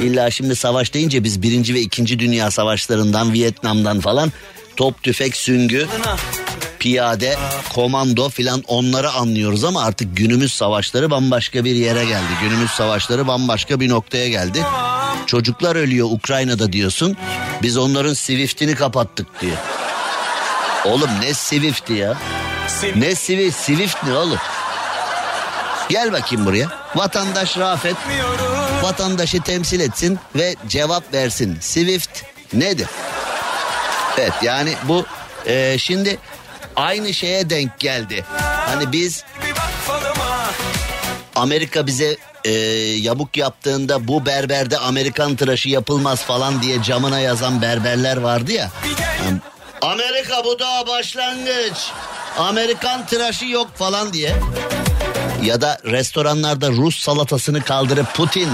İlla 0.00 0.30
şimdi 0.30 0.56
savaş 0.56 0.94
deyince 0.94 1.24
biz 1.24 1.42
1. 1.42 1.74
ve 1.74 1.80
2. 1.80 2.18
Dünya 2.18 2.50
Savaşlarından 2.50 3.32
Vietnam'dan 3.32 4.00
falan 4.00 4.32
top 4.76 5.02
tüfek 5.02 5.36
süngü 5.36 5.86
piyade, 6.78 7.36
komando 7.74 8.28
filan 8.28 8.62
onları 8.66 9.10
anlıyoruz 9.10 9.64
ama 9.64 9.82
artık 9.82 10.16
günümüz 10.16 10.52
savaşları 10.52 11.10
bambaşka 11.10 11.64
bir 11.64 11.74
yere 11.74 12.04
geldi. 12.04 12.32
Günümüz 12.42 12.70
savaşları 12.70 13.26
bambaşka 13.26 13.80
bir 13.80 13.88
noktaya 13.88 14.28
geldi. 14.28 14.62
Çocuklar 15.26 15.76
ölüyor 15.76 16.08
Ukrayna'da 16.10 16.72
diyorsun. 16.72 17.16
Biz 17.62 17.76
onların 17.76 18.14
Swift'ini 18.14 18.74
kapattık 18.74 19.40
diyor. 19.40 19.56
Oğlum 20.84 21.10
ne 21.20 21.34
Swift'i 21.34 21.92
ya? 21.92 22.16
Ne 22.96 23.14
Swift? 23.14 23.56
Swift 23.56 24.04
ne 24.04 24.14
oğlum? 24.14 24.38
Gel 25.88 26.12
bakayım 26.12 26.46
buraya. 26.46 26.68
Vatandaş 26.94 27.58
Rafet 27.58 27.96
vatandaşı 28.82 29.42
temsil 29.42 29.80
etsin 29.80 30.18
ve 30.36 30.56
cevap 30.68 31.14
versin. 31.14 31.58
Swift 31.60 32.22
nedir? 32.52 32.88
Evet 34.18 34.32
yani 34.42 34.74
bu 34.84 35.06
e, 35.46 35.78
şimdi 35.78 36.18
aynı 36.76 37.14
şeye 37.14 37.50
denk 37.50 37.78
geldi. 37.78 38.24
Hani 38.66 38.92
biz 38.92 39.24
Amerika 41.36 41.86
bize 41.86 42.16
e, 42.44 42.50
yamuk 43.00 43.36
yaptığında 43.36 44.08
bu 44.08 44.26
berberde 44.26 44.78
Amerikan 44.78 45.36
tıraşı 45.36 45.68
yapılmaz 45.68 46.22
falan 46.22 46.62
diye 46.62 46.82
camına 46.82 47.20
yazan 47.20 47.62
berberler 47.62 48.16
vardı 48.16 48.52
ya. 48.52 48.70
Amerika 49.82 50.44
bu 50.44 50.58
daha 50.58 50.86
başlangıç. 50.86 51.90
Amerikan 52.38 53.06
tıraşı 53.06 53.44
yok 53.44 53.68
falan 53.74 54.12
diye. 54.12 54.36
Ya 55.42 55.60
da 55.60 55.78
restoranlarda 55.84 56.70
Rus 56.70 57.00
salatasını 57.00 57.62
kaldırıp 57.62 58.14
Putin 58.14 58.48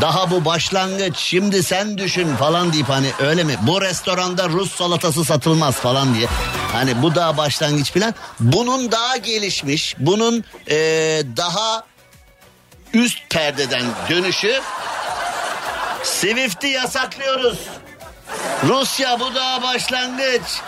daha 0.00 0.30
bu 0.30 0.44
başlangıç 0.44 1.16
şimdi 1.16 1.62
sen 1.62 1.98
düşün 1.98 2.36
falan 2.36 2.72
deyip 2.72 2.88
hani 2.88 3.10
öyle 3.20 3.44
mi? 3.44 3.54
Bu 3.62 3.80
restoranda 3.80 4.48
Rus 4.48 4.74
salatası 4.74 5.24
satılmaz 5.24 5.74
falan 5.74 6.14
diye. 6.14 6.26
Hani 6.72 7.02
bu 7.02 7.14
daha 7.14 7.36
başlangıç 7.36 7.92
falan. 7.92 8.14
Bunun 8.40 8.92
daha 8.92 9.16
gelişmiş, 9.16 9.96
bunun 9.98 10.44
ee, 10.70 10.74
daha 11.36 11.84
üst 12.94 13.30
perdeden 13.30 13.84
dönüşü 14.08 14.60
Swift'i 16.02 16.66
yasaklıyoruz. 16.68 17.58
Rusya 18.66 19.20
bu 19.20 19.34
daha 19.34 19.62
başlangıç. 19.62 20.60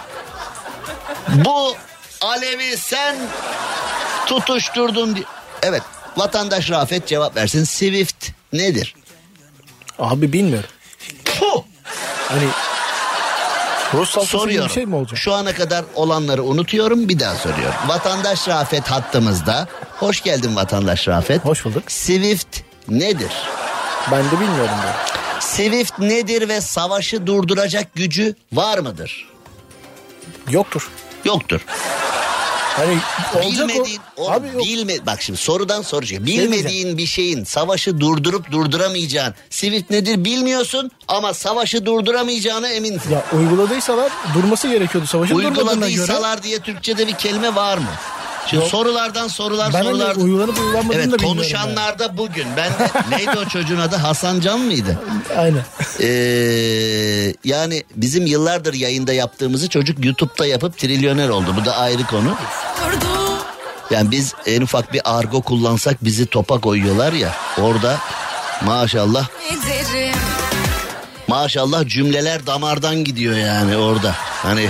Bu 1.28 1.76
Alevi 2.20 2.76
sen 2.76 3.16
tutuşturdun 4.26 5.14
diye. 5.16 5.24
Evet 5.62 5.82
vatandaş 6.16 6.70
Rafet 6.70 7.06
cevap 7.06 7.36
versin. 7.36 7.64
Swift 7.64 8.26
nedir? 8.52 8.94
Abi 9.98 10.32
bilmiyorum. 10.32 10.70
Hani 12.28 12.46
Rus 13.94 14.10
Soruyorum. 14.28 14.68
bir 14.68 14.74
şey 14.74 14.86
mi 14.86 14.94
olacak? 14.96 15.18
Şu 15.18 15.32
ana 15.34 15.54
kadar 15.54 15.84
olanları 15.94 16.42
unutuyorum 16.44 17.08
bir 17.08 17.20
daha 17.20 17.34
soruyorum. 17.34 17.74
Vatandaş 17.86 18.48
Rafet 18.48 18.90
hattımızda. 18.90 19.68
Hoş 19.98 20.22
geldin 20.22 20.56
vatandaş 20.56 21.08
Rafet. 21.08 21.44
Hoş 21.44 21.64
bulduk. 21.64 21.82
Swift 21.88 22.60
nedir? 22.88 23.32
Ben 24.12 24.24
de 24.24 24.32
bilmiyorum 24.40 24.74
ben. 24.86 25.40
Swift 25.40 25.98
nedir 25.98 26.48
ve 26.48 26.60
savaşı 26.60 27.26
durduracak 27.26 27.94
gücü 27.94 28.34
var 28.52 28.78
mıdır? 28.78 29.28
Yoktur. 30.50 30.90
Yoktur. 31.24 31.60
Hani 32.76 32.96
olacak 33.34 33.68
Bilmediğin, 33.68 34.00
o. 34.16 34.22
oğlum, 34.22 34.32
Abi 34.32 34.46
yok. 34.48 34.64
bilme, 34.64 35.06
bak 35.06 35.22
şimdi 35.22 35.38
sorudan 35.38 35.82
soru 35.82 36.06
çıkıyor. 36.06 36.26
diyeceğim. 36.26 36.52
Bilmediğin 36.52 36.98
bir 36.98 37.06
şeyin 37.06 37.44
savaşı 37.44 38.00
durdurup 38.00 38.50
durduramayacağın. 38.50 39.34
Swift 39.50 39.90
nedir 39.90 40.24
bilmiyorsun 40.24 40.90
ama 41.08 41.34
savaşı 41.34 41.86
durduramayacağına 41.86 42.68
eminsin. 42.68 43.10
Ya 43.10 43.24
uyguladıysalar 43.32 44.12
durması 44.34 44.68
gerekiyordu 44.68 45.06
savaşın 45.08 45.34
durmadığına 45.34 45.54
göre. 45.54 45.72
Uyguladıysalar 45.74 46.42
diye 46.42 46.58
Türkçe'de 46.58 47.06
bir 47.06 47.14
kelime 47.14 47.54
var 47.54 47.78
mı? 47.78 47.84
Şimdi 48.46 48.62
Yok. 48.62 48.70
sorulardan 48.70 49.28
sorular 49.28 49.72
Ben 49.74 49.82
sorular. 49.82 50.16
uygulanıp 50.16 50.58
uygulanmadığını 50.58 50.92
da 50.92 50.94
Evet 50.94 51.12
bilmiyorum 51.12 51.28
konuşanlarda 51.28 52.16
bugün. 52.16 52.46
Ben 52.56 52.70
de, 52.72 52.90
neydi 53.16 53.38
o 53.38 53.48
çocuğun 53.48 53.78
adı? 53.78 53.96
Hasan 53.96 54.40
Can 54.40 54.60
mıydı? 54.60 54.98
Aynen. 55.36 55.62
Ee, 56.00 57.34
yani 57.44 57.84
bizim 57.96 58.26
yıllardır 58.26 58.74
yayında 58.74 59.12
yaptığımızı 59.12 59.68
çocuk 59.68 60.04
YouTube'da 60.04 60.46
yapıp 60.46 60.78
trilyoner 60.78 61.28
oldu. 61.28 61.54
Bu 61.60 61.64
da 61.64 61.76
ayrı 61.76 62.04
konu. 62.04 62.34
Yani 63.90 64.10
biz 64.10 64.34
en 64.46 64.60
ufak 64.60 64.92
bir 64.92 65.00
argo 65.04 65.42
kullansak 65.42 66.04
bizi 66.04 66.26
topa 66.26 66.60
koyuyorlar 66.60 67.12
ya. 67.12 67.34
Orada 67.62 67.98
maşallah 68.64 69.26
maşallah 71.28 71.86
cümleler 71.88 72.46
damardan 72.46 73.04
gidiyor 73.04 73.36
yani 73.36 73.76
orada. 73.76 74.14
Hani 74.18 74.68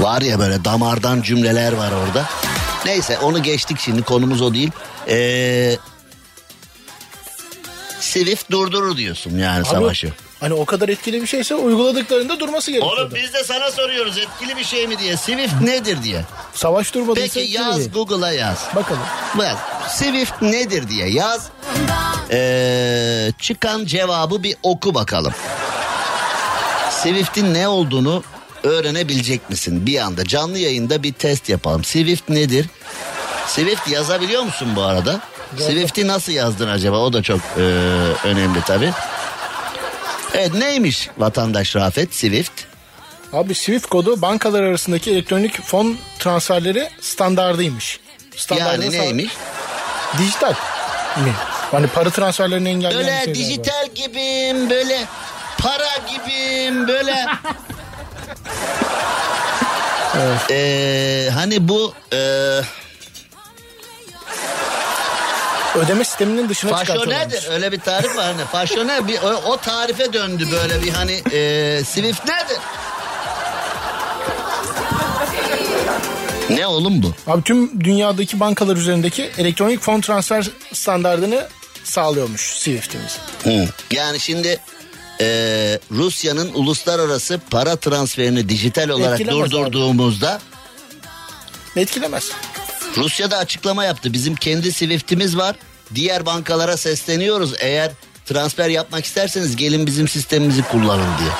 var 0.00 0.22
ya 0.22 0.38
böyle 0.38 0.64
damardan 0.64 1.22
cümleler 1.22 1.72
var 1.72 1.92
orada. 1.92 2.24
Neyse 2.86 3.18
onu 3.18 3.42
geçtik 3.42 3.80
şimdi 3.80 4.02
konumuz 4.02 4.42
o 4.42 4.54
değil. 4.54 4.70
Ee, 5.08 5.76
Swift 8.00 8.50
durdurur 8.50 8.96
diyorsun 8.96 9.38
yani 9.38 9.60
Abi, 9.60 9.68
savaşı. 9.68 10.12
Hani 10.40 10.54
o 10.54 10.64
kadar 10.64 10.88
etkili 10.88 11.22
bir 11.22 11.26
şeyse 11.26 11.54
uyguladıklarında 11.54 12.40
durması 12.40 12.70
gerekiyordu. 12.70 13.00
Oğlum 13.00 13.14
biz 13.14 13.34
de 13.34 13.44
sana 13.44 13.70
soruyoruz 13.70 14.18
etkili 14.18 14.56
bir 14.56 14.64
şey 14.64 14.86
mi 14.86 14.98
diye. 14.98 15.16
Swift 15.16 15.60
nedir 15.60 16.02
diye. 16.02 16.24
Savaş 16.54 16.94
durmadıysa 16.94 17.40
Peki 17.40 17.52
yaz. 17.52 17.92
Google'a 17.92 18.32
yaz. 18.32 18.58
Bakalım. 18.76 19.02
Bak 19.34 19.56
Swift 19.88 20.42
nedir 20.42 20.88
diye 20.88 21.08
yaz. 21.08 21.48
Ee, 22.30 23.32
çıkan 23.38 23.84
cevabı 23.84 24.42
bir 24.42 24.56
oku 24.62 24.94
bakalım. 24.94 25.32
Swift'in 26.90 27.54
ne 27.54 27.68
olduğunu 27.68 28.22
öğrenebilecek 28.62 29.50
misin 29.50 29.86
bir 29.86 29.98
anda? 29.98 30.24
Canlı 30.24 30.58
yayında 30.58 31.02
bir 31.02 31.12
test 31.12 31.48
yapalım. 31.48 31.84
Swift 31.84 32.28
nedir? 32.28 32.66
Swift 33.46 33.88
yazabiliyor 33.88 34.42
musun 34.42 34.68
bu 34.76 34.82
arada? 34.82 35.20
Swift'i 35.58 36.06
nasıl 36.06 36.32
yazdın 36.32 36.68
acaba? 36.68 36.96
O 36.98 37.12
da 37.12 37.22
çok 37.22 37.40
e, 37.56 37.60
önemli 38.24 38.58
tabii. 38.66 38.92
Evet 40.34 40.54
neymiş 40.54 41.08
vatandaş 41.18 41.76
Rafet 41.76 42.14
Swift? 42.14 42.52
Abi 43.32 43.54
Swift 43.54 43.86
kodu 43.86 44.22
bankalar 44.22 44.62
arasındaki 44.62 45.10
elektronik 45.10 45.62
fon 45.62 45.98
transferleri 46.18 46.88
standardıymış. 47.00 48.00
Standardını 48.36 48.94
Yani 48.94 48.98
neymiş? 49.04 49.32
Dijital 50.18 50.54
mi? 51.16 51.32
Hani 51.70 51.86
para 51.86 52.10
transferlerini 52.10 52.68
engelleyen 52.68 52.98
Böyle 52.98 53.10
şeyler 53.10 53.28
var. 53.28 53.34
dijital 53.34 53.88
gibiyim, 53.94 54.70
böyle 54.70 55.04
para 55.58 55.88
gibiyim, 56.12 56.88
böyle. 56.88 57.26
Ee, 60.50 61.30
hani 61.34 61.68
bu 61.68 61.94
e, 62.12 62.18
Ödeme 65.74 66.04
sisteminin 66.04 66.48
dışına 66.48 66.76
faşonedir 66.76 67.48
öyle 67.50 67.72
bir 67.72 67.80
tarif 67.80 68.16
var 68.16 68.24
hani 68.24 68.44
faşone 68.44 69.08
bir 69.08 69.22
o, 69.22 69.28
o 69.28 69.56
tarife 69.56 70.12
döndü 70.12 70.48
böyle 70.52 70.82
bir 70.82 70.90
hani 70.90 71.12
e, 71.32 71.84
Swift 71.84 72.28
nedir? 72.28 72.58
Ne 76.50 76.66
oğlum 76.66 77.02
bu? 77.02 77.14
Abi 77.26 77.42
tüm 77.42 77.84
dünyadaki 77.84 78.40
bankalar 78.40 78.76
üzerindeki 78.76 79.30
elektronik 79.38 79.80
fon 79.80 80.00
transfer 80.00 80.50
standardını 80.72 81.48
sağlıyormuş 81.84 82.40
Swift'imiz. 82.40 83.18
Hı. 83.44 83.68
Yani 83.90 84.20
şimdi 84.20 84.60
e, 85.20 85.78
Rusya'nın 85.90 86.54
uluslararası 86.54 87.40
para 87.50 87.76
transferini 87.76 88.48
dijital 88.48 88.88
olarak 88.88 89.20
Etkilemez 89.20 89.42
abi. 89.42 89.50
durdurduğumuzda 89.50 90.40
Etkilemez. 91.76 92.30
Rusya 92.96 93.30
da 93.30 93.38
açıklama 93.38 93.84
yaptı. 93.84 94.12
Bizim 94.12 94.34
kendi 94.34 94.72
Swift'imiz 94.72 95.36
var. 95.36 95.56
Diğer 95.94 96.26
bankalara 96.26 96.76
sesleniyoruz. 96.76 97.54
Eğer 97.58 97.92
transfer 98.26 98.68
yapmak 98.68 99.04
isterseniz 99.04 99.56
gelin 99.56 99.86
bizim 99.86 100.08
sistemimizi 100.08 100.62
kullanın 100.62 101.18
diye. 101.18 101.30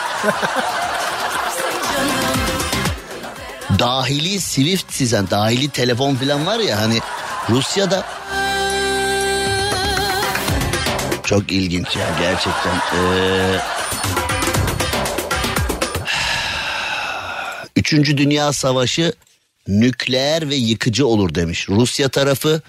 dahili 3.79 4.41
Swift 4.41 4.93
sizden 4.93 5.31
dahili 5.31 5.69
telefon 5.69 6.15
falan 6.15 6.47
var 6.47 6.59
ya 6.59 6.81
hani 6.81 7.01
Rusya'da 7.51 8.05
çok 11.33 11.53
ilginç 11.53 11.97
ya 11.97 12.09
gerçekten. 12.21 12.75
Ee, 12.75 13.59
Üçüncü 17.77 18.19
Dünya 18.19 18.53
Savaşı 18.53 19.13
nükleer 19.69 20.51
ve 20.51 20.55
yıkıcı 20.55 21.07
olur 21.07 21.35
demiş. 21.35 21.69
Rusya 21.69 22.09
tarafı 22.09 22.61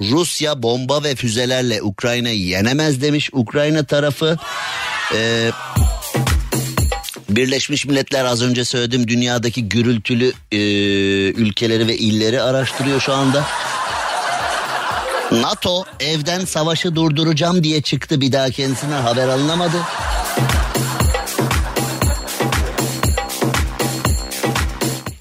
Rusya 0.00 0.62
bomba 0.62 1.04
ve 1.04 1.14
füzelerle 1.14 1.82
Ukrayna'yı 1.82 2.40
yenemez 2.40 3.02
demiş. 3.02 3.30
Ukrayna 3.32 3.84
tarafı 3.84 4.36
e, 5.14 5.50
Birleşmiş 7.28 7.86
Milletler 7.86 8.24
az 8.24 8.42
önce 8.42 8.64
söyledim 8.64 9.08
dünyadaki 9.08 9.68
gürültülü 9.68 10.32
e, 10.52 10.58
ülkeleri 11.30 11.88
ve 11.88 11.96
illeri 11.96 12.42
araştırıyor 12.42 13.00
şu 13.00 13.12
anda. 13.12 13.46
NATO 15.32 15.84
evden 16.00 16.44
savaşı 16.44 16.94
durduracağım 16.94 17.64
diye 17.64 17.82
çıktı 17.82 18.20
bir 18.20 18.32
daha 18.32 18.50
kendisinden 18.50 19.02
haber 19.02 19.28
alınamadı. 19.28 19.76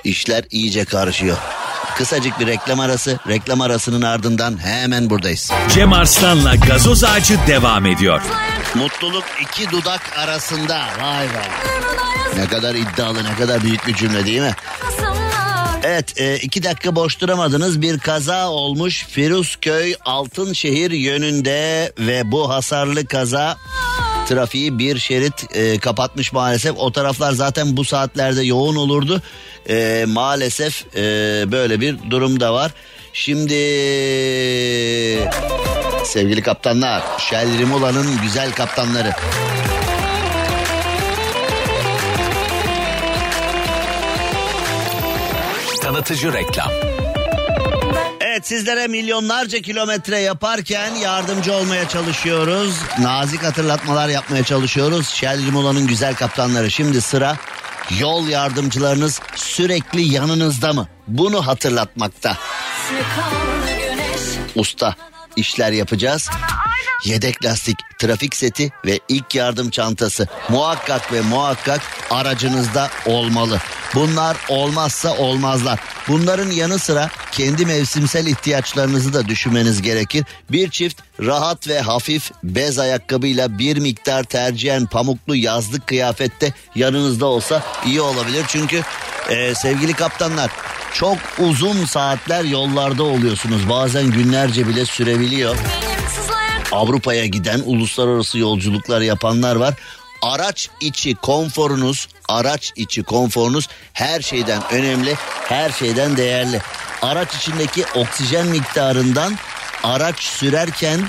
İşler 0.04 0.44
iyice 0.52 0.86
karışıyor. 0.86 1.38
Kısacık 1.98 2.40
bir 2.40 2.48
reklam 2.48 2.80
arası, 2.80 3.20
reklam 3.28 3.62
arasının 3.62 4.02
ardından 4.02 4.66
hemen 4.66 5.10
buradayız. 5.10 5.52
Cem 5.74 5.94
Arslan'la 5.94 6.56
gazoz 6.56 7.04
ağacı 7.04 7.38
devam 7.48 7.86
ediyor. 7.86 8.22
Mutluluk 8.76 9.24
iki 9.42 9.72
dudak 9.72 10.02
arasında. 10.18 10.82
Vay 11.02 11.26
be. 11.26 11.44
Ne 12.38 12.48
kadar 12.48 12.76
iddialı, 12.76 13.24
ne 13.24 13.36
kadar 13.36 13.64
büyük 13.64 13.88
bir 13.88 13.96
cümle 13.96 14.26
değil 14.26 14.42
mi? 14.42 14.56
Evet, 15.88 16.22
e, 16.22 16.38
iki 16.38 16.64
dakika 16.64 16.96
boş 16.96 17.22
duramadınız. 17.22 17.82
Bir 17.82 18.00
kaza 18.00 18.50
olmuş 18.50 19.06
Firuzköy 19.06 19.96
Altınşehir 20.06 20.92
yönünde 20.92 21.92
ve 22.00 22.32
bu 22.32 22.50
hasarlı 22.50 23.06
kaza 23.06 23.58
trafiği 24.28 24.80
bir 24.80 25.00
şerit 25.00 25.56
e, 25.56 25.80
kapatmış 25.80 26.34
maalesef. 26.34 26.78
O 26.78 26.92
taraflar 26.92 27.32
zaten 27.32 27.78
bu 27.78 27.86
saatlerde 27.86 28.44
yoğun 28.44 28.76
olurdu. 28.76 29.22
E, 29.70 30.06
maalesef 30.08 30.96
e, 30.96 31.02
böyle 31.52 31.82
bir 31.82 31.98
durum 32.10 32.40
da 32.40 32.54
var. 32.54 32.72
Şimdi 33.14 33.54
sevgili 36.06 36.42
kaptanlar, 36.42 37.04
Shell 37.20 37.58
Rimola'nın 37.58 38.22
güzel 38.22 38.52
kaptanları. 38.52 39.12
Tanıtıcı 45.86 46.34
reklam. 46.34 46.72
Evet 48.20 48.48
sizlere 48.48 48.88
milyonlarca 48.88 49.62
kilometre 49.62 50.20
yaparken 50.20 50.96
yardımcı 50.96 51.54
olmaya 51.54 51.90
çalışıyoruz. 51.90 52.76
Nazik 53.00 53.44
hatırlatmalar 53.44 54.10
yapmaya 54.10 54.44
çalışıyoruz. 54.44 55.08
Shell 55.08 55.46
Rimola'nın 55.46 55.88
güzel 55.88 56.16
kaptanları. 56.16 56.72
Şimdi 56.72 57.02
sıra 57.02 57.38
yol 58.00 58.28
yardımcılarınız 58.28 59.22
sürekli 59.36 60.02
yanınızda 60.02 60.74
mı? 60.74 60.88
Bunu 61.08 61.48
hatırlatmakta. 61.48 62.38
Usta 64.56 64.96
işler 65.36 65.72
yapacağız. 65.72 66.30
Yedek 67.06 67.46
lastik, 67.46 67.78
trafik 68.00 68.36
seti 68.36 68.72
ve 68.86 69.00
ilk 69.10 69.36
yardım 69.36 69.70
çantası 69.70 70.28
muhakkak 70.50 71.14
ve 71.14 71.22
muhakkak 71.22 71.82
aracınızda 72.10 72.90
olmalı. 73.06 73.60
Bunlar 73.96 74.38
olmazsa 74.50 75.18
olmazlar. 75.18 75.80
Bunların 76.08 76.52
yanı 76.52 76.80
sıra 76.80 77.10
kendi 77.32 77.66
mevsimsel 77.66 78.26
ihtiyaçlarınızı 78.26 79.14
da 79.14 79.28
düşünmeniz 79.28 79.82
gerekir. 79.82 80.26
Bir 80.52 80.70
çift 80.70 81.02
rahat 81.20 81.68
ve 81.68 81.82
hafif 81.82 82.32
bez 82.44 82.80
ayakkabıyla 82.80 83.60
bir 83.60 83.78
miktar 83.78 84.24
tercihen 84.24 84.86
pamuklu 84.86 85.36
yazlık 85.36 85.88
kıyafette 85.88 86.54
yanınızda 86.76 87.26
olsa 87.26 87.64
iyi 87.86 88.02
olabilir. 88.02 88.46
Çünkü 88.48 88.82
e, 89.30 89.56
sevgili 89.56 89.94
kaptanlar 89.94 90.52
çok 91.00 91.18
uzun 91.40 91.86
saatler 91.86 92.44
yollarda 92.44 93.04
oluyorsunuz. 93.04 93.70
Bazen 93.70 94.12
günlerce 94.12 94.68
bile 94.68 94.86
sürebiliyor. 94.86 95.56
Avrupa'ya 96.72 97.26
giden 97.26 97.62
uluslararası 97.66 98.38
yolculuklar 98.38 99.02
yapanlar 99.02 99.56
var. 99.56 99.74
Araç 100.22 100.70
içi 100.82 101.16
konforunuz, 101.16 102.08
araç 102.30 102.74
içi 102.76 103.04
konforunuz 103.04 103.68
her 103.94 104.22
şeyden 104.22 104.62
önemli, 104.72 105.16
her 105.50 105.70
şeyden 105.70 106.18
değerli. 106.18 106.62
Araç 107.02 107.36
içindeki 107.36 107.86
oksijen 107.96 108.48
miktarından 108.48 109.36
araç 109.84 110.20
sürerken 110.20 111.00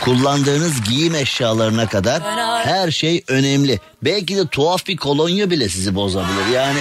kullandığınız 0.00 0.82
giyim 0.82 1.14
eşyalarına 1.14 1.88
kadar 1.88 2.22
her 2.66 2.90
şey 2.90 3.24
önemli. 3.28 3.80
Belki 4.04 4.36
de 4.36 4.46
tuhaf 4.46 4.86
bir 4.86 4.96
kolonya 4.96 5.50
bile 5.50 5.68
sizi 5.68 5.94
bozabilir. 5.94 6.46
Yani 6.54 6.78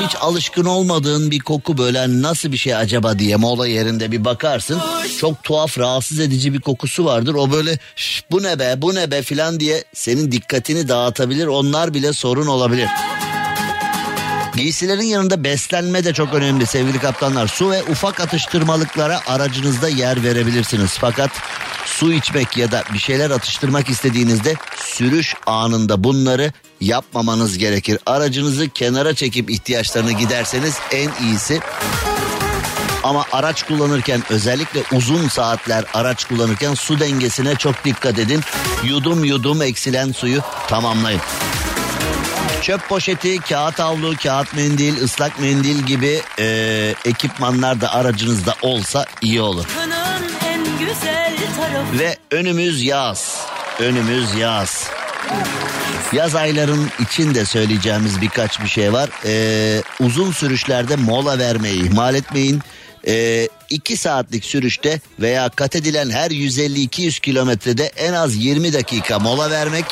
hiç 0.00 0.16
alışkın 0.20 0.64
olmadığın 0.64 1.30
bir 1.30 1.38
koku 1.38 1.78
böyle 1.78 2.22
nasıl 2.22 2.52
bir 2.52 2.56
şey 2.56 2.74
acaba 2.76 3.18
diye 3.18 3.36
mola 3.36 3.66
yerinde 3.66 4.12
bir 4.12 4.24
bakarsın. 4.24 4.80
Çok 5.20 5.42
tuhaf 5.42 5.78
rahatsız 5.78 6.20
edici 6.20 6.54
bir 6.54 6.60
kokusu 6.60 7.04
vardır. 7.04 7.34
O 7.34 7.52
böyle 7.52 7.78
"Şş, 7.96 8.24
bu 8.30 8.42
ne 8.42 8.58
be 8.58 8.74
bu 8.76 8.94
ne 8.94 9.10
be 9.10 9.22
filan 9.22 9.60
diye 9.60 9.84
senin 9.94 10.32
dikkatini 10.32 10.88
dağıtabilir. 10.88 11.46
Onlar 11.46 11.94
bile 11.94 12.12
sorun 12.12 12.46
olabilir. 12.46 12.88
Giysilerin 14.56 15.02
yanında 15.02 15.44
beslenme 15.44 16.04
de 16.04 16.12
çok 16.12 16.34
önemli 16.34 16.66
sevgili 16.66 16.98
kaptanlar. 16.98 17.46
Su 17.48 17.70
ve 17.70 17.82
ufak 17.82 18.20
atıştırmalıklara 18.20 19.20
aracınızda 19.26 19.88
yer 19.88 20.22
verebilirsiniz. 20.24 20.90
Fakat 21.00 21.30
su 21.86 22.12
içmek 22.12 22.56
ya 22.56 22.72
da 22.72 22.82
bir 22.92 22.98
şeyler 22.98 23.30
atıştırmak 23.30 23.90
istediğinizde 23.90 24.54
sürüş 24.76 25.34
anında 25.46 26.04
bunları 26.04 26.52
yapmamanız 26.80 27.58
gerekir. 27.58 27.98
Aracınızı 28.06 28.68
kenara 28.68 29.14
çekip 29.14 29.50
ihtiyaçlarını 29.50 30.12
giderseniz 30.12 30.74
en 30.92 31.10
iyisi. 31.22 31.60
Ama 33.02 33.24
araç 33.32 33.62
kullanırken 33.62 34.22
özellikle 34.30 34.82
uzun 34.92 35.28
saatler 35.28 35.84
araç 35.94 36.24
kullanırken 36.24 36.74
su 36.74 37.00
dengesine 37.00 37.54
çok 37.54 37.84
dikkat 37.84 38.18
edin. 38.18 38.40
Yudum 38.84 39.24
yudum 39.24 39.62
eksilen 39.62 40.12
suyu 40.12 40.40
tamamlayın. 40.68 41.20
Çöp 42.62 42.88
poşeti, 42.88 43.38
kağıt 43.38 43.78
havlu, 43.78 44.16
kağıt 44.16 44.54
mendil, 44.54 45.02
ıslak 45.02 45.40
mendil 45.40 45.78
gibi 45.82 46.20
e, 46.38 46.94
ekipmanlar 47.04 47.80
da 47.80 47.94
aracınızda 47.94 48.54
olsa 48.62 49.06
iyi 49.22 49.40
olur. 49.40 49.64
Ve 51.98 52.16
önümüz 52.30 52.82
yaz. 52.82 53.46
Önümüz 53.78 54.34
yaz. 54.34 54.90
Yaz 56.12 56.34
ayların 56.34 56.88
içinde 57.00 57.44
söyleyeceğimiz 57.44 58.20
birkaç 58.20 58.60
bir 58.60 58.68
şey 58.68 58.92
var. 58.92 59.10
Ee, 59.24 59.82
uzun 60.00 60.32
sürüşlerde 60.32 60.96
mola 60.96 61.38
vermeyi 61.38 61.84
ihmal 61.84 62.14
etmeyin. 62.14 62.62
Ee, 63.06 63.48
saatlik 63.96 64.44
sürüşte 64.44 65.00
veya 65.20 65.48
kat 65.48 65.76
edilen 65.76 66.10
her 66.10 66.30
150-200 66.30 67.20
kilometrede 67.20 67.84
en 67.84 68.12
az 68.12 68.36
20 68.36 68.72
dakika 68.72 69.18
mola 69.18 69.50
vermek 69.50 69.84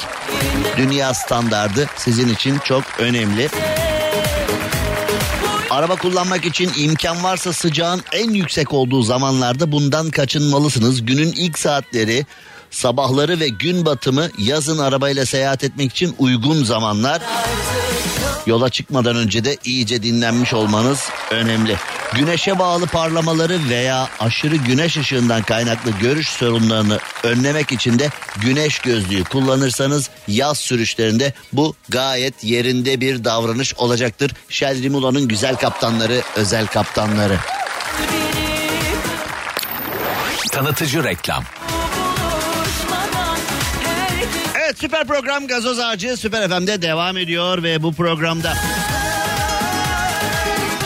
dünya 0.76 1.14
standardı 1.14 1.86
sizin 1.96 2.28
için 2.28 2.58
çok 2.58 2.84
önemli. 2.98 3.48
Araba 5.70 5.96
kullanmak 5.96 6.44
için 6.44 6.70
imkan 6.78 7.24
varsa 7.24 7.52
sıcağın 7.52 8.02
en 8.12 8.30
yüksek 8.30 8.72
olduğu 8.72 9.02
zamanlarda 9.02 9.72
bundan 9.72 10.10
kaçınmalısınız. 10.10 11.06
Günün 11.06 11.32
ilk 11.32 11.58
saatleri, 11.58 12.26
sabahları 12.76 13.40
ve 13.40 13.48
gün 13.48 13.86
batımı 13.86 14.28
yazın 14.38 14.78
arabayla 14.78 15.26
seyahat 15.26 15.64
etmek 15.64 15.90
için 15.90 16.14
uygun 16.18 16.64
zamanlar. 16.64 17.22
Yola 18.46 18.70
çıkmadan 18.70 19.16
önce 19.16 19.44
de 19.44 19.56
iyice 19.64 20.02
dinlenmiş 20.02 20.54
olmanız 20.54 21.08
önemli. 21.30 21.76
Güneşe 22.14 22.58
bağlı 22.58 22.86
parlamaları 22.86 23.58
veya 23.68 24.08
aşırı 24.20 24.56
güneş 24.56 24.96
ışığından 24.96 25.42
kaynaklı 25.42 25.90
görüş 25.90 26.28
sorunlarını 26.28 26.98
önlemek 27.22 27.72
için 27.72 27.98
de 27.98 28.10
güneş 28.36 28.78
gözlüğü 28.78 29.24
kullanırsanız 29.24 30.10
yaz 30.28 30.58
sürüşlerinde 30.58 31.32
bu 31.52 31.74
gayet 31.88 32.44
yerinde 32.44 33.00
bir 33.00 33.24
davranış 33.24 33.74
olacaktır. 33.74 34.32
Shell 34.48 34.82
Rimoulo'nun 34.82 35.28
güzel 35.28 35.56
kaptanları, 35.56 36.22
özel 36.36 36.66
kaptanları. 36.66 37.36
Tanıtıcı 40.52 41.04
reklam. 41.04 41.44
Evet 44.76 44.82
süper 44.82 45.06
program 45.06 45.46
Gazoz 45.46 45.78
Ağacı 45.78 46.16
Süper 46.16 46.48
FM'de 46.48 46.82
devam 46.82 47.16
ediyor 47.16 47.62
ve 47.62 47.82
bu 47.82 47.92
programda 47.92 48.54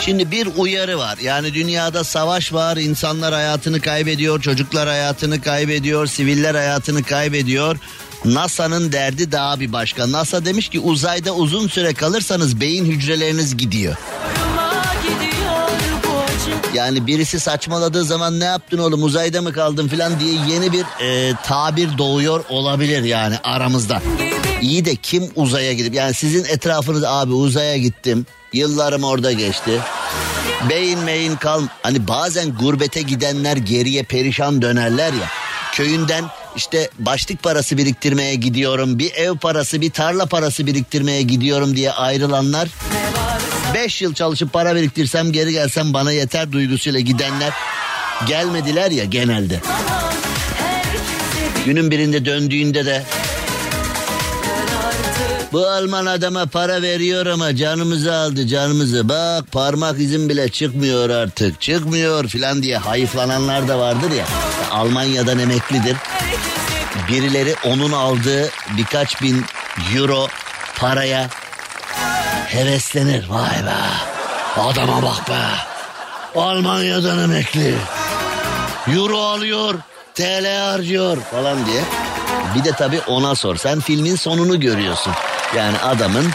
Şimdi 0.01 0.31
bir 0.31 0.47
uyarı 0.57 0.97
var. 0.97 1.17
Yani 1.17 1.53
dünyada 1.53 2.03
savaş 2.03 2.53
var, 2.53 2.77
insanlar 2.77 3.33
hayatını 3.33 3.81
kaybediyor, 3.81 4.41
çocuklar 4.41 4.87
hayatını 4.87 5.41
kaybediyor, 5.41 6.07
siviller 6.07 6.55
hayatını 6.55 7.03
kaybediyor. 7.03 7.77
NASA'nın 8.25 8.91
derdi 8.91 9.31
daha 9.31 9.59
bir 9.59 9.73
başka. 9.73 10.11
NASA 10.11 10.45
demiş 10.45 10.69
ki 10.69 10.79
uzayda 10.79 11.35
uzun 11.35 11.67
süre 11.67 11.93
kalırsanız 11.93 12.61
beyin 12.61 12.85
hücreleriniz 12.85 13.57
gidiyor. 13.57 13.95
Yani 16.73 17.07
birisi 17.07 17.39
saçmaladığı 17.39 18.03
zaman 18.03 18.39
ne 18.39 18.45
yaptın 18.45 18.77
oğlum 18.77 19.03
uzayda 19.03 19.41
mı 19.41 19.53
kaldın 19.53 19.87
filan 19.87 20.19
diye 20.19 20.33
yeni 20.49 20.71
bir 20.71 20.85
e, 21.01 21.33
tabir 21.43 21.97
doğuyor 21.97 22.43
olabilir 22.49 23.03
yani 23.03 23.35
aramızda. 23.43 24.01
İyi 24.61 24.85
de 24.85 24.95
kim 24.95 25.29
uzaya 25.35 25.73
gidip 25.73 25.93
yani 25.93 26.13
sizin 26.13 26.43
etrafınız 26.43 27.03
abi 27.03 27.33
uzaya 27.33 27.77
gittim 27.77 28.25
yıllarım 28.53 29.03
orada 29.03 29.31
geçti. 29.31 29.79
Beyin 30.69 30.99
meyin 30.99 31.35
kal 31.35 31.61
hani 31.83 32.07
bazen 32.07 32.55
gurbete 32.55 33.01
gidenler 33.01 33.57
geriye 33.57 34.03
perişan 34.03 34.61
dönerler 34.61 35.13
ya 35.13 35.27
köyünden 35.73 36.25
işte 36.55 36.89
başlık 36.99 37.43
parası 37.43 37.77
biriktirmeye 37.77 38.35
gidiyorum 38.35 38.99
bir 38.99 39.13
ev 39.13 39.37
parası 39.37 39.81
bir 39.81 39.91
tarla 39.91 40.25
parası 40.25 40.67
biriktirmeye 40.67 41.21
gidiyorum 41.21 41.75
diye 41.75 41.91
ayrılanlar 41.91 42.69
5 43.73 44.01
yıl 44.01 44.13
çalışıp 44.13 44.53
para 44.53 44.75
biriktirsem 44.75 45.31
geri 45.31 45.51
gelsem 45.51 45.93
bana 45.93 46.11
yeter 46.11 46.51
duygusuyla 46.51 46.99
gidenler 46.99 47.53
gelmediler 48.27 48.91
ya 48.91 49.05
genelde. 49.05 49.59
Günün 51.65 51.91
birinde 51.91 52.25
döndüğünde 52.25 52.85
de 52.85 53.03
bu 55.51 55.67
Alman 55.67 56.05
adama 56.05 56.45
para 56.45 56.81
veriyor 56.81 57.25
ama 57.25 57.55
canımızı 57.55 58.13
aldı 58.13 58.47
canımızı. 58.47 59.09
Bak 59.09 59.51
parmak 59.51 59.99
izin 59.99 60.29
bile 60.29 60.49
çıkmıyor 60.49 61.09
artık 61.09 61.61
çıkmıyor 61.61 62.27
filan 62.27 62.63
diye 62.63 62.77
hayıflananlar 62.77 63.67
da 63.67 63.79
vardır 63.79 64.11
ya. 64.11 64.25
Almanya'dan 64.71 65.39
emeklidir. 65.39 65.97
Birileri 67.09 67.55
onun 67.65 67.91
aldığı 67.91 68.49
birkaç 68.77 69.21
bin 69.21 69.45
euro 69.95 70.27
paraya 70.77 71.29
heveslenir. 72.53 73.29
Vay 73.29 73.65
be 73.65 74.11
adama 74.57 75.01
bak 75.03 75.29
be. 75.29 75.41
Almanya'dan 76.39 77.23
emekli. 77.23 77.75
Euro 78.87 79.17
alıyor 79.19 79.75
TL 80.13 80.57
harcıyor 80.59 81.17
falan 81.17 81.65
diye. 81.65 81.81
Bir 82.55 82.63
de 82.63 82.71
tabii 82.71 83.01
ona 83.07 83.35
sor. 83.35 83.55
Sen 83.55 83.79
filmin 83.79 84.15
sonunu 84.15 84.59
görüyorsun. 84.59 85.13
Yani 85.55 85.77
adamın 85.77 86.25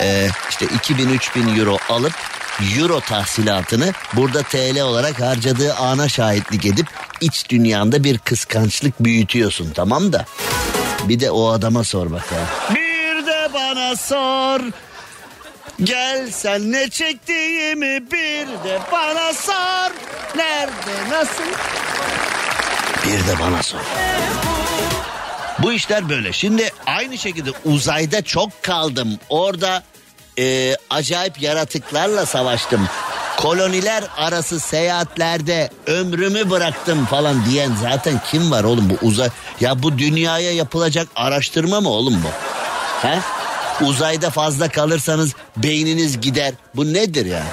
e, 0.00 0.28
işte 0.50 0.66
2000-3000 0.66 1.60
euro 1.60 1.78
alıp 1.88 2.12
euro 2.78 3.00
tahsilatını 3.00 3.92
burada 4.12 4.42
TL 4.42 4.80
olarak 4.80 5.20
harcadığı 5.20 5.74
ana 5.74 6.08
şahitlik 6.08 6.66
edip 6.66 6.86
iç 7.20 7.48
dünyanda 7.48 8.04
bir 8.04 8.18
kıskançlık 8.18 9.00
büyütüyorsun 9.00 9.70
tamam 9.74 10.12
da. 10.12 10.24
Bir 11.04 11.20
de 11.20 11.30
o 11.30 11.48
adama 11.48 11.84
sor 11.84 12.10
bakalım. 12.10 12.46
Bir 12.74 13.26
de 13.26 13.48
bana 13.54 13.96
sor. 13.96 14.60
Gel 15.84 16.30
sen 16.30 16.72
ne 16.72 16.90
çektiğimi 16.90 18.10
bir 18.12 18.46
de 18.46 18.80
bana 18.92 19.32
sor. 19.32 19.90
Nerede 20.36 21.10
nasıl? 21.10 21.44
Bir 23.06 23.28
de 23.28 23.40
bana 23.40 23.62
sor. 23.62 23.78
Bu 25.58 25.72
işler 25.72 26.08
böyle. 26.08 26.32
Şimdi 26.32 26.70
aynı 26.86 27.18
şekilde 27.18 27.50
uzayda 27.64 28.22
çok 28.22 28.62
kaldım. 28.62 29.18
Orada 29.28 29.82
e, 30.38 30.76
acayip 30.90 31.42
yaratıklarla 31.42 32.26
savaştım. 32.26 32.88
Koloniler 33.36 34.04
arası 34.16 34.60
seyahatlerde 34.60 35.70
ömrümü 35.86 36.50
bıraktım 36.50 37.06
falan 37.06 37.44
diyen 37.50 37.70
zaten 37.82 38.20
kim 38.30 38.50
var 38.50 38.64
oğlum 38.64 38.90
bu 38.90 39.06
uzay? 39.06 39.28
Ya 39.60 39.82
bu 39.82 39.98
dünyaya 39.98 40.52
yapılacak 40.52 41.08
araştırma 41.16 41.80
mı 41.80 41.88
oğlum 41.88 42.22
bu? 42.24 42.28
He? 43.06 43.18
Uzayda 43.86 44.30
fazla 44.30 44.68
kalırsanız 44.68 45.34
beyniniz 45.56 46.20
gider. 46.20 46.54
Bu 46.76 46.92
nedir 46.92 47.26
yani? 47.26 47.48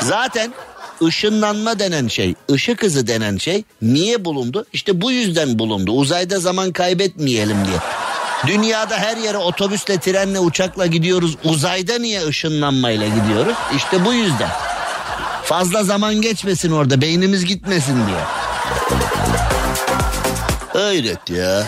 Zaten 0.00 0.54
ışınlanma 1.02 1.78
denen 1.78 2.08
şey, 2.08 2.34
ışık 2.50 2.82
hızı 2.82 3.06
denen 3.06 3.36
şey 3.36 3.64
niye 3.82 4.24
bulundu? 4.24 4.66
İşte 4.72 5.00
bu 5.00 5.12
yüzden 5.12 5.58
bulundu. 5.58 5.92
Uzayda 5.92 6.40
zaman 6.40 6.72
kaybetmeyelim 6.72 7.56
diye. 7.66 7.76
Dünyada 8.46 8.98
her 8.98 9.16
yere 9.16 9.38
otobüsle, 9.38 9.98
trenle, 9.98 10.38
uçakla 10.38 10.86
gidiyoruz. 10.86 11.36
Uzayda 11.44 11.98
niye 11.98 12.26
ışınlanmayla 12.26 13.08
gidiyoruz? 13.08 13.54
İşte 13.76 14.04
bu 14.04 14.12
yüzden. 14.12 14.50
Fazla 15.44 15.84
zaman 15.84 16.14
geçmesin 16.14 16.72
orada, 16.72 17.00
beynimiz 17.00 17.44
gitmesin 17.44 18.06
diye. 18.06 18.20
Hayret 20.72 21.30
ya. 21.30 21.62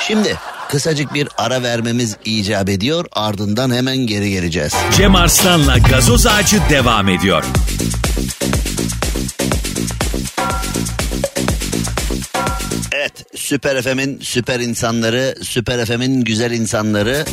Şimdi 0.00 0.36
kısacık 0.68 1.14
bir 1.14 1.28
ara 1.38 1.62
vermemiz 1.62 2.16
icap 2.24 2.68
ediyor. 2.68 3.04
Ardından 3.12 3.74
hemen 3.74 3.96
geri 3.96 4.30
geleceğiz. 4.30 4.72
Cem 4.96 5.14
Arslan'la 5.14 5.78
gazoz 5.78 6.26
ağacı 6.26 6.60
devam 6.70 7.08
ediyor. 7.08 7.44
Evet, 12.92 13.24
Süper 13.34 13.82
FM'in 13.82 14.18
süper 14.22 14.60
insanları, 14.60 15.34
Süper 15.42 15.86
FM'in 15.86 16.24
güzel 16.24 16.50
insanları 16.50 17.24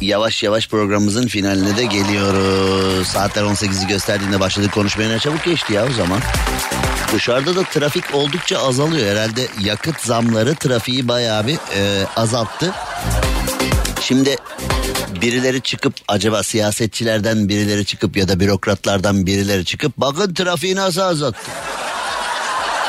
yavaş 0.00 0.42
yavaş 0.42 0.68
programımızın 0.68 1.26
finaline 1.26 1.76
de 1.76 1.84
geliyoruz. 1.84 3.08
Saatler 3.08 3.42
18'i 3.42 3.86
gösterdiğinde 3.88 4.40
başladık 4.40 4.72
konuşmaya 4.72 5.08
ne 5.08 5.18
çabuk 5.18 5.44
geçti 5.44 5.72
ya 5.72 5.86
o 5.86 5.92
zaman. 5.92 6.20
Dışarıda 7.14 7.56
da 7.56 7.62
trafik 7.62 8.14
oldukça 8.14 8.58
azalıyor. 8.58 9.16
Herhalde 9.16 9.48
yakıt 9.60 10.00
zamları 10.00 10.54
trafiği 10.54 11.08
bayağı 11.08 11.46
bir 11.46 11.54
e, 11.54 12.06
azalttı. 12.16 12.72
Şimdi 14.00 14.36
birileri 15.22 15.60
çıkıp 15.60 15.94
acaba 16.08 16.42
siyasetçilerden 16.42 17.48
birileri 17.48 17.86
çıkıp 17.86 18.16
ya 18.16 18.28
da 18.28 18.40
bürokratlardan 18.40 19.26
birileri 19.26 19.64
çıkıp 19.64 19.92
bakın 19.96 20.34
trafiği 20.34 20.76
nasıl 20.76 21.00
azalttı. 21.00 21.50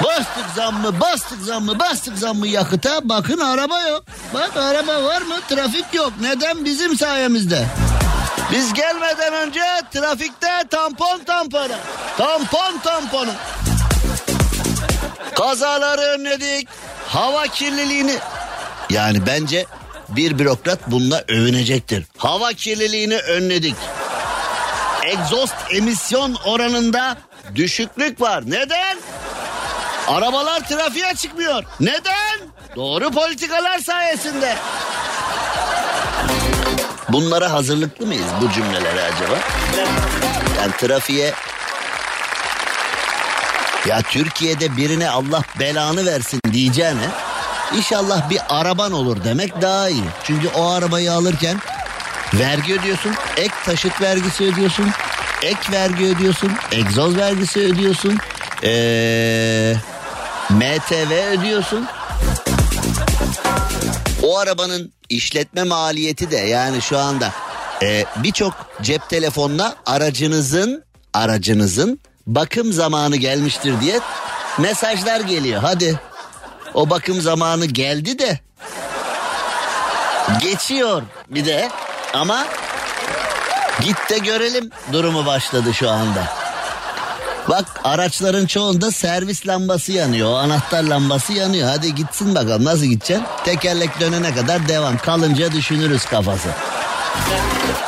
Bastık 0.03 0.45
zammı, 0.55 0.99
bastık 0.99 1.41
zammı, 1.41 1.80
bastık 1.80 2.17
zammı 2.17 2.47
yakıta. 2.47 3.09
Bakın 3.09 3.38
araba 3.38 3.82
yok. 3.82 4.03
Bak 4.34 4.57
araba 4.57 5.03
var 5.03 5.21
mı? 5.21 5.36
Trafik 5.49 5.93
yok. 5.93 6.13
Neden? 6.21 6.65
Bizim 6.65 6.97
sayemizde. 6.97 7.65
Biz 8.51 8.73
gelmeden 8.73 9.34
önce 9.34 9.61
trafikte 9.93 10.63
tampon 10.69 11.19
tamponu. 11.26 11.73
Tampon 12.17 12.78
tamponu. 12.84 13.32
Kazaları 15.36 16.02
önledik. 16.02 16.68
Hava 17.08 17.48
kirliliğini. 17.48 18.18
Yani 18.90 19.26
bence 19.26 19.66
bir 20.10 20.40
bürokrat 20.40 20.80
bununla 20.88 21.24
övünecektir. 21.28 22.04
Hava 22.18 22.54
kirliliğini 22.54 23.18
önledik. 23.18 23.76
Egzost 25.06 25.56
emisyon 25.72 26.36
oranında 26.46 27.18
düşüklük 27.56 28.22
var. 28.22 28.44
Neden? 28.48 28.98
Arabalar 30.08 30.68
trafiğe 30.70 31.14
çıkmıyor. 31.16 31.64
Neden? 31.80 32.40
Doğru 32.76 33.12
politikalar 33.12 33.80
sayesinde. 33.80 34.56
Bunlara 37.10 37.52
hazırlıklı 37.52 38.06
mıyız 38.06 38.28
bu 38.42 38.52
cümlelere 38.52 39.02
acaba? 39.02 39.40
Yani 40.62 40.72
trafiğe 40.78 41.34
ya 43.88 44.02
Türkiye'de 44.02 44.78
birine 44.78 45.10
Allah 45.10 45.42
belanı 45.60 46.06
versin 46.06 46.40
diyeceğine 46.52 47.10
İnşallah 47.74 48.30
bir 48.30 48.40
araban 48.50 48.92
olur 48.92 49.18
demek 49.24 49.62
daha 49.62 49.90
iyi. 49.90 50.04
Çünkü 50.24 50.48
o 50.48 50.70
arabayı 50.70 51.14
alırken 51.14 51.58
vergi 52.34 52.74
ödüyorsun, 52.80 53.14
ek 53.38 53.54
taşıt 53.66 54.02
vergisi 54.02 54.44
ödüyorsun, 54.44 54.90
ek 55.42 55.72
vergi 55.72 56.06
ödüyorsun, 56.06 56.52
egzoz 56.72 57.18
vergisi 57.18 57.60
ödüyorsun, 57.60 58.18
ee, 58.64 59.76
MTV 60.50 61.40
ödüyorsun. 61.40 61.88
O 64.24 64.38
arabanın 64.38 64.94
işletme 65.10 65.64
maliyeti 65.64 66.32
de 66.32 66.38
yani 66.38 66.82
şu 66.82 66.98
anda 66.98 67.32
e, 67.82 68.06
birçok 68.24 68.54
cep 68.82 69.10
telefonuna 69.10 69.76
aracınızın 69.86 70.84
aracınızın 71.14 72.00
bakım 72.28 72.73
zamanı 72.73 73.15
gelmiştir 73.15 73.82
diye 73.82 73.99
mesajlar 74.57 75.19
geliyor. 75.19 75.61
Hadi 75.61 75.99
o 76.73 76.89
bakım 76.89 77.21
zamanı 77.21 77.65
geldi 77.65 78.19
de 78.19 78.39
geçiyor 80.41 81.03
bir 81.30 81.45
de 81.45 81.69
ama 82.13 82.45
git 83.82 84.09
de 84.09 84.17
görelim 84.17 84.69
durumu 84.91 85.26
başladı 85.26 85.73
şu 85.73 85.89
anda. 85.89 86.45
Bak 87.49 87.65
araçların 87.84 88.45
çoğunda 88.45 88.91
servis 88.91 89.47
lambası 89.47 89.91
yanıyor. 89.91 90.30
O 90.30 90.36
anahtar 90.36 90.84
lambası 90.84 91.34
yanıyor. 91.34 91.69
Hadi 91.69 91.95
gitsin 91.95 92.36
bakalım 92.36 92.65
nasıl 92.65 92.86
gideceksin? 92.86 93.26
Tekerlek 93.45 93.99
dönene 93.99 94.36
kadar 94.36 94.67
devam. 94.67 94.97
Kalınca 94.97 95.51
düşünürüz 95.51 96.05
kafası. 96.05 96.49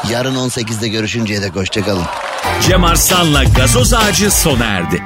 Yarın 0.09 0.35
18'de 0.35 0.87
görüşünceye 0.87 1.41
dek 1.41 1.55
hoşçakalın. 1.55 2.05
Cem 2.61 2.83
Arslan'la 2.83 3.43
gazoz 3.43 3.93
ağacı 3.93 4.31
sona 4.31 4.65
erdi. 4.65 5.03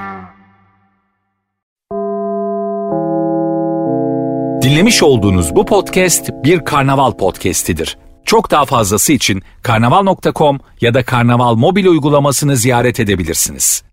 Dinlemiş 4.62 5.04
olduğunuz 5.04 5.56
bu 5.56 5.66
podcast 5.66 6.30
bir 6.44 6.66
karnaval 6.66 7.12
podcastidir. 7.12 7.98
Çok 8.26 8.52
daha 8.52 8.66
fazlası 8.66 9.14
için 9.14 9.42
karnaval.com 9.64 10.60
ya 10.82 10.94
da 10.94 11.04
karnaval 11.06 11.56
mobil 11.56 11.86
uygulamasını 11.86 12.56
ziyaret 12.56 13.00
edebilirsiniz. 13.00 13.84